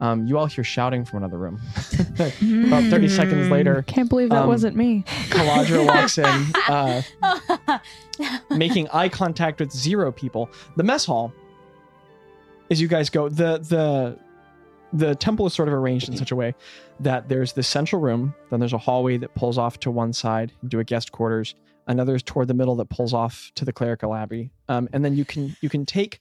[0.00, 1.60] Um, you all hear shouting from another room.
[2.14, 5.04] About 30 seconds later, Can't believe that Um, wasn't me.
[5.28, 7.78] Kaladra walks in, uh,
[8.50, 10.50] making eye contact with zero people.
[10.76, 11.32] The mess hall,
[12.70, 14.18] as you guys go, the the
[14.92, 16.54] the temple is sort of arranged in such a way
[17.00, 20.52] that there's the central room, then there's a hallway that pulls off to one side
[20.64, 21.54] into a guest quarters.
[21.86, 25.16] Another is toward the middle that pulls off to the clerical abbey, um, and then
[25.16, 26.20] you can you can take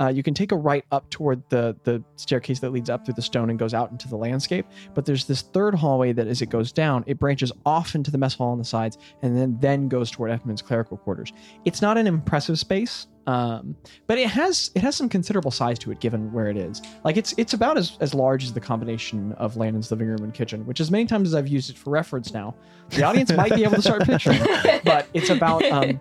[0.00, 3.14] uh, you can take a right up toward the the staircase that leads up through
[3.14, 4.66] the stone and goes out into the landscape.
[4.94, 8.18] But there's this third hallway that, as it goes down, it branches off into the
[8.18, 11.32] mess hall on the sides, and then then goes toward Edmund's clerical quarters.
[11.64, 13.76] It's not an impressive space, um,
[14.06, 16.80] but it has it has some considerable size to it given where it is.
[17.04, 20.32] Like it's it's about as, as large as the combination of Landon's living room and
[20.32, 22.54] kitchen, which as many times as I've used it for reference now,
[22.90, 24.40] the audience might be able to start picturing.
[24.84, 26.00] But it's about um,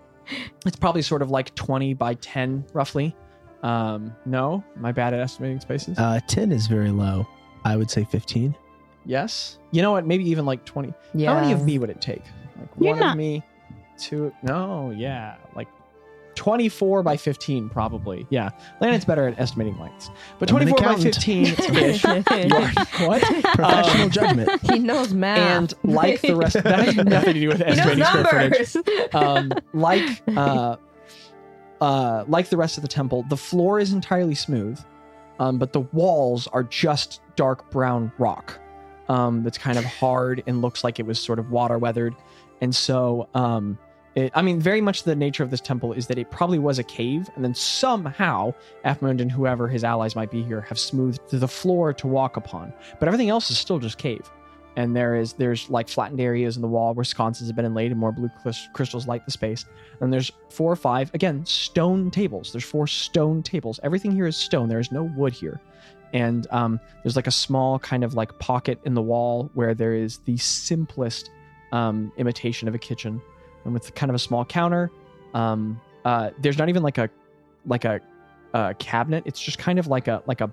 [0.65, 3.13] it's probably sort of like 20 by 10 roughly.
[3.63, 5.97] Um, no, my bad at estimating spaces.
[5.97, 7.27] Uh, 10 is very low.
[7.65, 8.55] I would say 15.
[9.05, 9.57] yes.
[9.71, 10.05] You know what?
[10.05, 10.93] Maybe even like 20.
[11.13, 11.33] Yeah.
[11.33, 12.23] How many of me would it take?
[12.57, 13.43] Like You're one not- of me,
[13.97, 14.31] two.
[14.43, 15.67] No, yeah, like
[16.38, 18.26] 24 by 15 probably.
[18.30, 20.09] Yeah, Landon's better at estimating lengths,
[20.39, 21.59] but I'm an 24 by 15 ish.
[22.05, 23.22] you what?
[23.55, 24.61] Professional Um, judgment.
[24.72, 25.38] he knows math.
[25.39, 29.15] and like the rest, that has nothing to do with estimating square footage.
[29.15, 30.77] um, like uh,
[31.81, 34.80] uh, like the rest of the temple, the floor is entirely smooth,
[35.39, 38.59] um, but the walls are just dark brown rock
[39.09, 42.15] um, that's kind of hard and looks like it was sort of water weathered.
[42.61, 43.77] And so, um,
[44.18, 46.80] it, I mean, very much the nature of this temple is that it probably was
[46.80, 48.52] a cave, and then somehow
[48.84, 52.73] Edmund and whoever his allies might be here have smoothed the floor to walk upon.
[52.99, 54.27] But everything else is still just cave.
[54.76, 57.91] And there is there's like flattened areas in the wall where sconces have been inlaid
[57.91, 58.30] and more blue
[58.73, 59.65] crystals light the space.
[60.02, 62.52] And there's four or five again stone tables.
[62.52, 63.80] There's four stone tables.
[63.84, 64.68] Everything here is stone.
[64.68, 65.61] There is no wood here.
[66.14, 69.94] And um, there's like a small kind of like pocket in the wall where there
[69.94, 71.30] is the simplest
[71.72, 73.22] um, imitation of a kitchen
[73.68, 74.89] and with kind of a small counter.
[75.34, 77.10] Um, uh, there's not even like a
[77.65, 77.99] like a,
[78.53, 79.23] a cabinet.
[79.26, 80.52] It's just kind of like a like a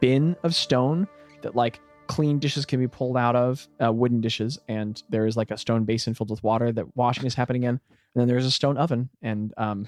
[0.00, 1.06] bin of stone
[1.42, 4.58] that like clean dishes can be pulled out of uh, wooden dishes.
[4.68, 7.68] And there is like a stone basin filled with water that washing is happening in.
[7.70, 7.80] And
[8.14, 9.08] then there's a stone oven.
[9.22, 9.86] And um,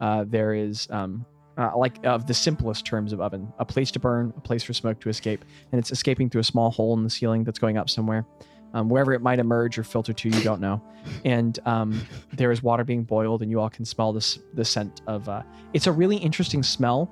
[0.00, 1.24] uh, there is um,
[1.56, 4.72] uh, like of the simplest terms of oven a place to burn a place for
[4.72, 5.44] smoke to escape.
[5.72, 8.26] And it's escaping through a small hole in the ceiling that's going up somewhere
[8.74, 10.82] um, wherever it might emerge or filter to you don't know.
[11.24, 12.00] And um,
[12.32, 15.42] there is water being boiled and you all can smell this the scent of uh,
[15.72, 17.10] it's a really interesting smell.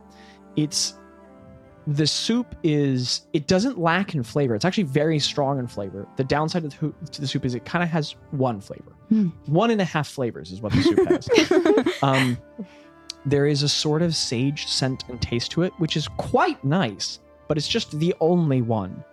[0.56, 0.94] It's
[1.86, 4.54] the soup is it doesn't lack in flavor.
[4.54, 6.06] It's actually very strong in flavor.
[6.16, 8.92] The downside of the, to the soup is it kind of has one flavor.
[9.08, 9.28] Hmm.
[9.46, 11.92] one and a half flavors is what the soup has.
[12.02, 12.36] Um,
[13.24, 17.20] there is a sort of sage scent and taste to it which is quite nice
[17.46, 19.04] but it's just the only one.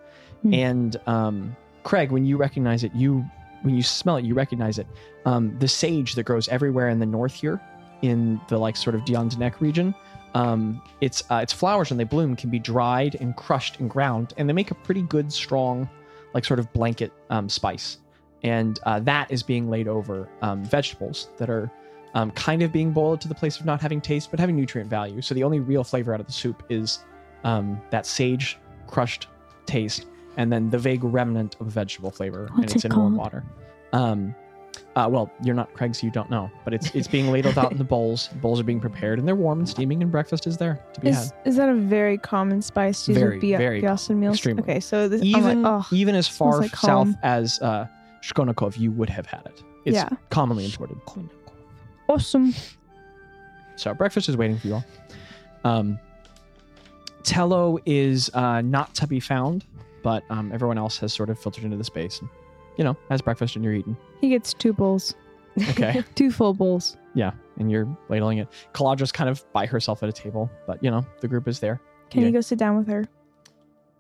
[0.42, 0.54] Hmm.
[0.54, 3.26] and um, craig when you recognize it you
[3.62, 4.88] when you smell it you recognize it
[5.26, 7.62] um, the sage that grows everywhere in the north here
[8.02, 9.96] in the like sort of Dion Denek region
[10.36, 14.34] um, its uh, its flowers when they bloom can be dried and crushed and ground,
[14.38, 15.90] and they make a pretty good, strong,
[16.34, 17.98] like sort of blanket um, spice.
[18.44, 21.72] And uh, that is being laid over um, vegetables that are
[22.14, 24.90] um, kind of being boiled to the place of not having taste, but having nutrient
[24.90, 25.22] value.
[25.22, 27.00] So the only real flavor out of the soup is
[27.44, 28.58] um, that sage
[28.88, 29.28] crushed
[29.66, 30.08] taste,
[30.38, 33.18] and then the vague remnant of vegetable flavor, and it's it in warm called?
[33.20, 33.44] water.
[33.94, 34.36] Um,
[34.96, 37.72] uh, well, you're not Craig, so you don't know, but it's it's being ladled out
[37.72, 38.30] in the bowls.
[38.42, 41.10] Bowls are being prepared, and they're warm and steaming, and breakfast is there to be
[41.12, 41.24] had.
[41.24, 44.10] Is, is that a very common spice to use Very, with Bia- very meals?
[44.36, 44.64] extremely.
[44.64, 47.18] Okay, so this, Even I'm like, oh, even as far like south home.
[47.24, 47.88] as uh,
[48.24, 49.64] Shkonakov, you would have had it.
[49.86, 50.10] It's Yeah.
[50.30, 50.98] commonly imported.
[52.10, 52.54] awesome.
[53.76, 54.86] So breakfast is waiting for you all.
[55.66, 56.00] Um,
[57.24, 59.66] Tello is uh, not to be found,
[60.04, 62.20] but um, everyone else has sort of filtered into the space.
[62.20, 62.30] And,
[62.78, 63.96] you know, has breakfast and you're eating.
[64.22, 65.16] He gets two bowls,
[65.72, 66.04] Okay.
[66.16, 66.98] two full bowls.
[67.16, 68.48] yeah, and you're ladling it.
[68.74, 71.80] Kaladra's kind of by herself at a table, but you know the group is there.
[72.10, 72.28] Can Yeah.
[72.28, 73.06] you go sit down with her?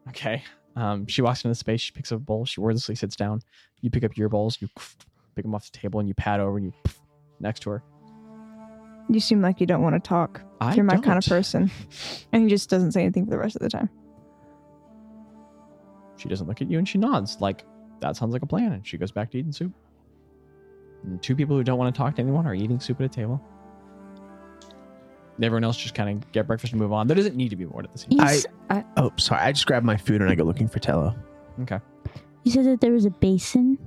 [0.10, 0.44] Okay.
[0.76, 1.82] Um, she walks into the space.
[1.82, 2.46] She picks up a bowl.
[2.46, 3.42] She wordlessly sits down.
[3.82, 4.58] You pick up your bowls.
[4.60, 4.68] You
[5.36, 6.74] pick them off the table and you pat over and you
[7.40, 7.84] next to her.
[9.10, 10.42] You seem like you don't want to talk.
[10.62, 11.70] I You're my kind of person.
[12.32, 13.90] And he just doesn't say anything for the rest of the time.
[16.24, 17.66] She doesn't look at you and she nods like
[18.00, 18.72] that sounds like a plan.
[18.72, 19.74] And she goes back to eating soup.
[21.04, 23.10] And two people who don't want to talk to anyone are eating soup at a
[23.10, 23.42] table.
[25.42, 27.08] Everyone else just kind of get breakfast and move on.
[27.08, 28.12] There doesn't need to be more to the scene.
[28.14, 28.34] You, I-
[28.72, 29.42] s- Oh, sorry.
[29.42, 31.14] I just grabbed my food and I go looking for Tello.
[31.62, 31.80] Okay.
[32.44, 33.78] you said that there was a basin.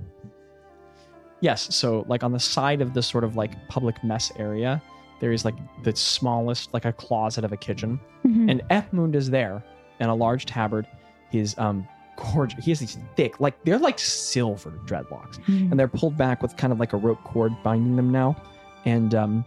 [1.40, 1.74] Yes.
[1.74, 4.82] So, like on the side of this sort of like public mess area,
[5.20, 5.54] there is like
[5.84, 7.98] the smallest, like a closet of a kitchen.
[8.26, 8.50] Mhm.
[8.50, 9.62] And Edmund is there
[10.00, 10.86] in a large tabard.
[11.30, 11.86] His um
[12.16, 12.64] gorgeous.
[12.64, 15.70] He has these thick, like they're like silver dreadlocks, Mhm.
[15.70, 18.36] and they're pulled back with kind of like a rope cord binding them now.
[18.84, 19.44] And um,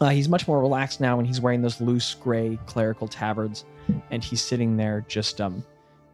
[0.00, 3.64] uh, he's much more relaxed now, and he's wearing those loose gray clerical tabards,
[4.10, 5.64] and he's sitting there just um.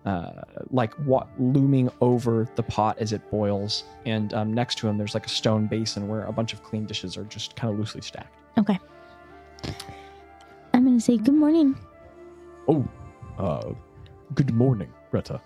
[0.06, 4.98] Uh, like what looming over the pot as it boils, and um, next to him
[4.98, 7.78] there's like a stone basin where a bunch of clean dishes are just kind of
[7.78, 8.36] loosely stacked.
[8.58, 8.78] Okay.
[10.74, 11.74] I'm gonna say good morning.
[12.68, 12.86] Oh,
[13.38, 13.72] uh,
[14.34, 15.40] good morning, Greta.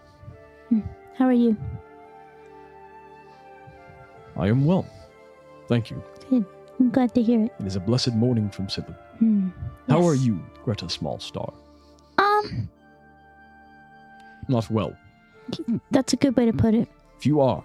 [1.17, 1.57] How are you?
[4.37, 4.87] I am well.
[5.69, 6.03] Thank you.
[6.31, 6.45] Good.
[6.79, 7.53] I'm glad to hear it.
[7.59, 8.95] It is a blessed morning from Sydney.
[9.19, 9.49] Hmm.
[9.89, 11.53] How are you, Greta Smallstar?
[12.19, 12.69] Um,
[14.49, 14.97] Not well.
[15.91, 16.89] that's a good way to put it.
[17.19, 17.65] If you are,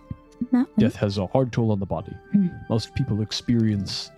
[0.52, 2.16] Not death has a hard toll on the body.
[2.32, 2.48] Hmm.
[2.70, 4.12] Most people experience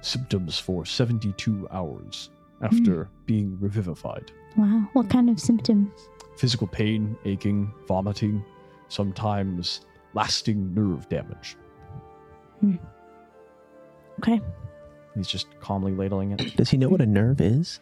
[0.00, 2.30] symptoms for 72 hours
[2.62, 4.30] after being revivified.
[4.56, 4.88] Wow.
[4.94, 5.90] What kind of symptoms?
[6.36, 8.44] Physical pain, aching, vomiting,
[8.88, 9.82] sometimes
[10.14, 11.56] lasting nerve damage.
[14.20, 14.40] Okay.
[15.14, 16.56] He's just calmly ladling it.
[16.56, 17.80] Does he know what a nerve is?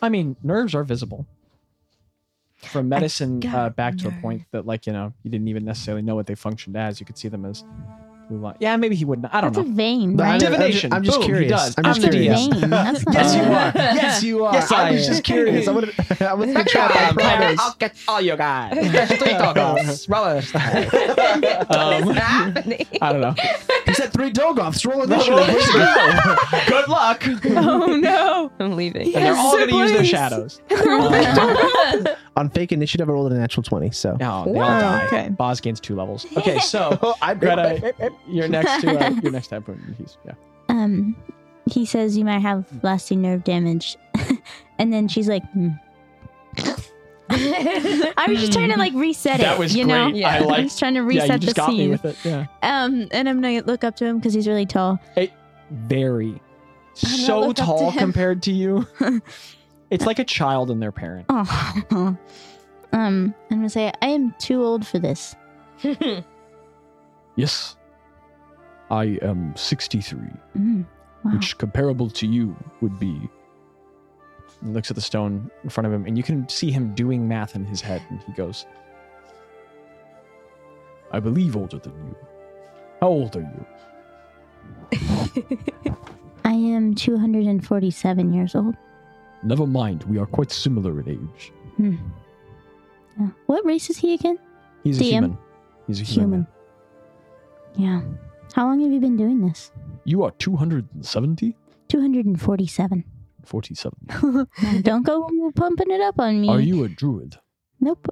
[0.00, 1.26] I mean, nerves are visible.
[2.56, 4.22] From medicine uh, back to a nerve.
[4.22, 6.98] point that, like, you know, you didn't even necessarily know what they functioned as.
[6.98, 7.62] You could see them as
[8.28, 8.56] blue line.
[8.58, 9.32] Yeah, maybe he wouldn't.
[9.34, 9.72] I don't That's know.
[9.72, 10.40] a vein, But I'm right?
[10.40, 10.92] just- Divination.
[10.92, 11.50] I'm just Boom, he curious.
[11.50, 11.74] does.
[11.78, 12.40] I'm just I'm the curious.
[12.40, 12.60] DM.
[12.60, 12.70] vein.
[12.70, 13.72] That's not Yes, you are.
[13.74, 14.54] Yes, you are.
[14.54, 15.12] Yes, I I was am.
[15.12, 15.68] just curious.
[15.68, 15.94] I would.
[16.20, 16.86] I was gonna try.
[16.86, 17.60] I promise.
[17.60, 18.72] I'll get all you guys.
[19.18, 20.08] Three doggos.
[20.08, 21.70] Roll it.
[21.70, 22.86] Um, happening?
[23.00, 23.34] I don't know.
[24.04, 24.84] He said three Dolgoths.
[24.86, 26.66] Roll initiative.
[26.68, 27.24] Good luck.
[27.56, 28.50] Oh no!
[28.58, 29.14] I'm leaving.
[29.14, 30.60] And they're all going to use their shadows.
[32.36, 33.90] On fake initiative, I rolled a natural twenty.
[33.90, 34.80] So No, they all Wow.
[34.80, 35.06] die.
[35.06, 35.28] Okay.
[35.30, 36.26] Boz gains two levels.
[36.36, 37.94] Okay, so Oh, I'm Greta,
[38.28, 39.64] you're next to uh, your next type.
[39.98, 40.32] He's yeah.
[40.68, 41.16] Um,
[41.66, 43.96] he says you might have lasting nerve damage,
[44.78, 45.68] and then she's like, hmm.
[48.16, 49.58] I was just trying to like reset That it.
[49.58, 50.14] was you great.
[50.16, 51.88] know, I I like- was trying to reset yeah, reset you just the got me
[51.88, 52.16] with it.
[52.24, 52.46] Yeah.
[52.62, 54.98] Um, and I'm gonna look up to him because he's really tall.
[55.70, 56.40] Very
[56.94, 58.86] so look up to tall compared to you.
[59.90, 61.26] it's like a child and their parent.
[61.28, 62.18] Oh, um,
[62.92, 65.34] I'm gonna say I am too old for this.
[67.36, 67.76] Yes.
[68.90, 70.18] I am 63,
[70.56, 70.84] Mm,
[71.24, 71.32] wow.
[71.32, 73.28] which comparable to you would be He
[74.64, 77.54] looks at the stone in front of him, and you can see him doing math
[77.54, 78.02] in his head.
[78.10, 78.66] And he goes,
[81.12, 82.16] I believe older than you.
[83.00, 83.66] How old are you?
[86.44, 88.74] I am 247 years old.
[89.42, 91.52] Never mind, we are quite similar in age.
[91.76, 91.96] Hmm.
[93.18, 93.28] Yeah.
[93.46, 94.38] What race is he again?
[94.82, 95.38] "He's a human.
[95.86, 96.46] He's a human."
[97.76, 98.00] Yeah.
[98.54, 99.70] How long have you been doing this?
[100.04, 101.56] You are 270?
[101.88, 103.04] 247.
[103.46, 103.92] 47.
[104.82, 106.48] Don't go pumping it up on me.
[106.48, 107.38] Are you a druid?
[107.80, 108.08] Nope.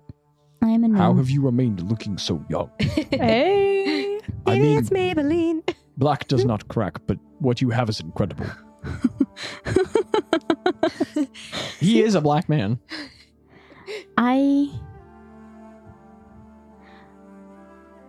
[0.62, 0.96] I am a gnome.
[0.96, 2.70] How have you remained looking so young?
[3.10, 4.18] Hey.
[4.46, 5.74] I Maybe mean, it's Maybelline.
[5.96, 8.46] black does not crack, but what you have is incredible.
[11.80, 12.78] He is a black man.
[14.16, 14.70] I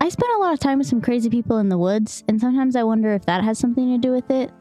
[0.01, 2.75] I spent a lot of time with some crazy people in the woods, and sometimes
[2.75, 4.51] I wonder if that has something to do with it.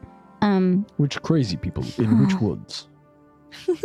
[0.43, 2.87] Um, Which crazy people in which woods?
[3.67, 3.77] do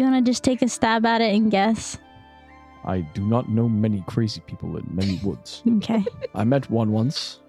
[0.00, 1.98] you want to just take a stab at it and guess?
[2.84, 5.62] I do not know many crazy people in many woods.
[5.78, 6.04] Okay,
[6.34, 7.40] I met one once,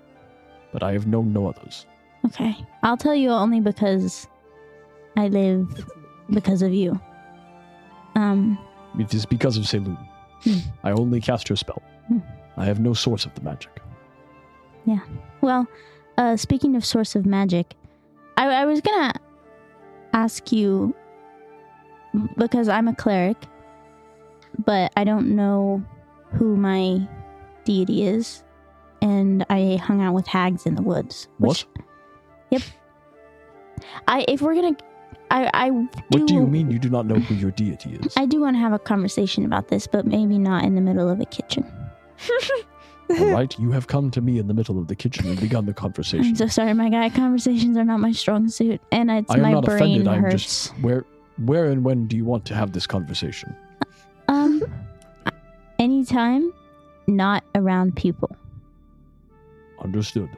[0.74, 1.86] but I have known no others.
[2.26, 2.56] okay.
[2.84, 4.28] I'll tell you only because
[5.18, 5.86] I live
[6.32, 6.99] because of you.
[8.16, 8.58] Um,
[8.99, 9.98] It is because of Selûne.
[10.44, 10.58] Hmm.
[10.84, 11.82] I only cast her spell.
[12.08, 12.20] Hmm.
[12.58, 13.72] I have no source of the magic.
[14.86, 14.99] Yeah.
[15.41, 15.68] Well,
[16.22, 17.73] uh, speaking of source of magic,
[18.38, 19.14] I, I was gonna
[20.14, 20.95] ask you
[22.38, 23.38] because I'm a cleric,
[24.64, 25.84] but I don't know
[26.31, 27.07] who my
[27.65, 28.43] deity is,
[29.02, 31.27] and I hung out with hags in the woods.
[31.39, 31.65] What?
[32.52, 32.61] Yep.
[34.07, 34.77] I if we're gonna,
[35.31, 38.14] I I do, What do you mean you do not know who your deity is?
[38.15, 41.10] I do want to have a conversation about this, but maybe not in the middle
[41.10, 41.65] of a kitchen.
[43.20, 45.66] All right, you have come to me in the middle of the kitchen and begun
[45.66, 46.28] the conversation.
[46.28, 47.10] I'm so sorry, my guy.
[47.10, 50.08] Conversations are not my strong suit, and it's I am my not brain offended.
[50.08, 50.34] I'm hurts.
[50.34, 51.06] just where,
[51.46, 53.56] where and when do you want to have this conversation?
[54.28, 54.64] Um,
[55.80, 56.54] anytime,
[57.08, 58.36] not around people.
[59.82, 60.30] Understood.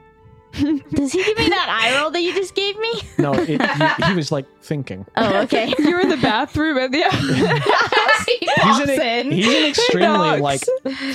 [0.94, 2.92] Does he give me that eye roll that you just gave me?
[3.18, 5.06] No, it, he, he was like thinking.
[5.16, 5.74] Oh, okay.
[5.80, 7.10] You're in the bathroom and yeah.
[7.12, 9.32] He's an, in.
[9.32, 10.62] he's an extremely like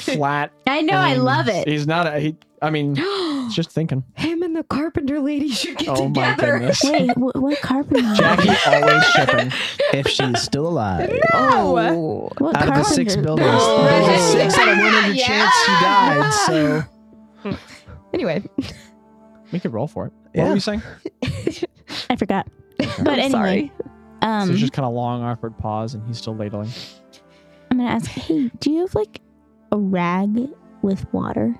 [0.00, 0.50] flat.
[0.66, 1.68] I know, I love it.
[1.68, 2.18] He's not a.
[2.18, 4.02] He, I mean, he's just thinking.
[4.16, 6.58] Him and the carpenter lady should get Oh my together.
[6.58, 6.80] goodness.
[6.84, 8.14] Wait, wh- what carpenter?
[8.14, 9.52] Jackie always shipping.
[9.94, 11.10] If she's still alive.
[11.32, 13.36] Oh, What Out of the six carpenter?
[13.36, 13.84] buildings, Oh.
[13.84, 15.26] there's a six out of 100 Yeah.
[15.26, 16.32] chance she died.
[17.44, 17.58] So,
[18.12, 18.42] anyway,
[19.52, 20.12] We could roll for it.
[20.12, 20.48] What Yeah.
[20.48, 20.82] were you saying?
[22.10, 22.48] I forgot.
[22.78, 23.72] But anyway, sorry.
[24.22, 26.70] so um, there's just kind of long, awkward pause, and he's still ladling.
[27.70, 28.06] I'm gonna ask.
[28.10, 29.20] Hey, do you have like
[29.72, 30.48] a rag
[30.82, 31.54] with water,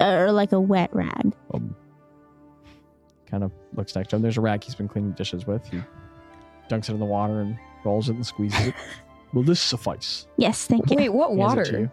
[0.00, 1.32] or like a wet rag?
[1.54, 1.74] Um,
[3.30, 4.22] Kind of looks next to him.
[4.22, 5.64] There's a rag he's been cleaning dishes with.
[5.68, 5.80] He
[6.68, 8.74] dunks it in the water and rolls it and squeezes it.
[9.32, 10.26] will this suffice?
[10.36, 10.96] Yes, thank you.
[10.96, 11.90] Wait, what He hands it to water you.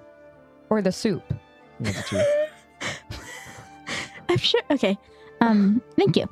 [0.71, 1.23] or the soup?
[1.79, 2.23] He hands it to you.
[4.29, 4.61] I'm sure.
[4.71, 4.97] Okay.
[5.41, 6.27] Um, thank you.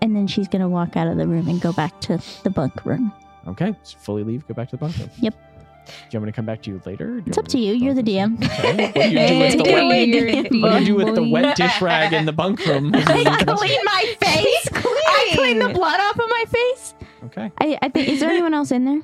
[0.00, 2.84] And then she's gonna walk out of the room and go back to the bunk
[2.84, 3.12] room.
[3.48, 4.46] Okay, so fully leave.
[4.46, 5.10] Go back to the bunk room.
[5.18, 5.34] Yep.
[5.86, 7.14] Do you want me to come back to you later?
[7.14, 7.72] or It's up to you.
[7.72, 8.36] You're the DM.
[8.44, 8.92] Okay.
[8.94, 10.72] What do you do with the wet?
[10.72, 12.92] What do you do with the wet dish rag in the bunk room?
[12.94, 14.68] I clean my face.
[14.74, 16.94] I clean the blood off of my face.
[17.24, 17.50] Okay.
[17.58, 18.08] I, I think.
[18.08, 19.00] Is there anyone else in there?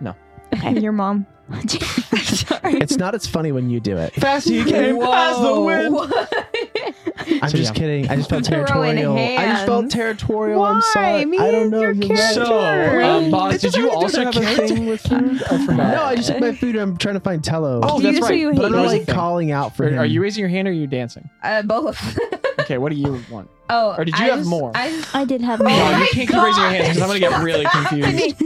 [0.00, 0.14] No.
[0.54, 0.80] Okay.
[0.80, 1.26] Your mom.
[1.52, 4.12] it's not as funny when you do it.
[4.14, 5.96] Fast you came past the wind.
[7.42, 7.78] I'm So, just yeah.
[7.80, 8.08] kidding.
[8.08, 9.16] I just felt Throwing territorial.
[9.16, 9.94] I just felt hands.
[9.94, 10.62] territorial.
[10.62, 11.24] I'm sorry.
[11.24, 11.80] Me I don't and know.
[11.82, 12.34] your You're right.
[12.34, 15.42] So, um, Boz, did you also have a thing with food?
[15.50, 15.76] I forgot.
[15.76, 16.76] No, I just took my food.
[16.76, 17.80] and I'm trying to find Tello.
[17.82, 18.28] Oh, You that's just right.
[18.28, 19.98] so you but I'm not like the calling out for Are, him.
[19.98, 21.28] are you raising your hand or are you dancing?
[21.42, 22.18] Uh, both.
[22.60, 23.50] Okay, what do you want?
[23.68, 24.70] oh, Or did you I have just- more?
[24.74, 25.60] I I did have.
[25.60, 25.76] No, more.
[25.76, 28.44] you my can't keep raising your hands because I'm gonna get really confused.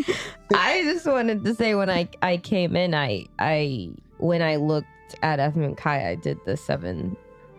[0.52, 4.86] I just wanted to say when I I came in, I I when I looked
[5.22, 7.16] at Edmund Kai, I did the seven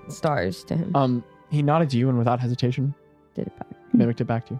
[0.07, 0.95] stars to him.
[0.95, 2.94] Um, he nodded to you and without hesitation
[3.34, 3.68] did it back.
[3.94, 4.60] mimicked it back to you.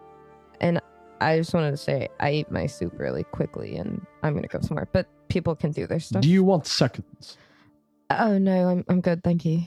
[0.62, 0.82] And
[1.22, 4.60] I just wanted to say I ate my soup really quickly, and I'm gonna go
[4.62, 4.88] somewhere.
[4.92, 6.22] But people can do their stuff.
[6.22, 7.38] Do you want seconds?
[8.10, 9.62] Oh no, I'm I'm good, thank you.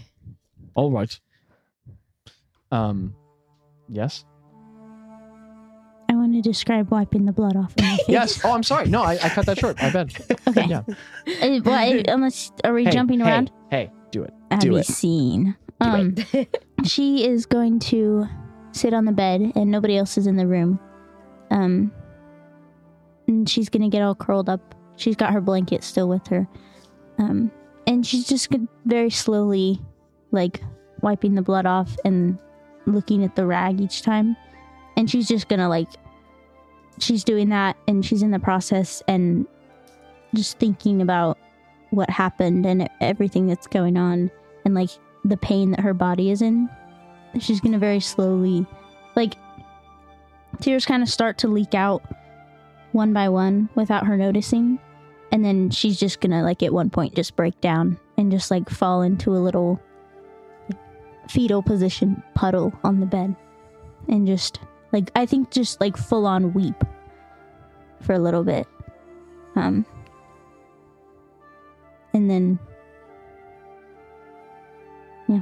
[0.74, 1.18] All right.
[2.70, 3.14] Um,
[3.88, 4.24] yes.
[6.38, 8.04] I want to describe wiping the blood off of my face.
[8.08, 8.44] Yes.
[8.44, 8.86] Oh, I'm sorry.
[8.88, 9.76] No, I, I cut that short.
[9.82, 10.12] My bad.
[10.46, 10.66] Okay.
[10.66, 10.82] Yeah.
[10.86, 13.50] Uh, well, I- unless are we Hey, jumping hey, around?
[13.70, 14.32] Hey, do it.
[14.50, 14.86] Have do you it.
[14.86, 15.56] seen?
[15.80, 16.14] Um,
[16.84, 18.26] she is going to
[18.72, 20.78] sit on the bed, and nobody else is in the room.
[21.50, 21.90] Um,
[23.26, 24.74] and she's gonna get all curled up.
[24.96, 26.46] She's got her blanket still with her.
[27.18, 27.50] Um,
[27.86, 29.80] and she's just gonna very slowly,
[30.30, 30.62] like
[31.02, 32.38] wiping the blood off and
[32.86, 34.36] looking at the rag each time.
[34.96, 35.88] And she's just gonna like,
[37.02, 39.46] she's doing that, and she's in the process, and
[40.34, 41.38] just thinking about
[41.90, 44.30] what happened and everything that's going on,
[44.64, 44.90] and like
[45.24, 46.68] the pain that her body is in.
[47.38, 48.66] She's gonna very slowly,
[49.16, 49.34] like,
[50.60, 52.02] tears kind of start to leak out
[52.92, 54.78] one by one without her noticing.
[55.30, 58.70] And then she's just gonna, like, at one point just break down and just, like,
[58.70, 59.78] fall into a little
[61.28, 63.36] fetal position puddle on the bed.
[64.08, 64.60] And just,
[64.92, 66.82] like, I think just, like, full on weep
[68.00, 68.66] for a little bit.
[69.56, 69.84] Um,
[72.14, 72.58] and then
[75.28, 75.40] yeah.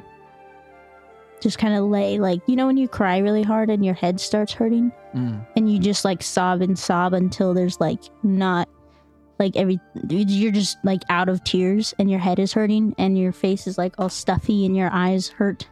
[1.41, 4.21] just kind of lay like you know when you cry really hard and your head
[4.21, 5.47] starts hurting Mm.
[5.57, 8.69] and you just like sob and sob until there's like not
[9.39, 9.79] like every
[10.09, 13.79] you're just like out of tears and your head is hurting and your face is
[13.79, 15.69] like all stuffy and your eyes hurt.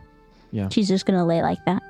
[0.51, 0.68] Yeah.
[0.70, 1.82] She's just gonna lay like that.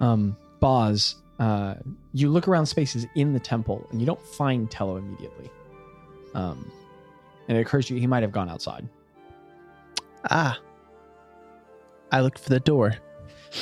[0.00, 1.74] Um, Boz, uh,
[2.12, 5.50] you look around spaces in the temple and you don't find Tello immediately.
[6.34, 6.70] Um,
[7.48, 8.88] and it occurs to you he might have gone outside.
[10.30, 10.58] Ah.
[12.10, 12.94] I looked for the door.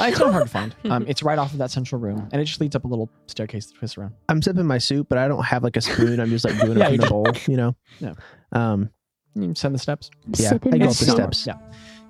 [0.00, 0.74] Uh, it's not hard to find.
[0.90, 3.08] Um, it's right off of that central room, and it just leads up a little
[3.26, 4.14] staircase that twists around.
[4.28, 6.20] I'm sipping my soup, but I don't have like a spoon.
[6.20, 7.74] I'm just like doing Yeah, it you from the bowl, you know?
[8.00, 8.14] Yeah.
[8.52, 8.90] Um,
[9.34, 10.10] You send the steps.
[10.36, 11.14] Yeah, Sipping I go up the soup.
[11.14, 11.46] steps.
[11.46, 11.54] Yeah.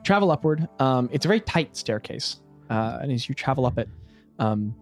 [0.04, 0.66] Travel upward.
[0.78, 2.40] Um, it's a very tight staircase.
[2.70, 3.88] Uh, and as you travel up it,
[4.38, 4.74] um,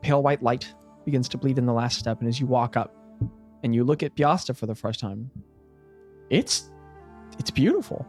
[0.00, 0.72] pale white light
[1.04, 2.20] begins to bleed in the last step.
[2.20, 2.94] And as you walk up
[3.62, 5.30] and you look at Piasta for the first time,
[6.30, 6.70] it's
[7.38, 8.06] it's beautiful.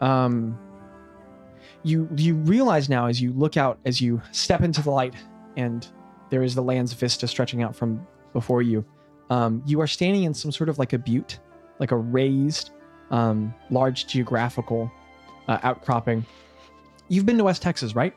[0.00, 0.58] Um,
[1.82, 5.14] you you realize now as you look out as you step into the light
[5.56, 5.86] and
[6.30, 8.84] there is the land's vista stretching out from before you.
[9.28, 11.38] Um, you are standing in some sort of like a butte,
[11.78, 12.70] like a raised,
[13.10, 14.90] um, large geographical
[15.48, 16.24] uh, outcropping.
[17.08, 18.14] You've been to West Texas, right?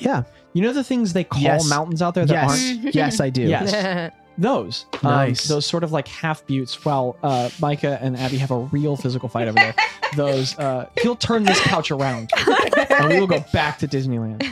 [0.00, 0.22] Yeah.
[0.52, 1.68] You know the things they call Yes.
[1.68, 2.50] mountains out there that Yes.
[2.82, 3.42] aren't yes, I do.
[3.42, 4.12] Yes.
[4.38, 4.86] those.
[4.94, 5.46] Um, Nice.
[5.48, 6.84] those sort of like half buttes.
[6.84, 9.74] While uh, Micah and Abby have a real physical fight over there.
[10.16, 10.58] Those.
[10.58, 12.32] Uh, he'll turn this couch around,
[12.90, 14.42] and we will go back to Disneyland.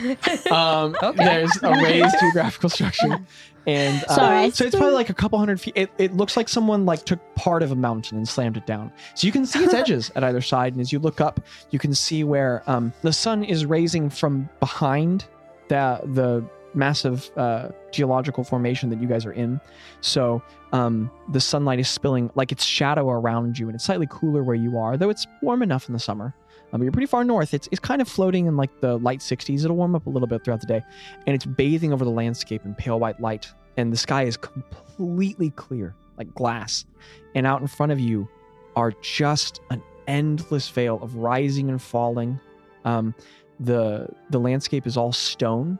[0.49, 3.19] Um, There's a raised geographical structure,
[3.67, 4.51] and uh, Sorry.
[4.51, 5.73] so it's probably like a couple hundred feet.
[5.75, 8.89] It, it looks like someone like took part of a mountain and slammed it down.
[9.15, 11.79] So you can see its edges at either side, and as you look up, you
[11.79, 15.25] can see where um, the sun is raising from behind
[15.69, 19.59] the the massive uh, geological formation that you guys are in.
[20.01, 20.41] So
[20.71, 24.55] um, the sunlight is spilling like its shadow around you, and it's slightly cooler where
[24.55, 26.33] you are, though it's warm enough in the summer.
[26.71, 27.53] Um, you're pretty far north.
[27.53, 29.63] It's, it's kind of floating in like the light 60s.
[29.63, 30.83] It'll warm up a little bit throughout the day,
[31.25, 33.51] and it's bathing over the landscape in pale white light.
[33.77, 36.85] And the sky is completely clear, like glass.
[37.33, 38.27] And out in front of you
[38.75, 42.39] are just an endless veil of rising and falling.
[42.85, 43.15] Um,
[43.59, 45.79] the the landscape is all stone,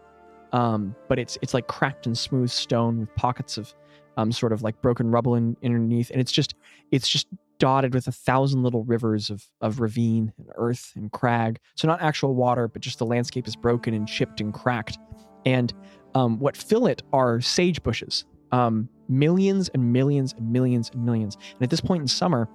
[0.51, 3.73] um, but it's it's like cracked and smooth stone with pockets of
[4.18, 6.56] um, sort of like broken rubble in, underneath, and it's just
[6.91, 7.27] it's just
[7.57, 11.60] dotted with a thousand little rivers of of ravine and earth and crag.
[11.76, 14.97] So not actual water, but just the landscape is broken and chipped and cracked.
[15.45, 15.73] And
[16.15, 21.35] um, what fill it are sage bushes, um, millions and millions and millions and millions.
[21.53, 22.49] And at this point in summer,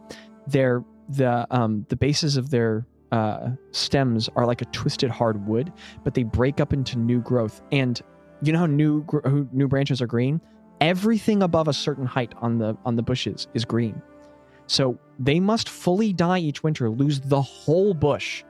[0.46, 5.73] they're the um, the bases of their uh, stems are like a twisted hard wood,
[6.03, 7.62] but they break up into new growth.
[7.70, 8.01] And
[8.43, 9.20] you know how new gr-
[9.53, 10.41] new branches are green?
[10.81, 14.03] Everything above a certain height on the on the bushes is green.
[14.66, 18.43] So they must fully die each winter, lose the whole bush,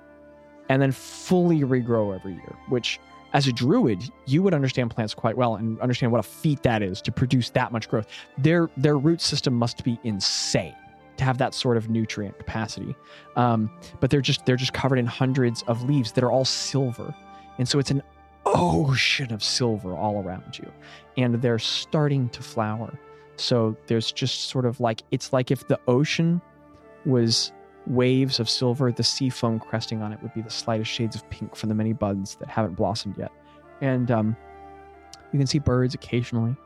[0.70, 2.56] and then fully regrow every year.
[2.70, 2.98] Which,
[3.34, 6.82] as a druid, you would understand plants quite well and understand what a feat that
[6.82, 8.06] is to produce that much growth.
[8.38, 10.74] Their their root system must be insane
[11.16, 12.94] to have that sort of nutrient capacity.
[13.36, 13.70] Um,
[14.00, 17.14] but they're just they're just covered in hundreds of leaves that are all silver,
[17.58, 18.02] and so it's an
[18.46, 20.70] ocean of silver all around you,
[21.16, 22.98] and they're starting to flower.
[23.36, 26.40] So there's just sort of like it's like if the ocean
[27.04, 27.52] was
[27.86, 31.28] waves of silver, the sea foam cresting on it would be the slightest shades of
[31.30, 33.32] pink from the many buds that haven't blossomed yet.
[33.80, 34.36] And um,
[35.32, 36.56] you can see birds occasionally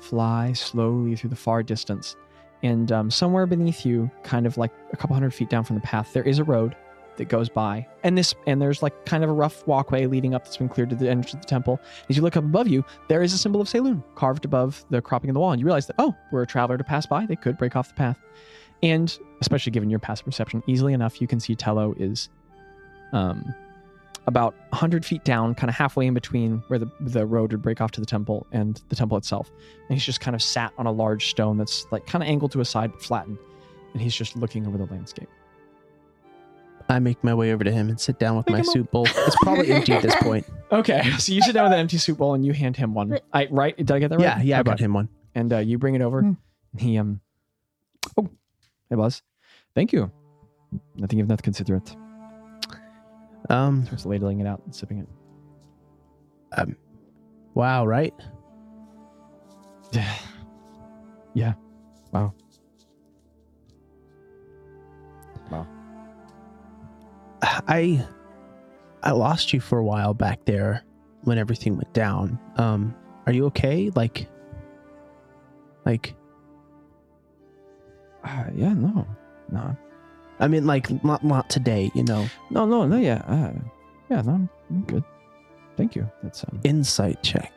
[0.00, 2.16] fly slowly through the far distance.
[2.62, 5.82] And um, somewhere beneath you, kind of like a couple hundred feet down from the
[5.82, 6.76] path, there is a road
[7.16, 7.86] that goes by.
[8.04, 10.90] And this and there's like kind of a rough walkway leading up that's been cleared
[10.90, 11.80] to the entrance of the temple.
[12.08, 15.02] As you look up above you, there is a symbol of Saloon carved above the
[15.02, 15.52] cropping in the wall.
[15.52, 17.26] And you realize that, oh, we're a traveler to pass by.
[17.26, 18.18] They could break off the path.
[18.82, 22.28] And especially given your passive perception, easily enough, you can see Tello is
[23.12, 23.54] um,
[24.26, 27.80] about 100 feet down, kind of halfway in between where the, the road would break
[27.80, 29.50] off to the temple and the temple itself.
[29.88, 32.52] And he's just kind of sat on a large stone that's like kind of angled
[32.52, 33.38] to a side but flattened.
[33.92, 35.28] And he's just looking over the landscape.
[36.88, 39.06] I make my way over to him and sit down with Pick my soup bowl.
[39.08, 40.46] It's probably empty at this point.
[40.70, 43.18] Okay, so you sit down with an empty soup bowl and you hand him one.
[43.32, 43.76] I right?
[43.76, 44.38] Did I get that right?
[44.38, 44.70] Yeah, yeah, I Okay.
[44.70, 45.08] got him one.
[45.34, 46.22] And uh, you bring it over.
[46.22, 46.32] Hmm.
[46.76, 47.20] He um.
[48.16, 48.28] Oh,
[48.90, 49.22] hey Boz.
[49.74, 50.10] Thank you.
[51.02, 51.96] I think you've not considerate.
[53.50, 55.08] Um, Starts ladling it out and sipping it.
[56.56, 56.76] um,
[57.54, 58.14] wow, right?
[61.34, 61.54] yeah.
[62.12, 62.32] Wow.
[65.50, 65.66] Wow.
[67.42, 68.06] I
[69.02, 70.84] I lost you for a while back there
[71.24, 72.38] when everything went down.
[72.56, 72.94] Um,
[73.26, 73.90] are you okay?
[73.94, 74.28] Like,
[75.84, 76.14] like
[78.24, 78.72] Uh, yeah.
[78.72, 79.06] No.
[79.50, 79.76] No.
[80.42, 81.90] I mean, like not not today.
[81.94, 82.98] You know, No, no, no.
[82.98, 83.52] Yeah, uh,
[84.10, 84.20] yeah.
[84.22, 85.04] No, I'm, I'm good.
[85.76, 86.10] Thank you.
[86.22, 86.60] That's um.
[86.64, 87.52] insight check.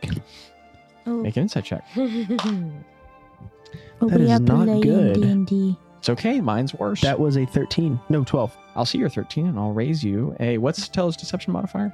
[1.05, 1.83] Oh, Make an insight check.
[1.97, 2.07] oh,
[4.07, 5.21] that we is are not playing good.
[5.21, 5.77] D&D.
[5.99, 6.39] It's okay.
[6.41, 7.01] Mine's worse.
[7.01, 7.99] That was a thirteen.
[8.09, 8.55] No, twelve.
[8.75, 11.93] I'll see your 13 and I'll raise you a what's Tel's deception modifier?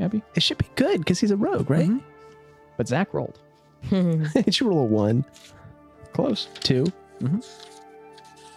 [0.00, 0.22] Abby?
[0.34, 1.88] It should be good because he's a rogue, right?
[1.88, 2.02] Mhm.
[2.76, 3.38] But Zach rolled.
[3.90, 5.24] it should roll a one,
[6.12, 6.48] Close.
[6.60, 6.84] two.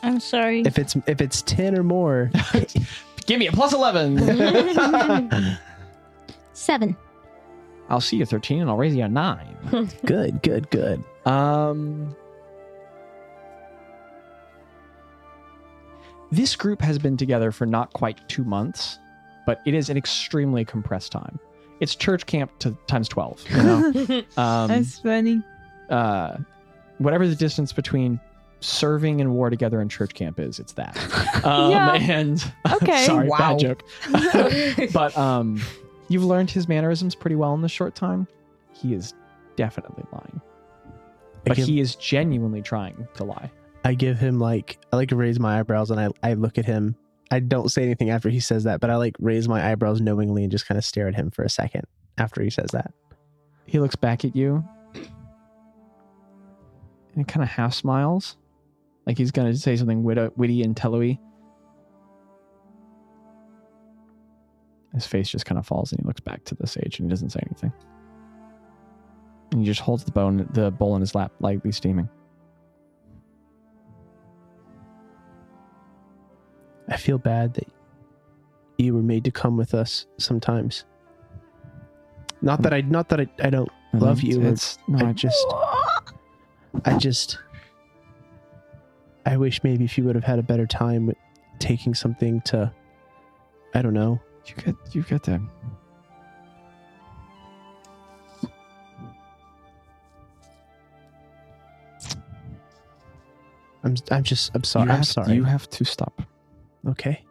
[0.04, 0.62] I'm sorry.
[0.62, 2.30] If it's if it's ten or more,
[3.26, 4.18] Give me a plus 11.
[6.54, 6.98] Seven.
[7.90, 9.88] I'll see you 13 and I'll raise you a 9.
[10.06, 11.02] good, good, good.
[11.26, 12.14] Um
[16.32, 19.00] This group has been together for not quite 2 months,
[19.46, 21.40] but it is an extremely compressed time.
[21.80, 24.24] It's church camp to times 12, you know.
[24.38, 25.42] um, That's funny.
[25.90, 26.38] uh,
[26.98, 28.20] whatever the distance between
[28.64, 30.98] serving and war together in church camp is, it's that.
[31.44, 31.94] Um, Yeah.
[31.96, 33.06] And Okay.
[33.06, 33.38] sorry, Wow.
[33.58, 33.84] bad joke.
[34.94, 35.62] but um,
[36.08, 38.28] you've learned his mannerisms pretty well in this short time.
[38.72, 39.14] He is
[39.58, 40.42] definitely lying,
[41.46, 43.52] but give, he is genuinely trying to lie.
[43.84, 46.66] I give him like I like to raise my eyebrows and I I look at
[46.66, 46.96] him.
[47.32, 50.44] I don't say anything after he says that, but I like raise my eyebrows knowingly
[50.44, 51.84] and just kind of stare at him for a second
[52.18, 52.94] after he says that.
[53.66, 54.64] He looks back at you
[54.96, 55.08] and
[57.18, 58.38] he kind of half smiles,
[59.06, 61.18] like he's going to say something wit- witty and telloy.
[64.94, 67.10] His face just kind of falls and he looks back to the sage and he
[67.10, 67.74] doesn't say anything.
[69.52, 72.08] And he just holds the bone, the bowl in his lap, lightly steaming.
[76.90, 77.68] I feel bad that
[78.78, 80.86] you were made to come with us sometimes.
[82.42, 84.42] Not that I not that I, I don't love Um, you.
[84.42, 85.46] It's no, I I just
[86.86, 87.40] I just
[89.26, 91.14] I wish maybe if you would have had a better time
[91.60, 92.72] taking something to
[93.74, 94.20] I don't know.
[94.46, 95.42] you get you get that.
[103.84, 104.86] I'm I'm just I'm sorry.
[104.86, 105.34] you I'm have, sorry.
[105.34, 106.22] You have to stop.
[106.88, 107.24] okay.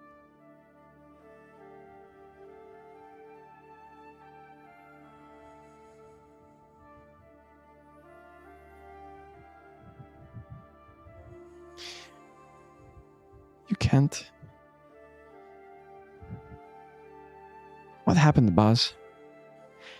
[18.05, 18.95] What happened Boz?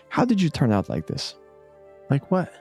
[0.09, 1.35] How did you turn out like this?
[2.09, 2.51] Like what?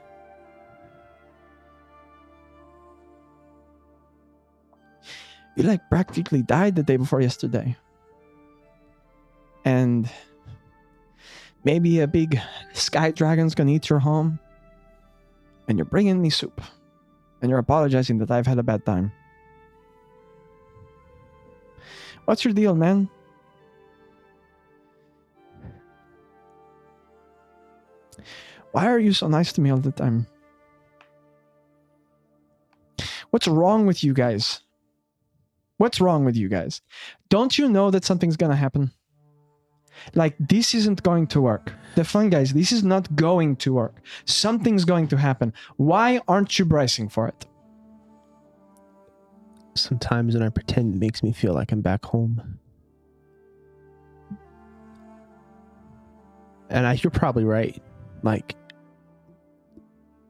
[5.57, 7.77] You like practically died the day before yesterday.
[9.65, 10.09] And
[11.65, 12.41] maybe a big
[12.73, 14.39] sky dragon's gonna eat your home.
[15.69, 16.61] And you're bringing me soup.
[17.41, 19.13] And you're apologizing that I've had a bad time.
[22.25, 23.09] What's your deal, man?
[28.73, 30.27] Why are you so nice to me all the time?
[33.31, 34.61] What's wrong with you guys?
[35.77, 36.81] What's wrong with you guys?
[37.29, 38.93] Don't you know that something's gonna happen?
[40.15, 41.73] Like, this isn't going to work.
[41.97, 44.01] The fun guys, this is not going to work.
[44.25, 45.53] Something's going to happen.
[45.77, 47.47] Why aren't you bracing for it?
[49.75, 52.59] Sometimes when I pretend it makes me feel like I'm back home.
[56.69, 57.81] And I, you're probably right.
[58.23, 58.55] Like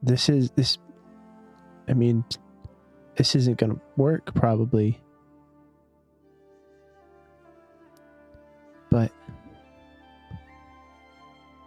[0.01, 0.77] this is this
[1.87, 2.25] I mean
[3.15, 4.99] this isn't to work probably.
[8.89, 9.11] But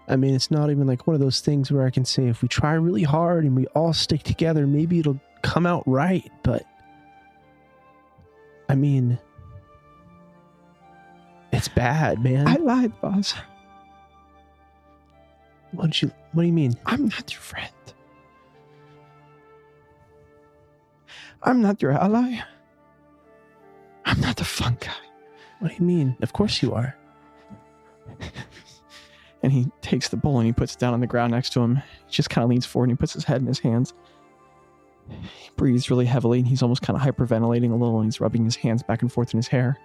[0.09, 2.43] I mean, it's not even like one of those things where I can say if
[2.43, 6.65] we try really hard and we all stick together, maybe it'll come out right, but
[8.69, 9.19] I mean,
[11.53, 12.49] it's bad, man.
[12.49, 13.35] I lied, Boz.
[15.73, 16.11] what don't you?
[16.33, 16.75] What do you mean?
[16.85, 17.73] I'm not your friend.
[21.43, 22.41] I'm not your ally.
[24.05, 24.93] I'm not the fun guy.
[25.61, 26.17] What do you mean?
[26.21, 26.97] Of course you are.
[29.43, 31.61] And he takes the bowl and he puts it down on the ground next to
[31.61, 31.77] him.
[31.77, 33.95] He just kind of leans forward and he puts his head in his hands.
[35.09, 38.45] He breathes really heavily and he's almost kind of hyperventilating a little and he's rubbing
[38.45, 39.79] his hands back and forth in his hair.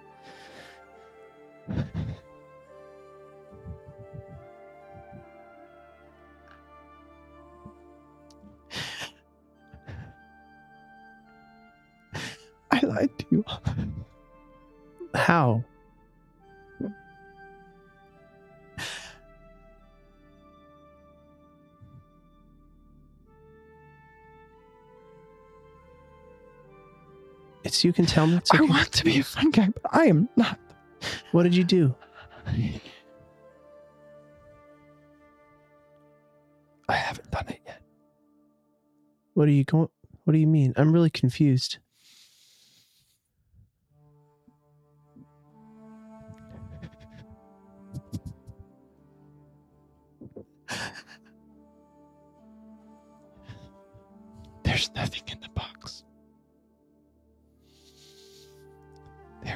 [27.84, 28.36] You can tell me.
[28.36, 30.58] It's I want to be a fun guy, but I am not.
[31.32, 31.94] What did you do?
[36.88, 37.82] I haven't done it yet.
[39.34, 39.88] What are you going?
[40.24, 40.72] What do you mean?
[40.76, 41.78] I'm really confused.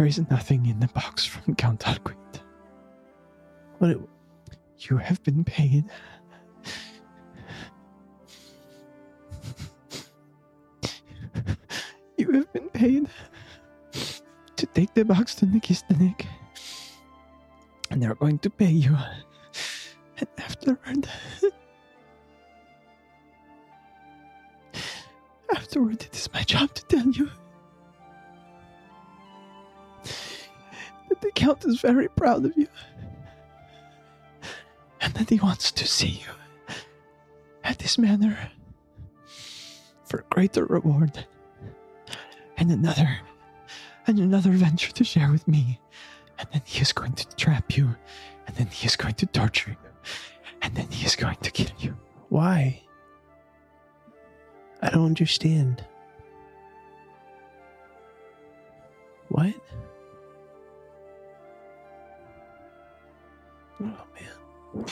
[0.07, 2.16] Is nothing in the box from Count Alquid.
[3.78, 3.99] What?
[4.78, 5.85] You have been paid.
[12.16, 13.09] You have been paid
[14.57, 16.27] to take the box to Nikistanik.
[17.91, 18.97] And they're going to pay you.
[20.19, 21.09] And afterward,
[25.55, 27.31] afterward, it is my job to tell you
[31.09, 32.69] that the Count is very proud of you
[35.01, 36.33] and that he wants to see you
[37.65, 38.51] at this manor
[40.05, 41.27] for greater reward
[42.57, 43.19] and another
[44.07, 45.81] and another venture to share with me
[46.39, 47.95] and then he is going to trap you
[48.47, 49.77] and then he is going to torture you
[50.62, 51.97] and then he is going to kill you
[52.28, 52.83] Why?
[54.83, 55.85] I don't understand.
[59.28, 59.55] What?
[63.81, 64.86] Oh man.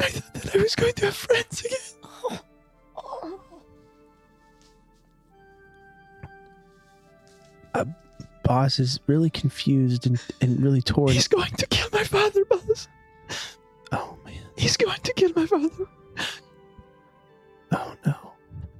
[0.00, 1.80] i thought that i was going to have friends again
[8.44, 11.10] Boz is really confused and, and really torn.
[11.12, 12.88] he's going to kill my father Boz
[13.92, 14.42] oh man.
[14.56, 15.86] he's going to kill my father
[17.72, 18.14] Oh no.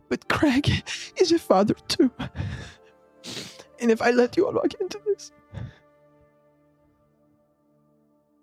[0.08, 0.84] But Craig
[1.16, 2.10] is a father too.
[3.80, 5.32] And if I let you all walk into this,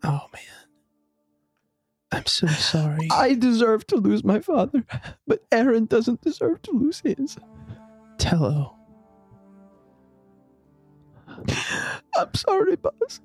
[0.04, 0.42] Oh man.
[2.12, 3.08] I'm so sorry.
[3.12, 4.84] I deserve to lose my father.
[5.28, 7.38] But Aaron doesn't deserve to lose his.
[8.18, 8.76] Tello.
[12.16, 13.22] I'm sorry, Boz.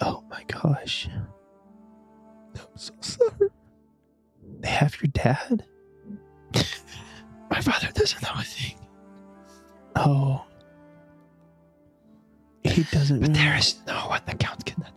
[0.00, 1.08] Oh my gosh.
[1.10, 3.50] I'm so sorry.
[4.60, 5.64] They have your dad?
[7.50, 8.78] My father doesn't know a thing.
[9.96, 10.44] Oh.
[12.62, 14.92] He doesn't But really- there is no one the count reach.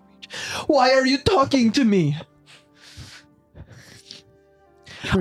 [0.68, 2.18] Why are you talking to me?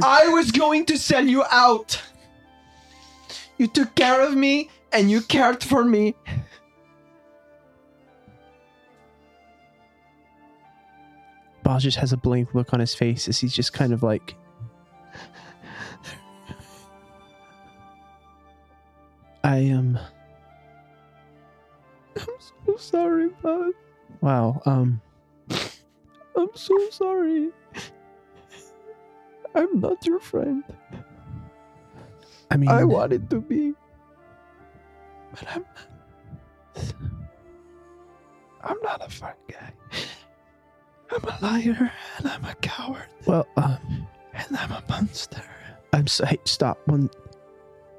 [0.02, 2.00] I was going to sell you out.
[3.58, 6.14] You took care of me and you cared for me.
[11.62, 14.34] Boz just has a blank look on his face as he's just kind of like
[19.44, 19.98] I am
[22.16, 22.26] I'm
[22.66, 23.72] so sorry, bud.
[24.20, 25.00] Wow, um
[26.36, 27.50] I'm so sorry.
[29.54, 30.62] I'm not your friend.
[32.50, 33.74] I mean I wanted to be.
[35.32, 36.94] But I'm not.
[38.62, 39.72] I'm not a fun guy.
[41.12, 45.42] I'm a liar and I'm a coward well um and I'm a monster.
[45.92, 47.10] I'm so, hey, stop one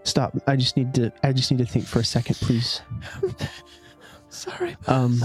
[0.04, 0.36] stop.
[0.48, 2.82] I just need to I just need to think for a second, please.
[4.30, 4.78] Sorry.
[4.88, 5.22] Um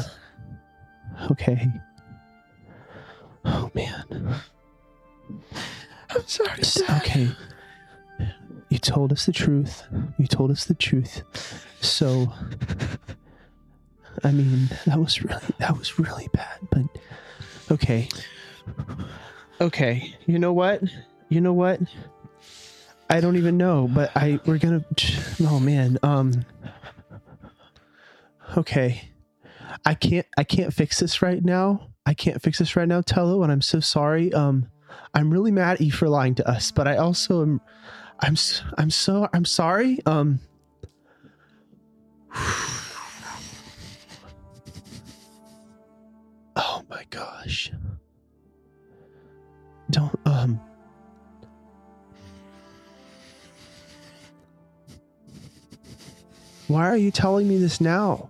[1.30, 1.66] okay.
[3.44, 4.40] Oh man.
[6.10, 6.60] I'm sorry.
[6.62, 7.02] Dad.
[7.02, 7.28] Okay.
[8.68, 9.84] You told us the truth.
[10.18, 11.22] You told us the truth.
[11.80, 12.32] So
[14.24, 16.84] I mean, that was really that was really bad, but
[17.70, 18.08] okay.
[19.60, 20.14] Okay.
[20.26, 20.82] You know what?
[21.28, 21.80] You know what?
[23.08, 25.98] I don't even know, but I we're going to Oh man.
[26.02, 26.44] Um
[28.56, 29.08] Okay.
[29.84, 31.88] I can't I can't fix this right now.
[32.04, 34.32] I can't fix this right now, Tello, and I'm so sorry.
[34.32, 34.68] Um
[35.14, 37.60] I'm really mad at you for lying to us, but I also am
[38.20, 38.36] I'm
[38.78, 40.00] I'm so I'm sorry.
[40.06, 40.40] Um
[46.58, 47.70] Oh my gosh.
[49.90, 50.60] Don't um
[56.68, 58.28] Why are you telling me this now?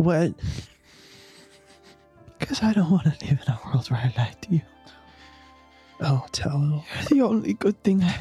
[0.00, 0.32] What?
[2.38, 4.62] Because I don't want to live in a world where I lie to you.
[6.00, 6.82] Oh, Tello.
[6.94, 8.02] You're the only good thing.
[8.02, 8.16] I,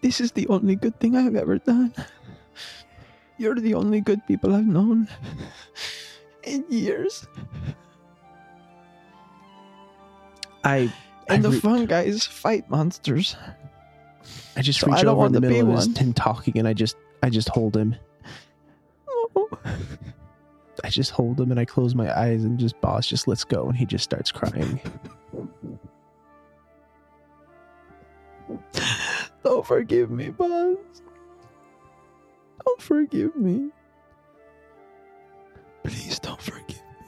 [0.00, 1.92] this is the only good thing I've ever done.
[3.36, 5.08] You're the only good people I've known
[6.44, 7.26] in years.
[10.62, 10.92] I
[11.28, 13.34] And I the re- fun guys fight monsters.
[14.54, 15.94] I just So reach I over in the middle of one.
[15.96, 17.96] him talking, and I just I just hold him.
[20.84, 23.68] I just hold him, and I close my eyes, and just Boz just lets go,
[23.68, 24.80] and he just starts crying.
[29.44, 30.76] Don't forgive me, Boz.
[32.64, 33.70] Don't forgive me.
[35.82, 37.06] Please don't forgive me.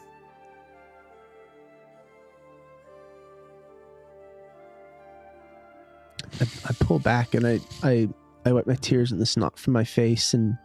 [6.40, 8.08] I, I pull back, and I I
[8.44, 10.58] I wipe my tears and the snot from my face, and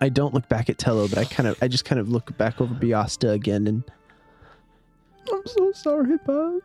[0.00, 2.36] I don't look back at Tello, but I kind of I just kind of look
[2.36, 3.82] back over Biasta again, and
[5.32, 6.62] I'm so sorry, Boz.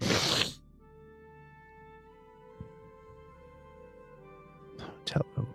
[5.04, 5.48] Tello.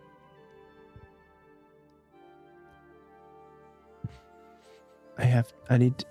[5.17, 6.03] I have I need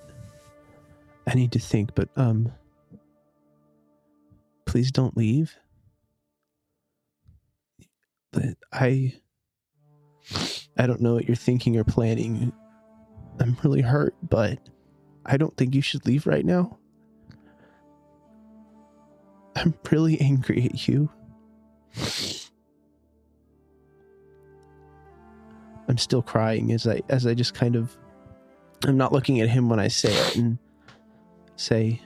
[1.27, 2.51] I need to think, but um
[4.65, 5.59] please don't leave.
[8.73, 9.15] I
[10.77, 12.53] I don't know what you're thinking or planning.
[13.41, 14.59] I'm really hurt, but
[15.27, 16.79] I don't think you should leave right now.
[19.57, 21.11] I'm really angry at you.
[25.89, 27.97] I'm still crying as I as I just kind of
[28.87, 30.59] I'm not looking at him when I say it and
[31.57, 32.01] say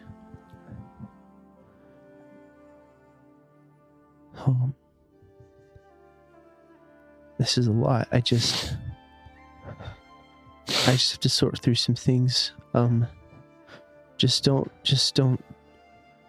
[4.44, 4.74] um
[7.38, 8.08] this is a lot.
[8.12, 8.76] I just
[10.86, 12.52] I just have to sort through some things.
[12.74, 13.06] Um
[14.16, 15.42] just don't just don't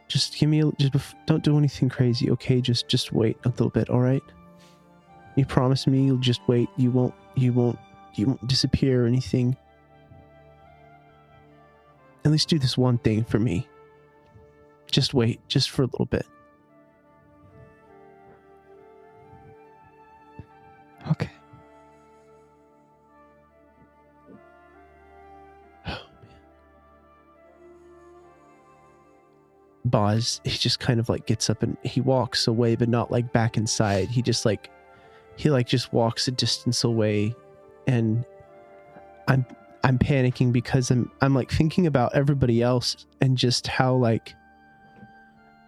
[0.07, 2.61] just give me a, just bef- don't do anything crazy, okay?
[2.61, 4.23] Just just wait a little bit, all right?
[5.35, 6.69] You promise me you'll just wait.
[6.77, 7.79] You won't you won't
[8.15, 9.55] you won't disappear or anything.
[12.25, 13.67] At least do this one thing for me.
[14.91, 16.25] Just wait, just for a little bit.
[29.89, 33.31] Boz, he just kind of like gets up and he walks away, but not like
[33.33, 34.09] back inside.
[34.09, 34.69] He just like
[35.35, 37.35] he like just walks a distance away
[37.87, 38.25] and
[39.27, 39.45] I'm
[39.83, 44.35] I'm panicking because I'm I'm like thinking about everybody else and just how like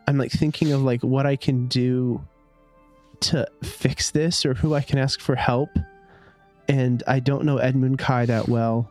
[0.08, 2.22] I'm like thinking of like what I can do
[3.22, 5.70] to fix this or who I can ask for help.
[6.68, 8.90] And I don't know Edmund Kai that well.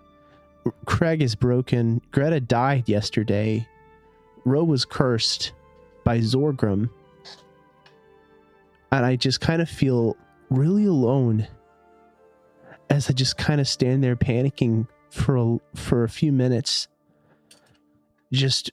[0.87, 2.01] Craig is broken.
[2.11, 3.67] Greta died yesterday.
[4.45, 5.53] Ro was cursed
[6.05, 6.91] by Zorgrim.
[8.93, 10.17] And I just kind of feel
[10.51, 11.47] really alone
[12.89, 16.89] as I just kind of stand there panicking for a, for a few minutes,
[18.33, 18.73] just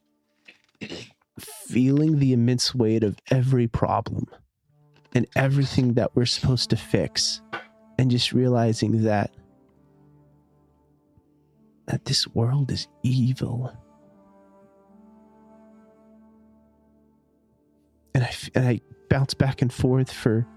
[1.39, 4.25] feeling the immense weight of every problem
[5.13, 7.41] and everything that we're supposed to fix,
[7.99, 9.31] and just realizing that
[11.87, 13.71] that this world is evil.
[18.17, 20.47] And I, and I bounce back and forth for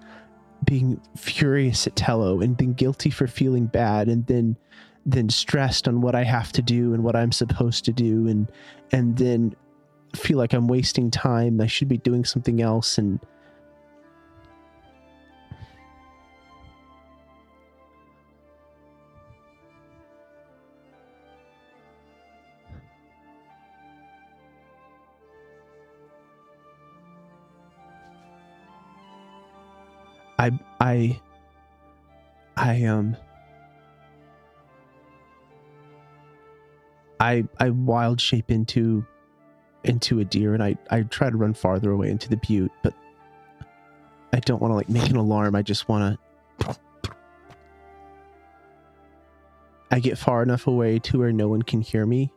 [0.65, 4.57] being furious at Tello and being guilty for feeling bad and then
[5.05, 8.51] then stressed on what I have to do and what I'm supposed to do and
[8.93, 9.55] and then
[10.17, 11.61] feel like I'm wasting time.
[11.61, 13.21] I should be doing something else and
[30.91, 31.21] I
[32.57, 33.17] I um
[37.21, 39.07] I I wild shape into
[39.85, 42.93] into a deer and I I try to run farther away into the butte, but
[44.33, 45.55] I don't want to like make an alarm.
[45.55, 46.19] I just want
[46.59, 46.77] to
[49.93, 52.33] I get far enough away to where no one can hear me.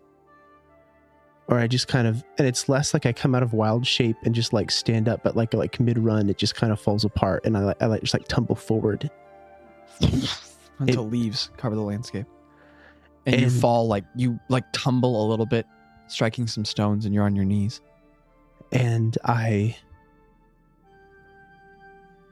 [1.48, 4.16] Or I just kind of and it's less like I come out of wild shape
[4.24, 7.04] and just like stand up, but like like mid run it just kind of falls
[7.04, 9.12] apart and I like I like just like tumble forward.
[10.80, 12.26] until leaves cover the landscape,
[13.26, 15.66] and, you fall like you like tumble a little bit,
[16.08, 17.82] striking some stones, and you're on your knees.
[18.72, 19.78] and I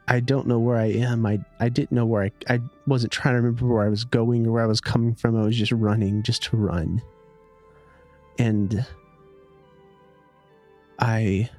[0.07, 1.25] I don't know where I am.
[1.25, 4.45] I I didn't know where I I wasn't trying to remember where I was going
[4.47, 5.37] or where I was coming from.
[5.37, 7.01] I was just running just to run.
[8.39, 8.85] And
[11.01, 11.49] I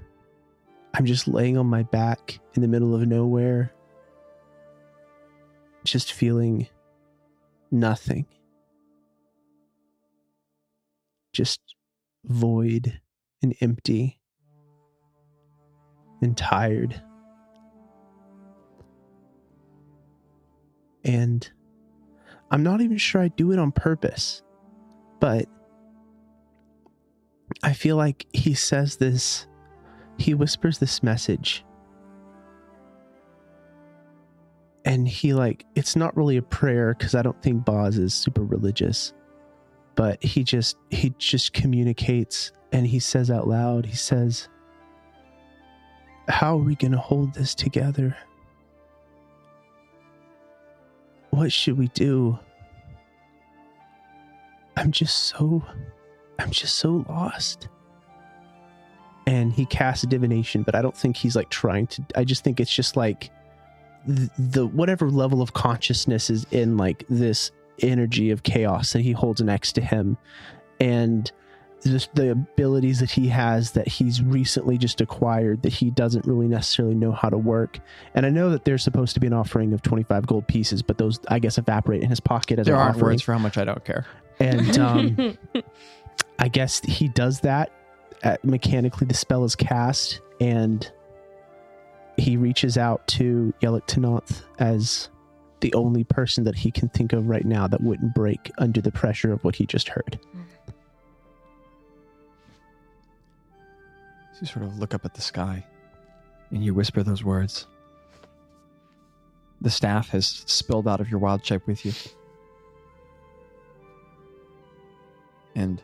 [0.95, 3.73] I'm just laying on my back in the middle of nowhere
[5.85, 6.69] just feeling
[7.71, 8.27] nothing.
[11.33, 11.61] Just
[12.25, 13.01] void
[13.43, 14.19] and empty.
[16.21, 17.03] and tired.
[21.05, 21.51] And
[22.53, 24.43] I'm not even sure I do it on purpose,
[25.19, 25.47] but
[27.63, 29.47] I feel like he says this,
[30.19, 31.65] he whispers this message.
[34.85, 38.43] And he, like, it's not really a prayer because I don't think Boz is super
[38.43, 39.13] religious,
[39.95, 44.49] but he just, he just communicates and he says out loud, he says,
[46.29, 48.17] How are we going to hold this together?
[51.31, 52.39] What should we do?
[54.77, 55.63] I'm just so
[56.39, 57.69] I'm just so lost.
[59.27, 62.59] And he casts divination, but I don't think he's like trying to I just think
[62.59, 63.31] it's just like
[64.07, 69.13] the, the whatever level of consciousness is in like this energy of chaos that he
[69.13, 70.17] holds next to him
[70.81, 71.31] and
[71.85, 76.47] just the abilities that he has that he's recently just acquired that he doesn't really
[76.47, 77.79] necessarily know how to work.
[78.15, 80.99] And I know that there's supposed to be an offering of 25 gold pieces, but
[80.99, 83.13] those I guess evaporate in his pocket as There an aren't offering.
[83.13, 84.07] words for how much I don't care.
[84.39, 85.39] And um,
[86.43, 87.71] I guess he does that.
[88.25, 90.91] Uh, mechanically, the spell is cast, and
[92.17, 95.09] he reaches out to Yelik Tanoth as
[95.61, 98.91] the only person that he can think of right now that wouldn't break under the
[98.91, 100.19] pressure of what he just heard.
[104.41, 105.65] You sort of look up at the sky
[106.51, 107.69] and you whisper those words.
[109.61, 111.93] The staff has spilled out of your wild shape with you.
[115.55, 115.81] And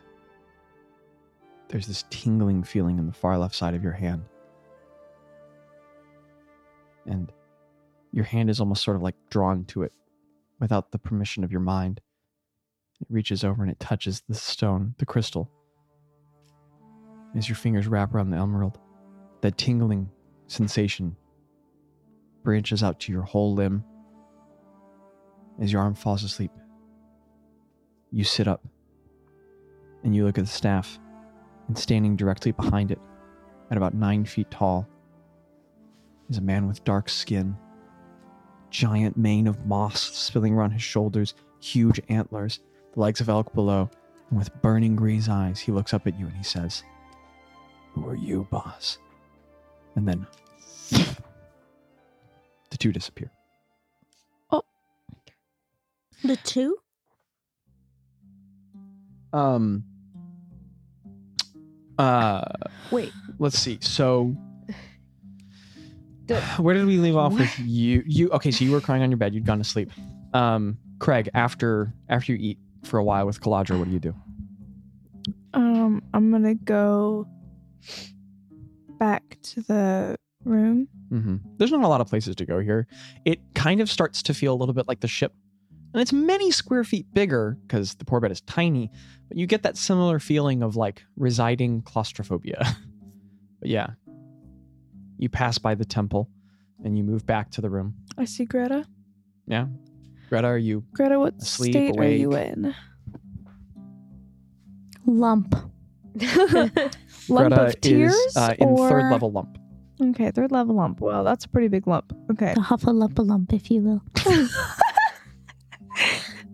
[1.69, 4.25] there's this tingling feeling in the far left side of your hand.
[7.07, 7.33] And
[8.13, 9.93] your hand is almost sort of like drawn to it
[10.61, 12.01] without the permission of your mind.
[13.01, 15.51] It reaches over and it touches the stone, the crystal.
[17.37, 18.79] As your fingers wrap around the emerald,
[19.43, 20.11] that tingling
[20.47, 21.17] sensation
[22.43, 23.85] branches out to your whole limb.
[25.61, 26.53] As your arm falls asleep,
[28.11, 28.65] you sit up
[30.03, 30.99] and you look at the staff,
[31.69, 32.99] and standing directly behind it,
[33.71, 34.89] at about nine feet tall,
[36.29, 37.57] is a man with dark skin,
[38.71, 42.61] giant mane of moss spilling around his shoulders, huge antlers,
[42.95, 43.91] the legs of elk below,
[44.31, 46.83] and with burning grease eyes, he looks up at you and he says,
[47.93, 48.99] Who are you, Boz?
[49.97, 50.27] And then
[52.71, 53.31] the two disappear.
[54.51, 54.63] Oh
[56.23, 56.77] the two?
[59.33, 59.85] Um.
[61.99, 62.43] Uh.
[62.91, 63.13] Wait.
[63.39, 63.79] Let's see.
[63.81, 64.37] So,
[66.27, 68.03] The- where did we leave off with you?
[68.07, 68.51] You okay?
[68.51, 69.35] So you were crying on your bed.
[69.35, 69.91] You'd gone to sleep.
[70.35, 74.15] Um, Craig, after after you eat for a while with Kaladra, what do you do?
[75.55, 77.27] Um, I'm gonna go
[78.99, 80.89] back to the room.
[81.09, 82.87] hmm There's not a lot of places to go here.
[83.25, 85.33] It kind of starts to feel a little bit like the ship,
[85.99, 88.89] and it's many square feet bigger because the poor bed is tiny.
[89.27, 92.65] But you get that similar feeling of like residing claustrophobia.
[93.59, 93.89] but yeah,
[95.19, 96.31] you pass by the temple,
[96.85, 97.97] and you move back to the room.
[98.17, 98.87] I see Greta.
[99.49, 99.67] Yeah,
[100.29, 100.85] Greta, are you?
[100.93, 102.53] Greta, what Asleep, state are you awake.
[102.53, 102.75] in?
[105.05, 105.53] Lump.
[107.29, 109.59] Lump Greta of tears is uh, in or third level lump.
[110.01, 111.01] Okay, third level lump.
[111.01, 112.17] Well, that's a pretty big lump.
[112.31, 112.55] Okay.
[112.55, 114.03] The lump, if you will.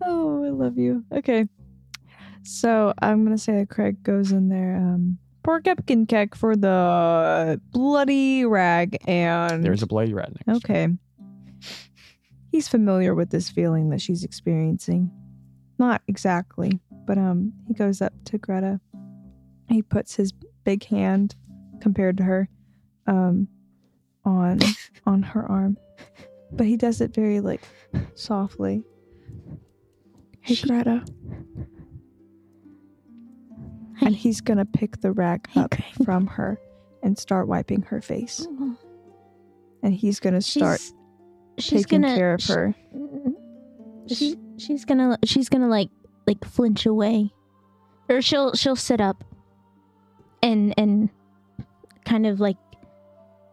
[0.05, 1.05] oh, I love you.
[1.13, 1.47] Okay.
[2.43, 4.77] So I'm gonna say that Craig goes in there.
[4.77, 10.65] Um, poor Kepkin Keck for the bloody rag and There's a bloody rat next.
[10.65, 10.73] to.
[10.73, 10.89] Okay.
[12.53, 15.11] He's familiar with this feeling that she's experiencing.
[15.79, 18.81] Not exactly, but um he goes up to Greta.
[19.69, 20.33] He puts his
[20.65, 21.35] big hand
[21.81, 22.49] compared to her
[23.07, 23.49] um
[24.25, 24.61] on
[25.07, 25.77] on her arm.
[26.53, 27.63] But he does it very like
[28.15, 28.85] softly.
[30.45, 31.05] Hey She- Greta.
[34.01, 36.59] And he's gonna pick the rag Hey, up from her
[37.03, 38.47] and start wiping her face.
[38.47, 38.73] Mm-hmm.
[39.83, 40.93] And he's gonna start She's,
[41.59, 42.75] she's taking gonna care of sh- her.
[42.95, 43.31] Mm-hmm.
[44.09, 45.89] She, she's gonna she's gonna like
[46.27, 47.33] like flinch away,
[48.11, 49.25] or she'll she'll sit up,
[50.43, 51.09] and and
[52.05, 52.57] kind of like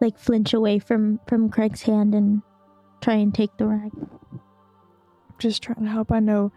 [0.00, 2.42] like flinch away from from Craig's hand and
[3.00, 3.92] try and take the rag.
[5.38, 6.12] just trying to help.
[6.12, 6.52] I know.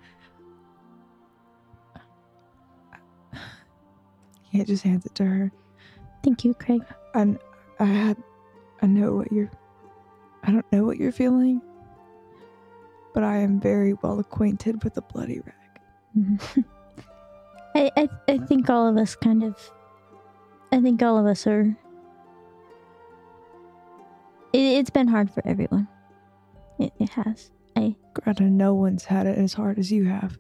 [4.56, 5.52] He just hands it to her,
[6.24, 6.82] Thank you, Craig.
[7.14, 7.38] and
[7.80, 8.18] I had,
[8.82, 9.52] I know what you're.
[10.44, 11.62] I don't know what you're feeling,
[13.14, 15.82] but I am very well acquainted with the bloody rag.
[16.18, 16.66] Mhm.
[17.76, 19.58] I, I I think all of us kind of
[20.72, 21.76] I think all of us are
[24.54, 25.88] it, it's been hard for everyone.
[26.80, 27.52] It, it has.
[27.76, 30.38] I, Greta, no one's had it as hard as you have.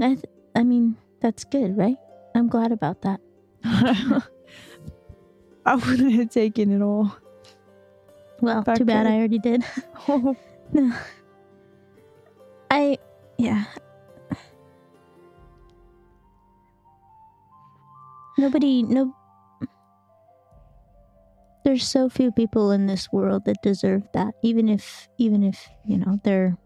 [0.00, 0.24] I, th-
[0.56, 1.96] I mean, that's good, right?
[2.34, 3.20] I'm glad about that.
[5.64, 7.14] I wouldn't have taken it all.
[8.40, 9.64] Well, Back too bad to- I already did.
[10.08, 10.36] Oh,
[10.72, 10.92] No.
[12.70, 12.96] I
[13.38, 13.64] yeah.
[18.38, 19.14] Nobody no
[21.64, 25.98] There's so few people in this world that deserve that even if even if, you
[25.98, 26.56] know, they're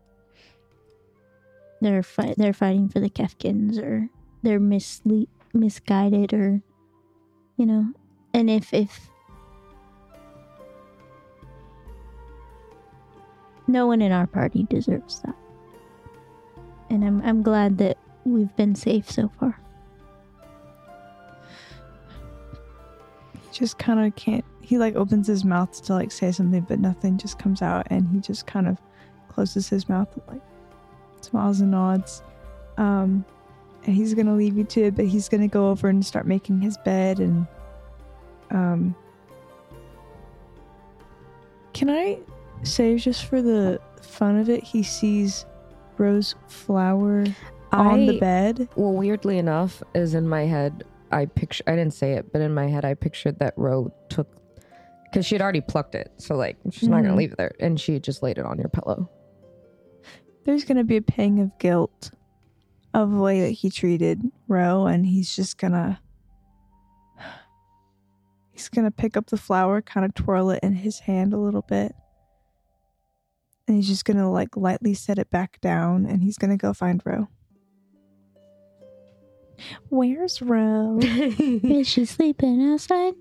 [1.80, 4.08] they're fight they're fighting for the Kefkins or
[4.42, 5.26] they're misle-
[5.56, 6.60] misguided or
[7.56, 7.92] you know,
[8.34, 9.08] and if if
[13.66, 15.34] no one in our party deserves that.
[16.90, 19.58] And I'm I'm glad that we've been safe so far.
[23.34, 24.44] he just kind of can't.
[24.60, 28.08] He like opens his mouth to like say something, but nothing just comes out, and
[28.08, 28.78] he just kind of
[29.28, 30.42] closes his mouth and like
[31.20, 32.22] smiles and nods.
[32.76, 33.24] Um,
[33.86, 36.60] and he's gonna leave you to it, but he's gonna go over and start making
[36.60, 37.46] his bed and
[38.50, 38.94] um.
[41.72, 42.18] Can I
[42.62, 45.44] say just for the fun of it, he sees
[45.98, 47.26] Ro's Flower
[47.72, 48.68] on the bed.
[48.76, 51.62] Well, weirdly enough, is in my head, I picture.
[51.66, 54.28] I didn't say it, but in my head, I pictured that Ro took
[55.04, 56.10] because she had already plucked it.
[56.16, 57.04] So like, she's not Mhm.
[57.04, 59.08] gonna leave it there, and she just laid it on your pillow.
[60.44, 62.12] there's gonna be a pang of guilt
[62.96, 66.00] of the way that he treated Ro, and he's just gonna
[68.52, 71.60] he's gonna pick up the flower, kind of twirl it in his hand a little
[71.60, 71.94] bit,
[73.68, 77.02] and he's just gonna like lightly set it back down, and he's gonna go find
[77.04, 77.28] Ro.
[79.90, 80.98] Where's Ro?
[81.02, 83.14] Is she sleeping outside?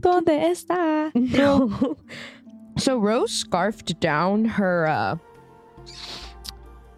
[0.00, 1.10] ¿Dónde está?
[1.14, 1.96] No.
[2.76, 5.16] so Rose scarfed down her uh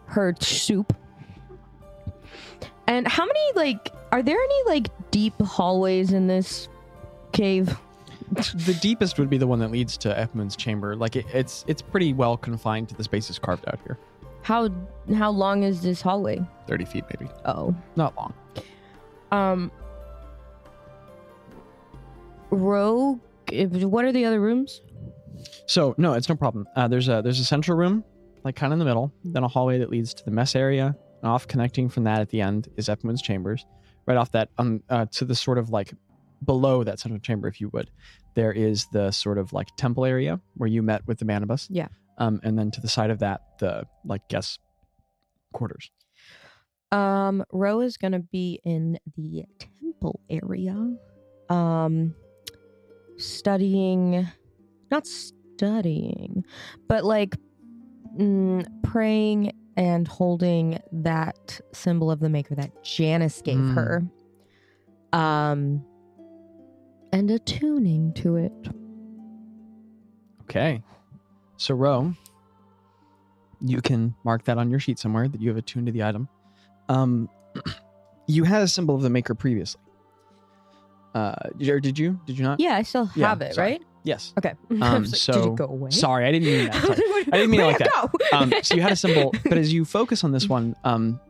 [0.07, 0.97] her soup.
[2.87, 6.69] And how many like are there any like deep hallways in this
[7.33, 7.77] cave?
[8.33, 10.97] the deepest would be the one that leads to Epmoon's chamber.
[10.97, 13.99] Like it, it's it's pretty well confined to the spaces carved out here.
[14.43, 14.69] How
[15.15, 16.41] how long is this hallway?
[16.67, 17.31] Thirty feet, maybe.
[17.45, 17.75] Oh.
[17.97, 18.35] Not long.
[19.31, 19.71] Um
[22.51, 23.21] Rogue
[23.53, 24.81] what are the other rooms?
[25.67, 26.67] So no, it's no problem.
[26.77, 28.05] Uh, there's a there's a central room,
[28.43, 30.97] like kind of in the middle, then a hallway that leads to the mess area.
[31.25, 33.65] And off connecting from that at the end is Epmoon's chambers.
[34.05, 35.95] Right off that, um, uh, to the sort of like
[36.45, 37.91] below that central chamber, if you would,
[38.35, 41.67] there is the sort of like temple area where you met with the Manibus.
[41.71, 41.89] Yeah.
[42.19, 44.61] Um, and then to the side of that, the like guest
[45.55, 45.91] quarters.
[46.93, 50.95] Um, Ro is gonna be in the temple area,
[51.49, 52.15] um,
[53.17, 54.29] studying,
[54.91, 56.45] not studying,
[56.87, 57.35] but like
[58.19, 63.75] mm, praying and holding that symbol of the Maker that Janice gave Mm.
[63.75, 64.03] her,
[65.13, 65.85] um,
[67.13, 68.53] and attuning to it.
[70.43, 70.83] Okay.
[71.57, 72.13] So, Ro,
[73.61, 76.29] you can mark that on your sheet somewhere that you have attuned to the item.
[76.89, 77.29] Um,
[78.27, 79.81] you had a symbol of the maker previously.
[81.15, 81.35] Uh,
[81.69, 82.19] or did you?
[82.27, 82.59] Did you not?
[82.61, 83.73] Yeah, I still Yeah, have it, sorry.
[83.73, 83.83] right?
[84.03, 84.33] Yes.
[84.37, 84.55] Okay.
[84.83, 85.91] Um, like, so did it go away?
[85.91, 86.83] sorry, I didn't mean that.
[87.35, 87.39] Sorry.
[87.39, 88.11] I didn't mean it like that.
[88.33, 91.21] Um, so you had a symbol, but as you focus on this one, um,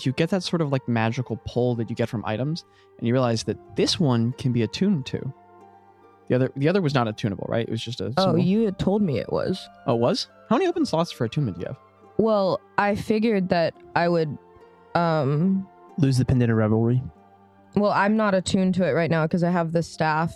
[0.00, 2.64] you get that sort of like magical pull that you get from items,
[2.98, 5.32] and you realize that this one can be attuned to.
[6.28, 7.66] The other, the other was not attunable, right?
[7.66, 8.12] It was just a.
[8.16, 8.38] Oh, symbol.
[8.38, 9.68] you had told me it was.
[9.86, 10.28] Oh, it was?
[10.48, 11.76] How many open slots for attunement do you have?
[12.18, 14.36] Well, I figured that I would
[14.94, 15.66] um
[15.98, 17.02] Lose the pendant of revelry.
[17.76, 20.34] well, I'm not attuned to it right now because I have the staff.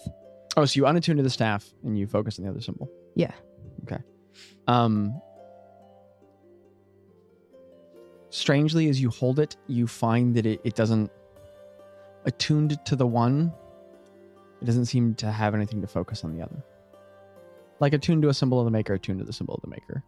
[0.57, 2.91] Oh, so you unattune to the staff and you focus on the other symbol.
[3.15, 3.33] Yeah.
[3.85, 4.03] Okay.
[4.67, 5.21] Um.
[8.31, 11.11] Strangely, as you hold it, you find that it, it doesn't
[12.27, 13.53] attuned to the one.
[14.61, 16.63] It doesn't seem to have anything to focus on the other.
[17.81, 20.03] Like attuned to a symbol of the maker, attuned to the symbol of the maker.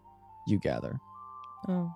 [0.47, 0.99] You gather.
[1.69, 1.95] Oh.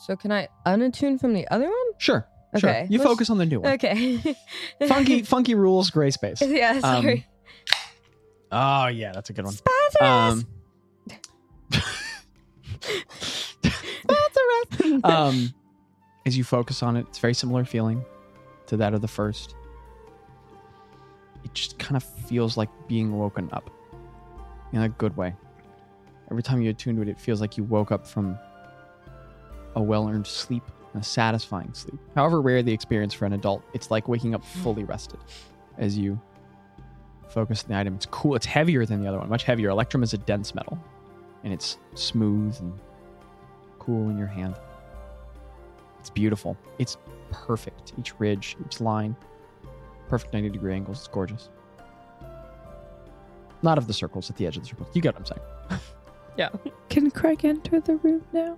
[0.00, 1.92] So can I unattune from the other one?
[1.98, 2.26] Sure.
[2.56, 2.86] Sure.
[2.88, 3.72] You let's- focus on the new one.
[3.74, 4.36] Okay.
[4.88, 6.40] funky, funky rules, gray space.
[6.46, 7.26] yeah, sorry.
[8.50, 9.54] Oh yeah, that's a good one.
[12.80, 14.80] Sponsor us!
[14.82, 15.54] Um, um,
[16.26, 18.04] as you focus on it, it's a very similar feeling
[18.66, 19.54] to that of the first.
[21.44, 23.70] It just kind of feels like being woken up
[24.72, 25.34] in a good way.
[26.30, 28.38] Every time you attune to it, it feels like you woke up from
[29.74, 30.62] a well earned sleep,
[30.94, 31.98] a satisfying sleep.
[32.14, 35.20] However rare the experience for an adult, it's like waking up fully rested
[35.78, 36.20] as you
[37.30, 37.94] focus on the item.
[37.94, 38.34] It's cool.
[38.34, 39.70] It's heavier than the other one, much heavier.
[39.70, 40.78] Electrum is a dense metal,
[41.44, 42.78] and it's smooth and
[43.78, 44.54] cool in your hand.
[46.00, 46.56] It's beautiful.
[46.78, 46.96] It's
[47.30, 47.92] perfect.
[47.98, 49.16] Each ridge, each line,
[50.08, 50.98] perfect 90 degree angles.
[50.98, 51.50] It's gorgeous.
[53.62, 54.88] Not of the circles at the edge of the circles.
[54.94, 55.36] You get what I'm
[55.70, 55.80] saying.
[56.38, 56.50] Yeah.
[56.88, 58.56] Can Craig enter the room now?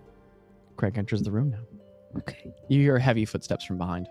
[0.77, 2.19] Craig enters the room now.
[2.19, 2.53] Okay.
[2.69, 4.07] You hear heavy footsteps from behind.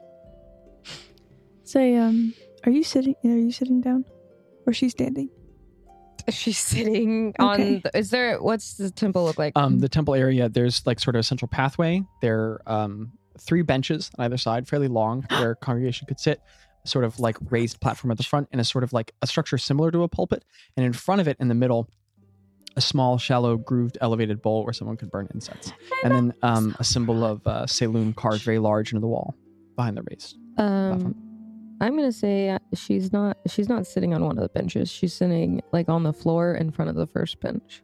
[1.66, 2.34] Say, um,
[2.66, 3.14] are you sitting?
[3.24, 4.06] Are you sitting down,
[4.66, 5.30] or she's standing?
[6.30, 7.62] She's sitting on.
[7.62, 7.82] Okay.
[7.84, 8.42] The, is there?
[8.42, 9.54] What's the temple look like?
[9.56, 12.04] Um, the temple area, there's like sort of a central pathway.
[12.22, 16.42] There are um, three benches on either side, fairly long, where congregation could sit.
[16.86, 19.58] Sort of like raised platform at the front, and a sort of like a structure
[19.58, 20.46] similar to a pulpit.
[20.78, 21.90] And in front of it, in the middle,
[22.76, 25.74] a small, shallow, grooved, elevated bowl where someone could burn incense.
[26.04, 29.36] And then um, a symbol of uh, Selûne carved very large into the wall
[29.76, 30.38] behind the raised.
[30.58, 31.16] Um,
[31.82, 33.38] I'm gonna say uh, she's not.
[33.48, 34.90] She's not sitting on one of the benches.
[34.90, 37.82] She's sitting like on the floor in front of the first bench,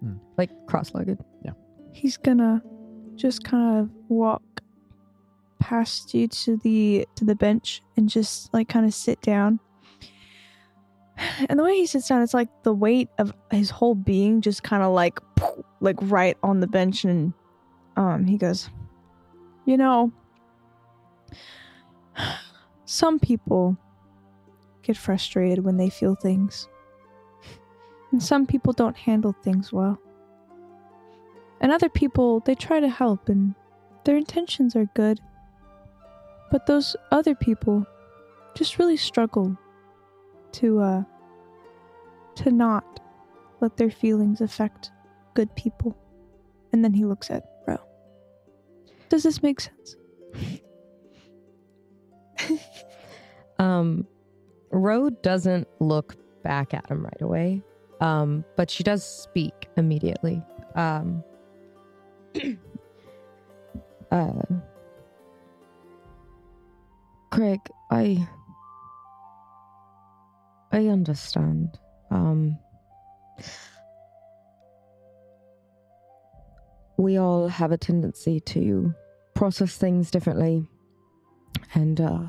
[0.00, 0.14] Hmm.
[0.36, 1.18] like cross-legged.
[1.44, 1.52] Yeah.
[1.92, 2.62] He's gonna
[3.14, 4.42] just kind of walk
[5.60, 9.60] past you to the to the bench and just like kind of sit down.
[11.48, 14.62] And the way he sits down, it's like the weight of his whole being just
[14.62, 15.18] kind of like
[15.80, 17.32] like right on the bench and
[17.96, 18.70] um he goes,
[19.64, 20.12] "You know,
[22.88, 23.76] some people
[24.82, 26.70] get frustrated when they feel things.
[28.12, 30.00] And some people don't handle things well.
[31.60, 33.54] And other people, they try to help and
[34.04, 35.20] their intentions are good.
[36.50, 37.86] But those other people
[38.54, 39.54] just really struggle
[40.52, 41.02] to uh
[42.36, 43.00] to not
[43.60, 44.92] let their feelings affect
[45.34, 45.94] good people.
[46.72, 47.76] And then he looks at Ro.
[49.10, 49.96] Does this make sense?
[53.58, 54.06] Um,
[54.70, 57.62] Ro doesn't look back at him right away,
[58.00, 60.42] um, but she does speak immediately.
[60.74, 61.24] Um,
[64.10, 64.42] uh,
[67.30, 67.60] Craig,
[67.90, 68.28] I,
[70.72, 71.78] I understand.
[72.10, 72.58] Um,
[76.96, 78.94] we all have a tendency to
[79.34, 80.66] process things differently,
[81.74, 82.28] and uh,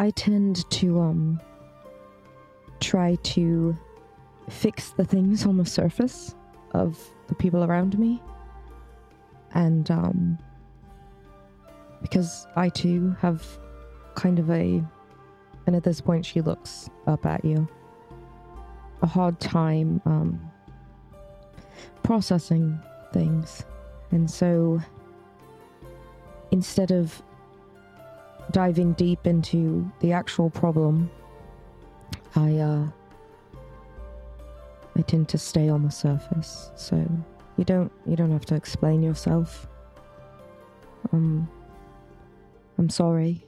[0.00, 1.40] I tend to um
[2.80, 3.76] try to
[4.48, 6.34] fix the things on the surface
[6.72, 6.98] of
[7.28, 8.22] the people around me.
[9.52, 10.38] And um
[12.00, 13.46] because I too have
[14.14, 14.82] kind of a
[15.66, 17.68] and at this point she looks up at you.
[19.02, 20.40] A hard time um
[22.02, 22.80] processing
[23.12, 23.64] things.
[24.12, 24.80] And so
[26.50, 27.22] instead of
[28.50, 31.10] diving deep into the actual problem,
[32.34, 32.86] I uh
[34.96, 36.70] I tend to stay on the surface.
[36.76, 36.96] So
[37.56, 39.68] you don't you don't have to explain yourself.
[41.12, 41.48] Um
[42.78, 43.46] I'm sorry.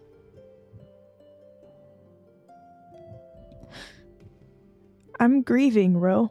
[5.19, 6.31] I'm grieving, Ro.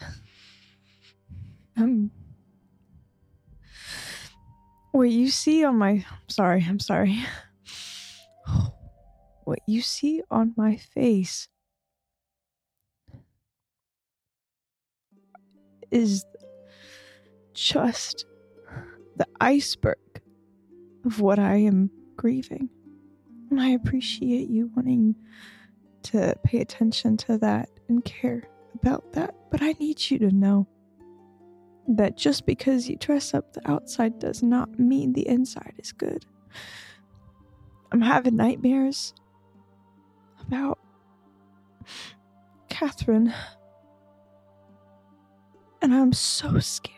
[1.78, 2.10] Um,
[4.96, 7.18] what you see on my sorry, I'm sorry.
[9.44, 11.48] What you see on my face
[15.90, 16.24] is
[17.54, 18.24] just
[19.16, 19.98] the iceberg
[21.04, 22.70] of what I am grieving.
[23.50, 25.14] And I appreciate you wanting
[26.04, 29.34] to pay attention to that and care about that.
[29.50, 30.66] But I need you to know
[31.88, 36.24] that just because you dress up the outside does not mean the inside is good.
[37.92, 39.14] I'm having nightmares
[40.46, 40.78] about
[42.68, 43.32] Catherine.
[45.82, 46.94] And I'm so scared.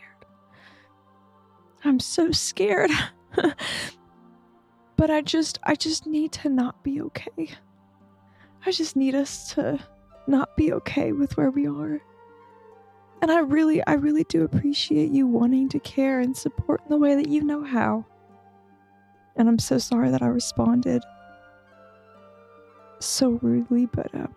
[1.83, 2.91] I'm so scared.
[4.97, 7.49] but I just I just need to not be okay.
[8.65, 9.79] I just need us to
[10.27, 12.01] not be okay with where we are.
[13.21, 16.97] And I really I really do appreciate you wanting to care and support in the
[16.97, 18.05] way that you know how.
[19.35, 21.03] And I'm so sorry that I responded
[22.99, 24.27] so rudely, but uh,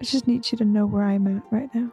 [0.00, 1.90] I just need you to know where I'm at right now.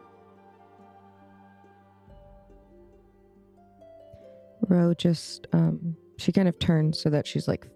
[4.68, 7.66] Ro just um she kind of turns so that she's like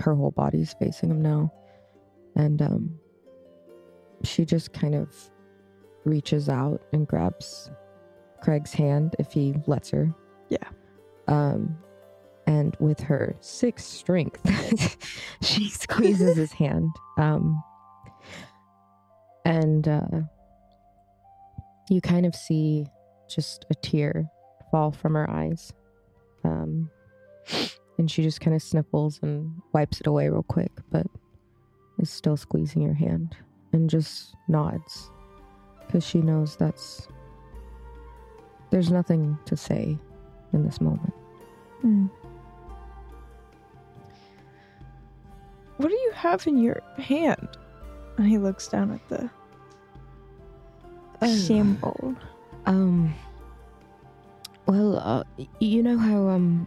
[0.00, 1.52] her whole body's facing him now.
[2.34, 2.98] And um
[4.24, 5.12] she just kind of
[6.04, 7.70] reaches out and grabs
[8.42, 10.14] Craig's hand if he lets her.
[10.48, 10.68] Yeah.
[11.28, 11.76] Um
[12.46, 14.40] and with her six strength,
[15.42, 16.90] she squeezes his hand.
[17.16, 17.62] Um,
[19.44, 20.20] and uh,
[21.90, 22.86] you kind of see
[23.28, 24.26] just a tear
[24.70, 25.72] fall from her eyes.
[26.44, 26.90] Um,
[27.98, 31.06] and she just kind of sniffles and wipes it away real quick, but
[31.98, 33.36] is still squeezing your hand
[33.72, 35.10] and just nods
[35.86, 37.08] because she knows that's
[38.70, 39.96] there's nothing to say
[40.52, 41.12] in this moment.
[41.80, 42.06] Hmm.
[45.76, 47.48] What do you have in your hand?
[48.16, 49.30] And he looks down at the
[51.22, 51.26] Oh.
[51.26, 52.14] symbol.
[52.66, 53.14] Um.
[54.66, 55.24] Well, uh,
[55.58, 56.66] you know how um,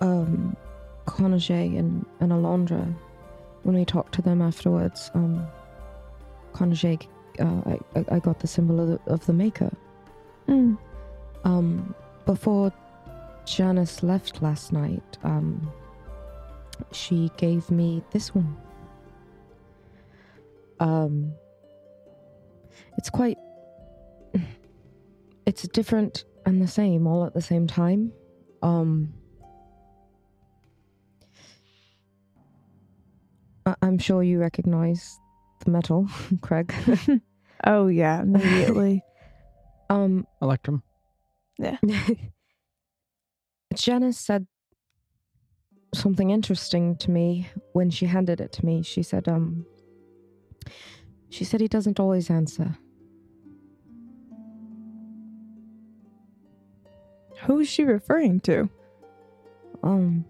[0.00, 0.56] um,
[1.06, 2.94] Conage and and Alondra,
[3.64, 5.46] when we talked to them afterwards, um,
[6.52, 7.08] Conage,
[7.40, 9.70] uh, I I- I got the symbol of the, of the Maker.
[10.48, 10.78] Mm.
[11.44, 11.94] Um,
[12.26, 12.72] before
[13.44, 15.70] Janice left last night, um,
[16.92, 18.56] she gave me this one.
[20.80, 21.32] Um,
[22.96, 23.38] it's quite.
[25.46, 28.12] It's different and the same all at the same time.
[28.62, 29.14] Um,
[33.66, 35.18] I- I'm sure you recognize
[35.64, 36.06] the metal,
[36.42, 36.72] Craig.
[37.64, 39.02] Oh yeah, immediately.
[39.90, 40.82] um, Electrum.
[41.58, 41.78] Yeah.
[43.74, 44.46] Janice said
[45.94, 48.82] something interesting to me when she handed it to me.
[48.82, 49.66] She said, um,
[51.30, 52.78] she said he doesn't always answer.
[57.42, 58.68] Who is she referring to?
[59.82, 60.24] Um,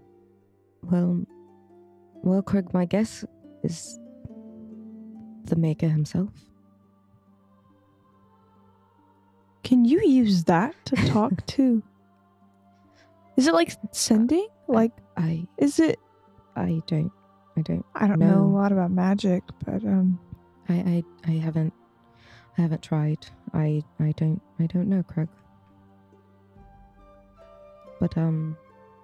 [0.82, 1.24] well,
[2.22, 3.24] well, Craig, my guess
[3.64, 3.98] is
[5.44, 6.30] the maker himself.
[9.62, 11.82] Can you use that to talk to?
[13.36, 14.48] Is it like sending?
[14.66, 15.98] Like, I, is it?
[16.56, 17.12] I don't,
[17.56, 20.18] I don't, I don't know a lot about magic, but um,
[20.68, 21.72] I, I, I haven't,
[22.56, 23.26] I haven't tried.
[23.54, 25.28] I, I don't, I don't know, Craig.
[28.00, 28.56] But um,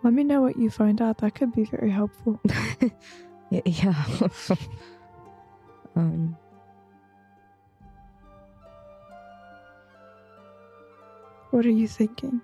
[0.02, 1.18] let me know what you find out.
[1.18, 2.40] That could be very helpful.
[3.50, 3.94] Yeah.
[5.96, 6.36] um.
[11.54, 12.40] What are you thinking?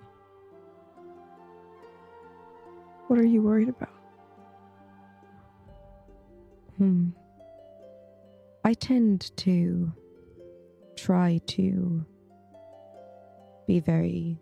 [3.07, 3.93] What are you worried about?
[6.77, 7.09] Hmm.
[8.63, 9.91] I tend to
[10.95, 12.05] try to
[13.67, 14.39] be very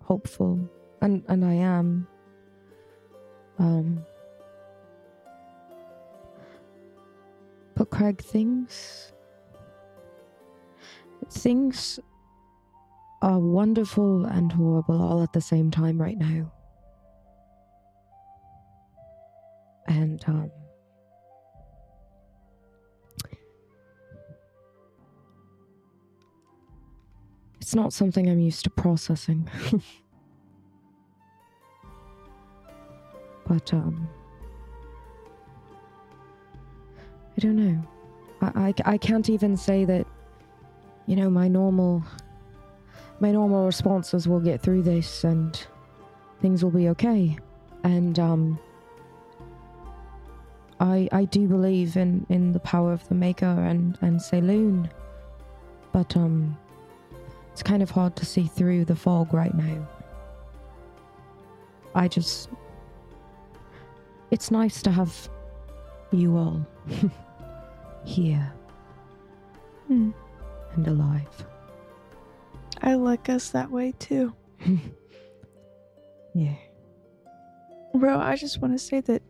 [0.00, 0.60] hopeful,
[1.02, 2.06] and and I am.
[3.58, 4.06] Um.
[7.74, 9.12] But Craig, things
[11.30, 11.98] things
[13.24, 16.52] are wonderful and horrible all at the same time right now.
[19.88, 20.50] And um
[27.62, 29.48] It's not something I'm used to processing.
[33.48, 34.06] but um
[37.38, 37.82] I don't know.
[38.42, 40.06] I, I I can't even say that
[41.06, 42.04] you know my normal
[43.24, 45.66] my normal responses will get through this and
[46.42, 47.38] things will be okay.
[47.82, 48.58] And um
[50.78, 54.90] I I do believe in in the power of the maker and and Selûne.
[55.90, 56.54] But um
[57.50, 59.88] it's kind of hard to see through the fog right now.
[61.94, 62.50] I just.
[64.30, 65.30] It's nice to have
[66.10, 66.60] you all
[68.04, 68.52] here
[69.86, 70.10] Hmm.
[70.74, 71.53] and alive.
[72.84, 74.34] I like us that way too.
[76.34, 76.56] Yeah.
[77.94, 79.22] Bro, I just want to say that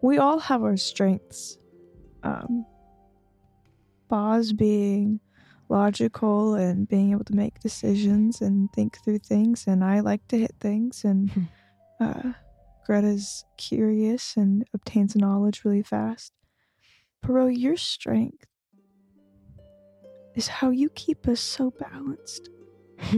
[0.00, 1.58] we all have our strengths.
[2.22, 2.64] Um,
[4.08, 5.18] Boz being
[5.68, 10.38] logical and being able to make decisions and think through things, and I like to
[10.38, 11.48] hit things, and
[12.00, 12.32] uh,
[12.86, 16.32] Greta's curious and obtains knowledge really fast.
[17.22, 18.46] Bro, your strength
[20.34, 22.50] is how you keep us so balanced.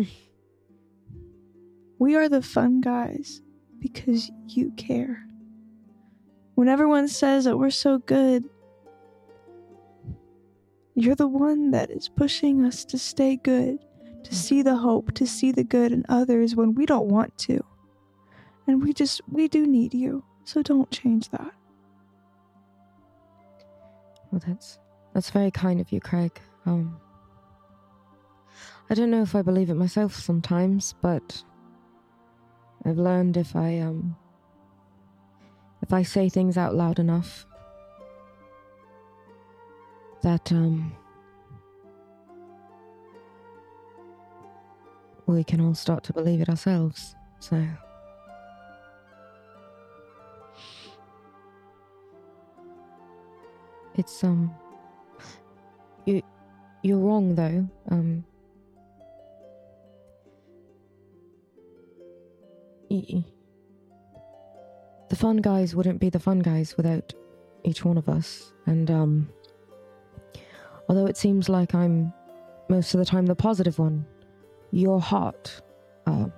[1.98, 3.40] we are the fun guys
[3.78, 5.24] because you care.
[6.54, 8.44] When everyone says that we're so good,
[10.94, 13.78] you're the one that is pushing us to stay good,
[14.22, 17.64] to see the hope, to see the good in others when we don't want to.
[18.66, 20.24] And we just, we do need you.
[20.44, 21.52] So don't change that.
[24.30, 24.78] Well, that's
[25.14, 26.40] that's very kind of you, Craig.
[26.66, 27.00] Um,
[28.90, 31.42] I don't know if I believe it myself sometimes, but
[32.84, 34.16] I've learned if I um
[35.82, 37.46] if I say things out loud enough
[40.22, 40.92] that um
[45.26, 47.16] we can all start to believe it ourselves.
[47.40, 47.66] So
[53.94, 54.54] it's um
[56.04, 56.22] you
[56.82, 57.66] you're wrong though.
[57.90, 58.24] Um
[65.08, 67.12] the fun guys wouldn't be the fun guys without
[67.62, 68.52] each one of us.
[68.66, 69.28] And um
[70.88, 72.12] although it seems like I'm
[72.68, 74.06] most of the time the positive one,
[74.70, 75.62] your heart
[76.06, 76.32] um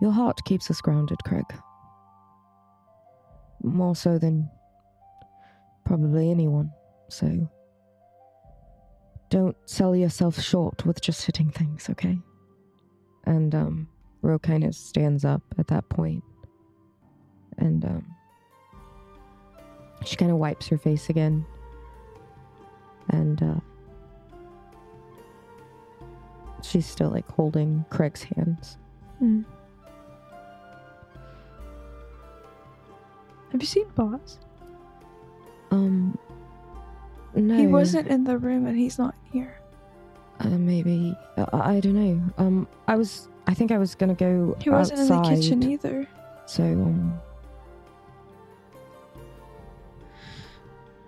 [0.00, 1.46] your heart keeps us grounded, Craig.
[3.62, 4.50] More so than
[5.84, 6.70] probably anyone.
[7.08, 7.48] So
[9.30, 12.18] don't sell yourself short with just hitting things, okay?
[13.26, 13.88] And um
[14.22, 16.22] Ro kind of stands up at that point.
[17.58, 18.14] And um
[20.04, 21.44] she kind of wipes her face again.
[23.08, 23.60] And uh
[26.62, 28.78] she's still like holding Craig's hands.
[29.18, 29.42] Hmm.
[33.52, 34.38] Have you seen Boz?
[35.70, 36.18] Um
[37.34, 37.56] no.
[37.56, 39.60] He wasn't in the room and he's not here.
[40.40, 42.20] Uh, maybe uh, I don't know.
[42.38, 43.28] Um, I was.
[43.46, 44.56] I think I was gonna go.
[44.60, 46.08] He wasn't outside, in the kitchen either.
[46.46, 47.20] So um,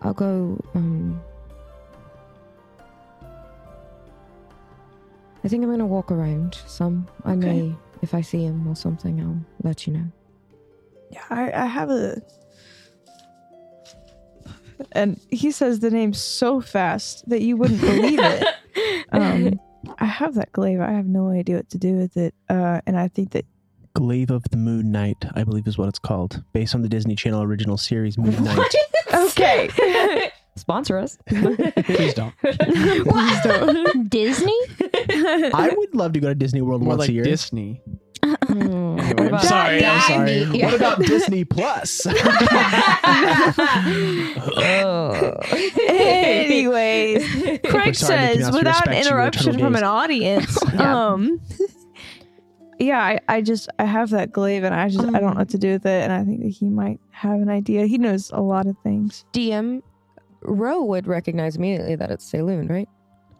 [0.03, 0.59] I'll go.
[0.75, 1.21] Um,
[5.45, 7.07] I think I'm gonna walk around some.
[7.25, 7.39] I Okay.
[7.63, 10.05] may, if I see him or something, I'll let you know.
[11.11, 12.21] Yeah, I, I have a.
[14.93, 18.47] And he says the name so fast that you wouldn't believe it.
[19.13, 19.61] Um,
[19.99, 20.81] I have that glaive.
[20.81, 22.35] I have no idea what to do with it.
[22.49, 23.45] Uh, and I think that
[23.95, 27.17] Glaive of the Moon Knight, I believe is what it's called, based on the Disney
[27.17, 28.75] Channel original series Moon Knight.
[29.15, 30.31] okay.
[30.59, 31.19] Sponsor us.
[31.29, 32.35] Please don't.
[32.41, 34.09] Please don't.
[34.11, 34.59] Disney?
[34.93, 37.25] I would love to go to Disney World More once like a year.
[37.25, 37.81] Disney.
[38.25, 38.99] Hmm.
[38.99, 39.85] Anyway, I'm about sorry.
[39.85, 40.27] I'm sorry.
[40.27, 40.63] Disney?
[40.65, 42.07] What about Disney Plus?
[44.57, 45.41] oh.
[45.87, 50.59] Anyways, Craig says without interruption from an audience.
[50.75, 51.09] Yeah.
[51.09, 51.41] Um
[52.81, 55.49] Yeah, I, I just I have that glaive and I just I don't know what
[55.51, 57.87] to do with it and I think that he might have an idea.
[57.87, 59.25] He knows a lot of things.
[59.33, 59.83] DM
[60.43, 62.89] Ro would recognize immediately that it's Selûne, right?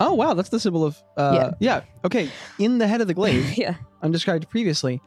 [0.00, 1.02] Oh wow, that's the symbol of.
[1.16, 1.82] Uh, yeah.
[2.04, 2.30] Okay.
[2.58, 3.74] In the head of the glaive, Yeah.
[4.02, 5.00] undescribed previously,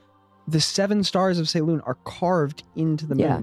[0.48, 3.26] the seven stars of Selûne are carved into the moon.
[3.26, 3.42] Yeah.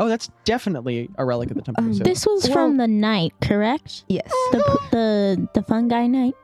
[0.00, 2.04] Oh, that's definitely a relic of the Temple Um, of Selûne.
[2.04, 4.04] This was from the night, correct?
[4.08, 4.30] Yes.
[4.52, 6.34] The the the fun guy night.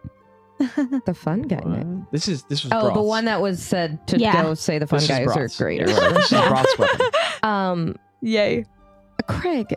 [0.58, 1.56] The fun guy.
[1.56, 1.66] What?
[1.86, 2.06] night.
[2.12, 2.72] This is this was.
[2.74, 4.42] Oh, the one that was said to Yeah.
[4.42, 5.56] go say the fun This is guys are Broth's.
[5.58, 5.80] great.
[5.80, 6.14] Yeah, or whatever.
[6.14, 7.06] This is Broth's weapon.
[7.42, 8.64] Um, Yay.
[9.28, 9.74] Craig,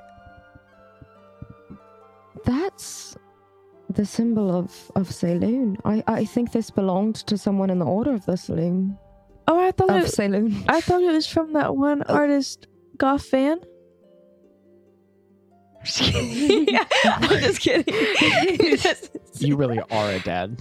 [2.47, 3.15] that's
[3.97, 5.77] the symbol of of Selûne.
[5.85, 8.97] I I think this belonged to someone in the order of the Selûne
[9.49, 10.63] Oh, I thought of it Selûne.
[10.67, 12.67] I thought it was from that one artist
[12.97, 13.59] Goth fan.
[15.99, 17.93] yeah, I'm just kidding.
[19.39, 20.57] You really are a dad.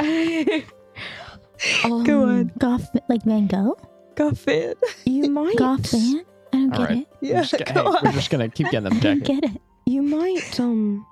[1.82, 2.52] Um, Go on.
[2.58, 3.78] Goth like Van Gogh?
[4.14, 4.74] Goth fan.
[5.06, 5.56] You might.
[5.56, 6.22] Goth fan?
[6.52, 6.98] I don't All get right.
[6.98, 7.08] it.
[7.22, 9.60] We're Yeah, just, gonna, hey, we're just gonna keep getting them I don't get it.
[9.86, 10.60] You might.
[10.60, 11.06] Um.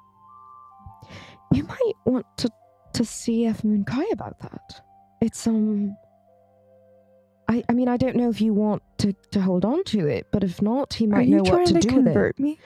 [1.54, 2.50] You might want to
[2.94, 4.80] to see Edmund Kai about that.
[5.20, 5.96] It's um.
[7.48, 10.28] I, I mean I don't know if you want to, to hold on to it,
[10.32, 12.12] but if not, he might you know what to, to, do with it.
[12.12, 12.58] convert me?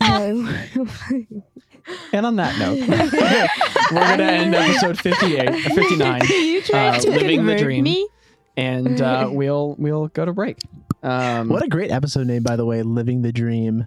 [0.00, 0.48] No.
[2.12, 2.80] And on that note,
[3.92, 8.08] we're gonna end episode 58, uh, 59, you uh, living the convert dream, me?
[8.56, 10.58] and uh, we'll we'll go to break.
[11.02, 13.86] Um, what a great episode name, by the way, Living the Dream.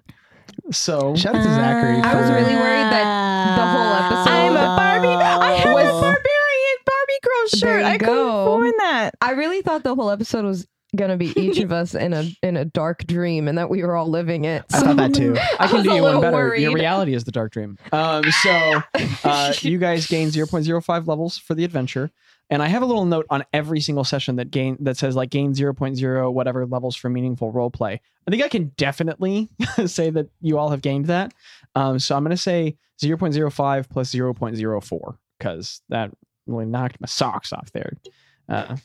[0.72, 1.96] So Shout out to Zachary.
[2.02, 5.08] I was really worried that the whole episode- I'm a Barbie.
[5.08, 7.80] I have a Was- barbarian Barbie girl shirt.
[7.80, 8.72] you I couldn't go.
[8.78, 9.14] that.
[9.20, 10.66] I really thought the whole episode was
[10.96, 13.94] gonna be each of us in a in a dark dream and that we were
[13.96, 14.64] all living it.
[14.72, 15.36] I thought that too.
[15.60, 16.56] I can was do a you one little better.
[16.56, 17.78] Your reality is the dark dream.
[17.92, 18.82] Um, so
[19.24, 22.10] uh, you guys gain 0.05 levels for the adventure.
[22.50, 25.30] And I have a little note on every single session that gain that says like
[25.30, 28.00] gain 0.0 whatever levels for meaningful role play.
[28.26, 29.48] I think I can definitely
[29.86, 31.32] say that you all have gained that.
[31.76, 36.10] Um, so I'm going to say 0.05 plus 0.04 because that
[36.46, 37.92] really knocked my socks off there.
[38.48, 38.76] Uh,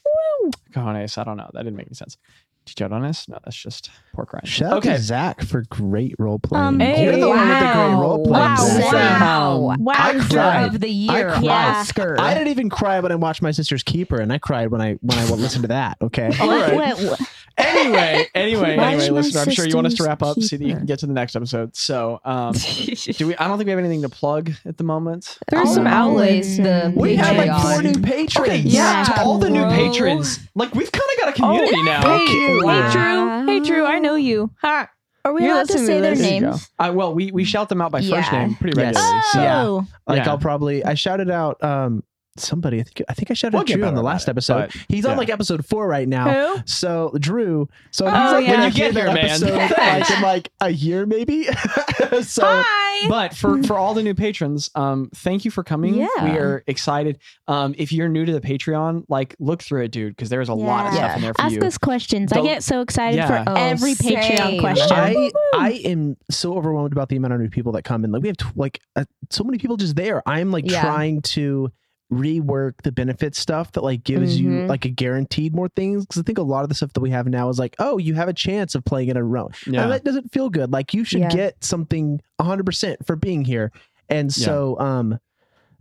[0.72, 1.50] cojones, I don't know.
[1.54, 2.18] That didn't make any sense.
[2.66, 3.28] Teach out on us?
[3.30, 4.50] No, that's just pork rinds.
[4.50, 4.96] Shout out okay.
[4.96, 6.66] to Zach for great role playing.
[6.66, 8.44] Um, Hey, You're the one with the great role playing.
[8.44, 8.56] Wow.
[8.56, 9.22] Zach.
[9.22, 9.76] Wow.
[9.78, 9.94] Wow.
[9.96, 10.74] I cried.
[10.74, 11.46] of the I year, cried.
[11.46, 12.16] Oscar.
[12.20, 14.94] I didn't even cry when I watched my sister's keeper, and I cried when I
[15.02, 15.98] when I listened to that.
[16.02, 16.32] Okay.
[16.40, 17.20] All What- right.
[17.58, 20.22] What- what- Anyway, anyway, Watch anyway, my listener, I'm sure you want us to wrap
[20.24, 21.76] up so that you can get to the next episode.
[21.76, 23.36] So, um, do we?
[23.38, 25.38] I don't think we have anything to plug at the moment.
[25.50, 26.94] There's some Always outlets.
[26.94, 28.48] the We have like four new patrons.
[28.50, 31.84] Okay, Yeah, yeah, to all the new patrons, like we've kind of got a community
[31.84, 32.02] now.
[32.18, 32.66] Hey, cute.
[32.66, 33.46] hey, Drew.
[33.46, 33.86] Hey, Drew.
[33.86, 34.52] I know you.
[34.62, 34.90] Ha.
[35.24, 36.20] Are we You're allowed to say to their this.
[36.20, 36.50] There you go.
[36.52, 36.70] names?
[36.78, 38.96] Uh, well, we we shout them out by first name pretty Yes.
[38.96, 39.22] regularly.
[39.32, 39.64] So, Yeah.
[39.64, 40.30] Oh, Like Yeah.
[40.32, 42.04] I'll probably I shouted out um
[42.38, 42.80] somebody.
[42.80, 44.72] I think I think I shouted We'll out Drew on the last it, episode.
[44.74, 46.56] but, He's on like episode four right now.
[46.56, 46.62] Who?
[46.66, 47.70] So Drew.
[47.92, 48.52] So Oh, he's like yeah.
[48.62, 50.00] when you get hear here, that man.
[50.00, 51.44] like in like a year maybe.
[52.22, 53.08] so Hi.
[53.10, 55.96] But for for all the new patrons, um, thank you for coming.
[55.96, 56.08] Yeah.
[56.24, 57.20] We are excited.
[57.48, 60.54] Um, if you're new to the Patreon, like look through it, dude, because there's a
[60.54, 61.00] lot of Yeah.
[61.08, 61.58] stuff in there for ask you.
[61.60, 62.32] Ask us questions.
[62.32, 63.44] I Don't- get so excited Yeah.
[63.44, 64.92] for Oh, every Patreon question.
[64.98, 68.12] I I am so overwhelmed about the amount of new people that come in.
[68.12, 70.22] Like we have t- like uh, so many people just there.
[70.28, 70.82] I'm like Yeah.
[70.82, 71.72] trying to
[72.12, 74.68] rework the benefit stuff that like gives you Mhm.
[74.70, 77.10] like a guaranteed more things because I think a lot of the stuff that we
[77.10, 79.50] have now is like oh you have a chance of playing in a row.
[79.66, 79.84] Yeah.
[79.84, 80.72] And that doesn't feel good.
[80.72, 81.30] Like you should Yeah.
[81.30, 83.72] get something 100% for being here.
[84.08, 85.18] And so um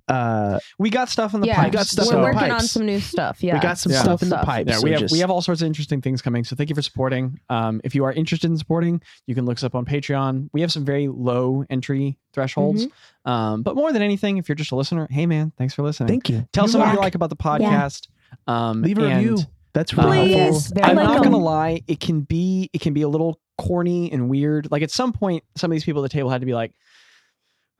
[0.08, 1.66] uh we got stuff in the Yeah, pipes.
[1.66, 3.42] We got stuff we're in the working on some new stuff.
[3.42, 4.02] Yeah, we got some Yeah.
[4.02, 4.66] stuff in the pipe.
[4.68, 6.44] Yeah, so we have just- we have all sorts of interesting things coming.
[6.44, 7.38] So thank you for supporting.
[7.48, 10.50] Um, if you are interested in supporting, you can look us up on Patreon.
[10.52, 12.86] We have some very low entry thresholds.
[12.86, 13.30] Mm-hmm.
[13.30, 16.08] Um, but more than anything, if you're just a listener, hey man, thanks for listening.
[16.08, 16.46] Thank you.
[16.52, 18.08] Tell You someone you like about the podcast.
[18.46, 19.44] Um, Leave a and, review.
[19.72, 20.34] That's uh, really Please.
[20.36, 20.72] helpful.
[20.74, 21.32] Very I'm like not them.
[21.32, 24.68] gonna lie, it can be it can be a little corny and weird.
[24.70, 26.72] Like at some point, some of these people at the table had to be like,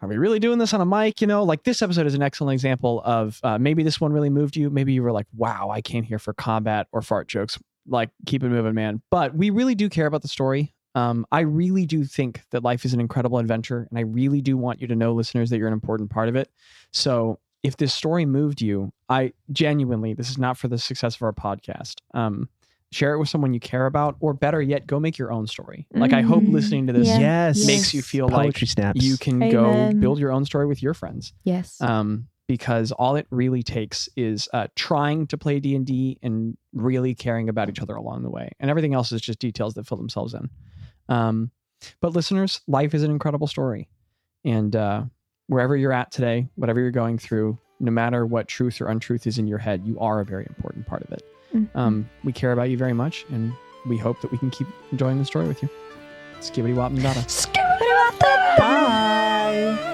[0.04, 2.22] "Are we really doing this on a mic?" You know, like this episode is an
[2.22, 4.70] excellent example of uh, maybe this one really moved you.
[4.70, 8.42] Maybe you were like, "Wow, I came here for combat or fart jokes." Like, keep
[8.42, 9.02] it moving, man.
[9.10, 10.74] But we really do care about the story.
[10.94, 14.56] Um, I really do think that life is an incredible adventure, and I really do
[14.56, 16.50] want you to know, listeners, that you're an important part of it.
[16.92, 21.22] So, if this story moved you, I genuinely, this is not for the success of
[21.22, 21.94] our podcast.
[22.12, 22.48] Um,
[22.94, 25.86] share it with someone you care about, or better yet, go make your own story.
[25.92, 26.52] Like, I hope Mhm.
[26.52, 27.18] listening to this Yeah.
[27.18, 27.66] Yes.
[27.66, 29.02] makes you feel like snaps.
[29.04, 31.32] you can go build your own story with your friends.
[31.42, 31.80] Yes.
[31.80, 36.56] Um, because all it really takes is uh, trying to play D and D and
[36.74, 39.86] really caring about each other along the way, and everything else is just details that
[39.86, 40.50] fill themselves in.
[41.08, 41.50] Um,
[42.00, 43.88] but listeners, life is an incredible story,
[44.44, 45.04] and uh,
[45.46, 49.38] wherever you're at today, whatever you're going through, no matter what truth or untruth is
[49.38, 51.22] in your head, you are a very important part of it.
[51.54, 51.68] Mhm.
[51.74, 53.52] Um, we care about you very much, and
[53.86, 55.68] we hope that we can keep enjoying the story with you.
[56.40, 57.20] Skibbity wop and dada.
[58.58, 59.90] Bye.